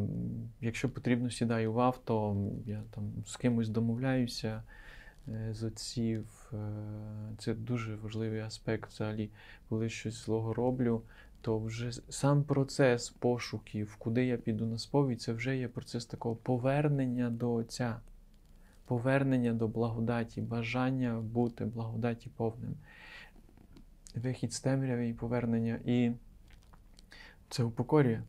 якщо 0.60 0.88
потрібно, 0.88 1.30
сідаю 1.30 1.72
в 1.72 1.80
авто, 1.80 2.36
я 2.66 2.82
там 2.90 3.12
з 3.26 3.36
кимось 3.36 3.68
домовляюся 3.68 4.62
е, 5.28 5.48
з 5.54 5.62
отців. 5.62 6.52
Е, 6.52 6.56
Це 7.38 7.54
дуже 7.54 7.96
важливий 7.96 8.40
аспект 8.40 8.90
взагалі, 8.90 9.30
коли 9.68 9.88
щось 9.88 10.24
злого 10.24 10.54
роблю, 10.54 11.02
то 11.40 11.58
вже 11.58 11.92
сам 11.92 12.44
процес 12.44 13.10
пошуків, 13.10 13.96
куди 13.98 14.26
я 14.26 14.36
піду 14.36 14.66
на 14.66 14.78
сповідь, 14.78 15.22
це 15.22 15.32
вже 15.32 15.56
є 15.56 15.68
процес 15.68 16.06
такого 16.06 16.36
повернення 16.36 17.30
до 17.30 17.52
Отця, 17.52 18.00
повернення 18.86 19.52
до 19.52 19.68
благодаті, 19.68 20.40
бажання 20.40 21.20
бути 21.20 21.64
благодаті 21.64 22.30
повним. 22.36 22.74
Вихід 24.14 24.52
з 24.52 24.60
темряви 24.60 25.08
і 25.08 25.14
повернення. 25.14 25.80
І 25.84 26.12
це 27.48 27.64
упокорює. 27.64 28.22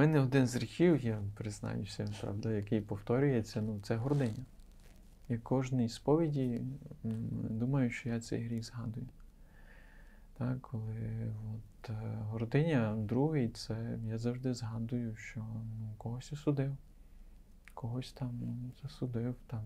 У 0.00 0.02
мене 0.02 0.20
один 0.20 0.46
з 0.46 0.54
гріхів, 0.54 1.04
я 1.04 1.22
признаюся, 1.34 2.08
правда, 2.20 2.52
який 2.52 2.80
повторюється, 2.80 3.62
ну, 3.62 3.80
це 3.82 3.96
гординя. 3.96 4.44
І 5.28 5.38
кожній 5.38 5.88
сповіді 5.88 6.60
думаю, 7.50 7.90
що 7.90 8.08
я 8.08 8.20
цей 8.20 8.44
гріх 8.44 8.64
згадую. 8.64 9.06
Так, 10.38 10.60
коли 10.60 11.32
от, 11.54 11.90
е, 11.90 12.18
гординя, 12.30 12.96
другий, 12.98 13.48
це 13.48 13.98
я 14.08 14.18
завжди 14.18 14.54
згадую, 14.54 15.16
що 15.16 15.40
ну, 15.80 15.94
когось 15.98 16.32
осудив, 16.32 16.76
когось 17.74 18.12
там 18.12 18.40
ну, 18.42 18.56
засудив. 18.82 19.34
Там. 19.46 19.62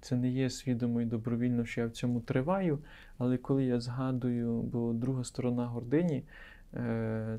Це 0.00 0.16
не 0.16 0.28
є 0.28 0.50
свідомо 0.50 1.00
і 1.00 1.04
добровільно, 1.04 1.64
що 1.64 1.80
я 1.80 1.86
в 1.86 1.90
цьому 1.90 2.20
триваю, 2.20 2.78
але 3.18 3.36
коли 3.36 3.64
я 3.64 3.80
згадую, 3.80 4.62
бо 4.62 4.92
друга 4.92 5.24
сторона 5.24 5.66
гордині 5.66 6.22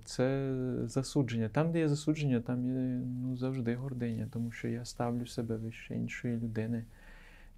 це 0.05 0.53
засудження. 0.83 1.49
Там, 1.49 1.71
де 1.71 1.79
є 1.79 1.87
засудження, 1.87 2.41
там 2.41 2.65
є 2.65 3.01
ну, 3.21 3.37
завжди 3.37 3.75
гординя, 3.75 4.27
тому 4.33 4.51
що 4.51 4.67
я 4.67 4.85
ставлю 4.85 5.27
себе 5.27 5.55
вище 5.55 5.95
іншої 5.95 6.37
людини. 6.37 6.85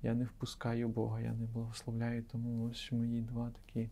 Я 0.03 0.13
не 0.13 0.26
впускаю 0.26 0.89
Бога, 0.89 1.21
я 1.21 1.34
не 1.34 1.45
благословляю. 1.45 2.24
Тому 2.32 2.69
ось 2.69 2.91
мої 2.91 3.21
два 3.21 3.51
такі 3.51 3.80
е, 3.80 3.89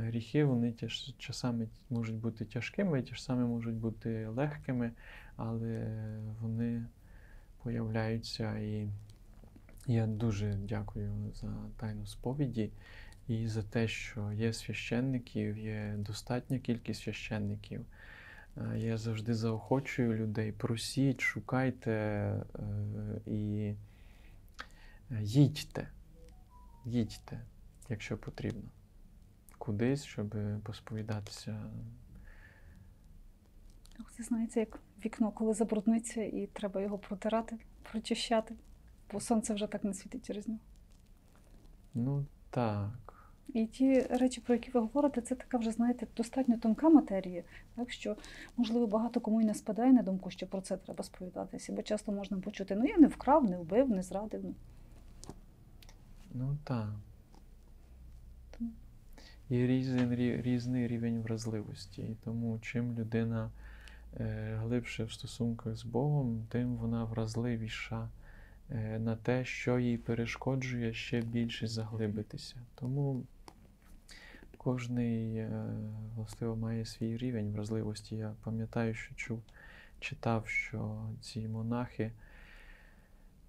гріхи, 0.00 0.44
вони 0.44 0.72
тяж, 0.72 1.14
часами 1.18 1.68
можуть 1.90 2.16
бути 2.16 2.44
тяжкими, 2.44 3.02
часами 3.02 3.46
можуть 3.46 3.74
бути 3.74 4.26
легкими, 4.26 4.90
але 5.36 5.86
вони 6.40 6.86
появляються 7.62 8.58
і 8.58 8.88
Я 9.86 10.06
дуже 10.06 10.58
дякую 10.62 11.12
за 11.34 11.54
тайну 11.76 12.06
сповіді 12.06 12.70
і 13.28 13.48
за 13.48 13.62
те, 13.62 13.88
що 13.88 14.32
є 14.32 14.52
священників, 14.52 15.58
є 15.58 15.94
достатня 15.98 16.58
кількість 16.58 17.02
священників. 17.02 17.86
Е, 18.56 18.78
Я 18.78 18.96
завжди 18.96 19.34
заохочую 19.34 20.14
людей, 20.14 20.52
просіть, 20.52 21.20
шукайте 21.20 21.90
е, 21.90 22.44
і 23.26 23.74
е, 25.10 25.22
їдьте, 25.22 25.88
їдьте, 26.84 27.40
якщо 27.88 28.18
потрібно, 28.18 28.68
кудись, 29.58 30.04
щоб 30.04 30.36
посповідатися. 30.62 31.70
Це 34.16 34.22
знаєте, 34.22 34.60
як 34.60 34.78
вікно, 35.04 35.30
коли 35.30 35.54
забрудниться, 35.54 36.22
і 36.22 36.46
треба 36.46 36.80
його 36.80 36.98
протирати, 36.98 37.58
прочищати, 37.82 38.54
бо 39.12 39.20
сонце 39.20 39.54
вже 39.54 39.66
так 39.66 39.84
не 39.84 39.94
світить 39.94 40.26
через 40.26 40.48
нього. 40.48 40.60
Ну 41.94 42.26
так. 42.50 43.03
І 43.52 43.66
ті 43.66 44.00
речі, 44.00 44.40
про 44.40 44.54
які 44.54 44.70
ви 44.70 44.80
говорите, 44.80 45.20
це 45.20 45.34
така 45.34 45.58
вже, 45.58 45.70
знаєте, 45.70 46.06
достатньо 46.16 46.56
тонка 46.58 46.88
матерія, 46.88 47.42
так 47.76 47.90
що, 47.92 48.16
можливо, 48.56 48.86
багато 48.86 49.20
кому 49.20 49.40
й 49.40 49.44
не 49.44 49.54
спадає 49.54 49.92
на 49.92 50.02
думку, 50.02 50.30
що 50.30 50.46
про 50.46 50.60
це 50.60 50.76
треба 50.76 51.04
сповідатися, 51.04 51.72
бо 51.72 51.82
часто 51.82 52.12
можна 52.12 52.38
почути, 52.38 52.76
ну 52.76 52.84
я 52.84 52.98
не 52.98 53.06
вкрав, 53.06 53.50
не 53.50 53.58
вбив, 53.58 53.90
не 53.90 54.02
зрадив. 54.02 54.44
Ну, 56.34 56.56
так. 56.64 56.88
Тому- 58.58 58.70
І 59.50 59.66
різний, 59.66 60.42
різний 60.42 60.88
рівень 60.88 61.22
вразливості. 61.22 62.02
І 62.02 62.16
тому 62.24 62.58
чим 62.62 62.98
людина 62.98 63.50
е, 64.20 64.56
глибше 64.62 65.04
в 65.04 65.12
стосунках 65.12 65.76
з 65.76 65.84
Богом, 65.84 66.46
тим 66.48 66.76
вона 66.76 67.04
вразливіша 67.04 68.08
е, 68.70 68.98
на 68.98 69.16
те, 69.16 69.44
що 69.44 69.78
їй 69.78 69.98
перешкоджує 69.98 70.92
ще 70.92 71.20
більше 71.20 71.66
заглибитися. 71.66 72.56
Тому 72.74 73.22
кожний 74.64 75.36
е, 75.36 75.66
властиво 76.16 76.56
має 76.56 76.84
свій 76.84 77.16
рівень 77.16 77.52
вразливості. 77.52 78.16
Я 78.16 78.34
пам'ятаю, 78.44 78.94
що 78.94 79.14
чув, 79.14 79.42
читав, 80.00 80.48
що 80.48 81.08
ці 81.20 81.48
монахи 81.48 82.12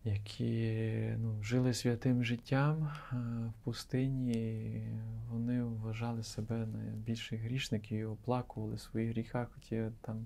які 0.05 1.13
ну, 1.18 1.43
жили 1.43 1.74
святим 1.74 2.24
життям 2.24 2.91
е, 3.11 3.16
в 3.16 3.53
пустині, 3.63 4.82
вони 5.30 5.63
вважали 5.63 6.24
себе 6.24 6.66
найбільших 6.66 7.41
грішників 7.41 7.97
і 7.97 8.05
оплакували 8.05 8.78
свої 8.78 9.09
гріха, 9.09 9.47
хоча 9.55 9.91
там, 10.01 10.26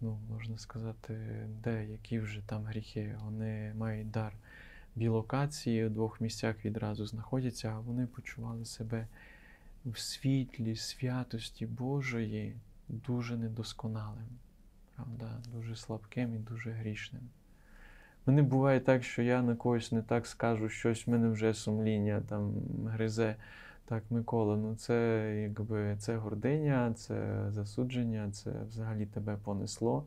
ну, 0.00 0.18
можна 0.30 0.58
сказати, 0.58 1.16
де 1.64 1.86
які 1.86 2.18
вже 2.18 2.40
там 2.46 2.64
гріхи. 2.64 3.16
Вони 3.24 3.72
мають 3.74 4.10
дар 4.10 4.32
білокації, 4.96 5.86
у 5.86 5.90
двох 5.90 6.20
місцях 6.20 6.64
відразу 6.64 7.06
знаходяться, 7.06 7.68
а 7.68 7.80
вони 7.80 8.06
почували 8.06 8.64
себе 8.64 9.06
в 9.86 9.98
світлі, 9.98 10.76
святості 10.76 11.66
Божої 11.66 12.56
дуже 12.88 13.36
недосконалим, 13.36 14.28
правда, 14.96 15.40
дуже 15.52 15.76
слабким 15.76 16.34
і 16.34 16.38
дуже 16.38 16.70
грішним. 16.70 17.22
Мене 18.26 18.42
буває 18.42 18.80
так, 18.80 19.04
що 19.04 19.22
я 19.22 19.42
на 19.42 19.56
когось 19.56 19.92
не 19.92 20.02
так 20.02 20.26
скажу, 20.26 20.68
щось 20.68 21.06
в 21.06 21.10
мене 21.10 21.28
вже 21.28 21.54
сумління 21.54 22.22
там 22.28 22.52
гризе. 22.86 23.36
Так, 23.84 24.02
Микола, 24.10 24.56
ну 24.56 24.76
це 24.76 25.26
якби 25.42 25.96
це 25.98 26.16
гординя, 26.16 26.94
це 26.96 27.46
засудження, 27.50 28.30
це 28.30 28.50
взагалі 28.68 29.06
тебе 29.06 29.36
понесло. 29.44 30.04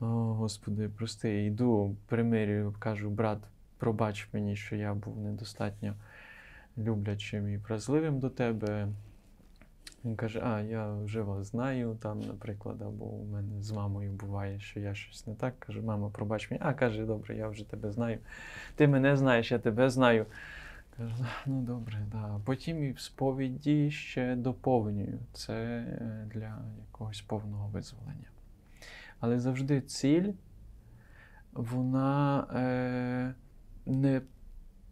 О, 0.00 0.06
Господи, 0.06 0.88
прости, 0.88 1.44
йду, 1.44 1.96
примирюю, 2.06 2.74
кажу, 2.78 3.10
брат, 3.10 3.38
пробач 3.78 4.28
мені, 4.32 4.56
що 4.56 4.76
я 4.76 4.94
був 4.94 5.18
недостатньо 5.18 5.94
люблячим 6.80 7.48
і 7.48 7.56
вразливим 7.56 8.18
до 8.18 8.30
тебе. 8.30 8.88
Він 10.04 10.16
каже: 10.16 10.40
А, 10.44 10.60
я 10.60 10.94
вже 10.94 11.22
вас 11.22 11.46
знаю, 11.46 11.98
там, 12.02 12.20
наприклад, 12.20 12.82
або 12.82 13.04
у 13.04 13.24
мене 13.24 13.62
з 13.62 13.70
мамою 13.70 14.12
буває, 14.12 14.60
що 14.60 14.80
я 14.80 14.94
щось 14.94 15.26
не 15.26 15.34
так. 15.34 15.58
Кажу, 15.58 15.82
мама, 15.82 16.08
пробач 16.08 16.50
мені. 16.50 16.62
А, 16.64 16.74
каже, 16.74 17.04
добре, 17.04 17.36
я 17.36 17.48
вже 17.48 17.70
тебе 17.70 17.90
знаю. 17.90 18.18
Ти 18.74 18.88
мене 18.88 19.16
знаєш, 19.16 19.52
я 19.52 19.58
тебе 19.58 19.90
знаю. 19.90 20.26
Кажу, 20.96 21.24
ну 21.46 21.62
добре, 21.62 21.98
да. 22.12 22.40
Потім 22.44 22.84
і 22.84 22.92
в 22.92 23.00
сповіді 23.00 23.90
ще 23.90 24.36
доповнюю. 24.36 25.18
Це 25.32 25.54
е, 25.54 26.28
для 26.34 26.58
якогось 26.86 27.20
повного 27.20 27.68
визволення. 27.68 28.30
Але 29.20 29.38
завжди 29.38 29.80
ціль, 29.80 30.32
вона 31.52 32.46
е, 32.54 33.34
не 33.86 34.20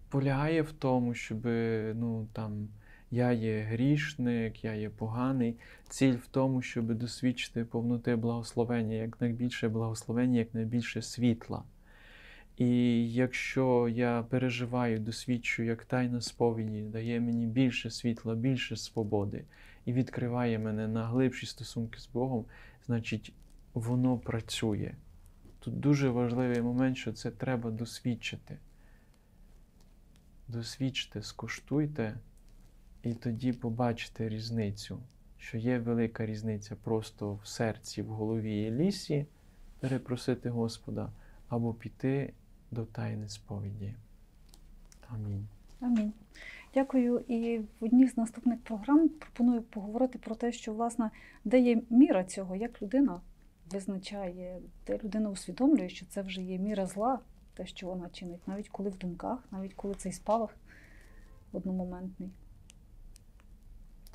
полягає 0.09 0.62
в 0.62 0.72
тому, 0.72 1.14
щоб 1.14 1.46
ну, 1.94 2.28
там, 2.32 2.68
я 3.11 3.32
є 3.32 3.61
грішник, 3.61 4.64
я 4.64 4.74
є 4.74 4.90
поганий. 4.90 5.56
Ціль 5.88 6.14
в 6.14 6.26
тому, 6.26 6.62
щоб 6.62 6.94
досвідчити 6.94 7.64
повноти 7.64 8.16
благословення, 8.16 8.94
як 8.94 9.20
найбільше 9.20 9.68
благословення, 9.68 10.38
як 10.38 10.54
найбільше 10.54 11.02
світла. 11.02 11.62
І 12.56 12.68
якщо 13.12 13.88
я 13.88 14.24
переживаю, 14.30 14.98
досвідчую, 14.98 15.68
як 15.68 15.84
тайна 15.84 16.20
сповіді 16.20 16.82
дає 16.82 17.20
мені 17.20 17.46
більше 17.46 17.90
світла, 17.90 18.34
більше 18.34 18.76
свободи 18.76 19.44
і 19.84 19.92
відкриває 19.92 20.59
мене 20.59 20.88
на 20.88 21.06
глибші 21.06 21.46
стосунки 21.46 22.00
з 22.00 22.06
Богом, 22.06 22.44
значить 22.86 23.32
воно 23.74 24.18
працює. 24.18 24.94
Тут 25.61 25.80
дуже 25.80 26.09
важливий 26.09 26.62
момент, 26.62 26.96
що 26.96 27.12
це 27.12 27.30
треба 27.30 27.70
досвідчити. 27.70 28.59
Досвідчте, 30.49 31.22
скуштуйте, 31.22 32.18
і 33.03 33.14
тоді 33.14 33.53
побачите 33.53 34.28
різницю, 34.28 35.03
що 35.38 35.59
є 35.59 35.78
велика 35.78 36.26
різниця 36.26 36.76
просто 36.76 37.34
в 37.34 37.46
серці, 37.46 38.03
в 38.03 38.07
голові 38.07 38.62
і 38.62 38.70
лісі 38.70 39.26
перепросити 39.80 40.51
Господа 40.51 41.12
або 41.49 41.74
піти 41.74 42.32
до 42.70 42.84
тайни 42.84 43.28
сповіді. 43.28 43.94
Амінь. 45.09 45.49
Амінь. 45.80 46.12
Дякую. 46.74 47.24
І 47.28 47.59
в 47.80 47.84
одній 47.84 48.09
з 48.09 48.16
наступних 48.16 48.61
програм 48.61 49.09
пропоную 49.09 49.62
поговорити 49.62 50.18
про 50.18 50.34
те, 50.34 50.53
що 50.53 50.72
власне 50.72 51.11
де 51.44 51.61
є 51.61 51.82
міра 51.90 52.24
цього, 52.24 52.57
як 52.57 52.82
людина 52.82 53.20
визначає, 53.70 54.61
де 54.86 54.99
людина 55.05 55.30
усвідомлює, 55.30 55.88
що 55.88 56.07
це 56.07 56.22
вже 56.22 56.42
є 56.42 56.59
міра 56.59 56.86
зла, 56.86 57.18
те, 57.59 57.66
що 57.66 57.86
вона 57.86 58.09
чинить, 58.09 58.48
навіть 58.48 58.68
коли 58.68 58.90
в 58.90 58.98
думках, 58.98 59.38
навіть 59.50 59.74
коли 59.74 59.94
цей 59.94 60.12
спалах 60.12 60.56
одномоментний. 61.52 62.30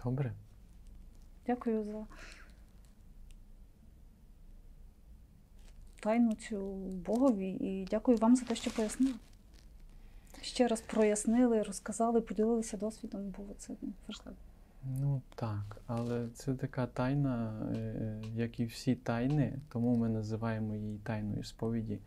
Добре? 0.04 0.34
Дякую 1.46 1.84
за 1.84 2.06
тайну 6.00 6.34
цю 6.34 6.60
Богові 7.06 7.50
і 7.50 7.88
дякую 7.90 8.18
вам 8.18 8.36
за 8.36 8.46
те, 8.46 8.56
що 8.56 8.72
пояснили. 8.72 9.16
Ще 10.42 10.68
раз 10.68 10.82
прояснили, 10.82 11.64
розказали, 11.64 12.22
поділилися 12.22 12.78
досвідом, 12.78 13.34
бо 13.38 13.54
це 13.58 13.74
важливо. 14.08 14.38
Ну 14.84 15.22
так, 15.36 15.82
але 15.88 16.30
це 16.34 16.54
така 16.54 16.88
тайна, 16.88 17.54
е, 17.76 18.22
як 18.36 18.60
і 18.60 18.66
всі 18.66 18.96
тайни, 18.96 19.60
тому 19.70 19.96
ми 19.96 20.10
називаємо 20.10 20.76
її 20.76 20.98
тайною 20.98 21.44
сповіді, 21.44 22.00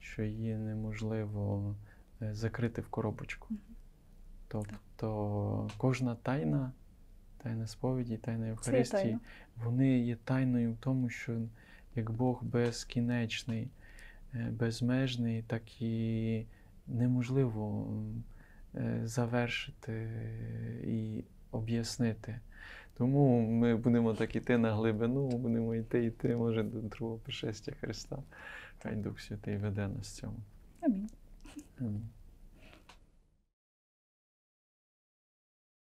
що 0.00 0.22
її 0.22 0.54
неможливо 0.54 1.74
е, 2.22 2.34
закрити 2.34 2.82
в 2.82 2.88
коробочку. 2.88 3.54
Тобто 4.48 5.70
кожна 5.76 6.14
тайна, 6.14 6.72
тайна 7.42 7.66
сповіді, 7.66 8.16
тайна 8.16 8.46
Євхаристії, 8.46 9.02
тайна. 9.02 9.20
вони 9.56 9.98
є 9.98 10.16
тайною 10.16 10.72
в 10.72 10.76
тому, 10.76 11.08
що 11.08 11.36
як 11.94 12.10
Бог 12.10 12.44
безкінечний, 12.44 13.68
е, 14.34 14.50
безмежний, 14.50 15.42
так 15.42 15.82
і 15.82 16.46
неможливо 16.86 17.86
е, 18.74 19.00
завершити 19.04 20.08
і 20.84 21.24
об'яснити. 21.50 22.40
Тому 22.98 23.40
ми 23.50 23.76
будемо 23.76 24.14
так 24.14 24.36
іти 24.36 24.58
на 24.58 24.74
глибину, 24.74 25.28
будемо 25.28 25.74
йти, 25.74 26.04
йти, 26.04 26.36
може, 26.36 26.62
до 26.62 26.80
другого 26.80 27.18
пришестя 27.18 27.72
Христа. 27.80 28.18
Хай 28.82 28.96
Дух 28.96 29.20
Святий 29.20 29.56
веде 29.56 29.88
нас 29.88 30.06
в 30.06 30.20
цьому. 30.20 30.36
Амінь. 30.80 31.10
Амінь. 31.80 32.08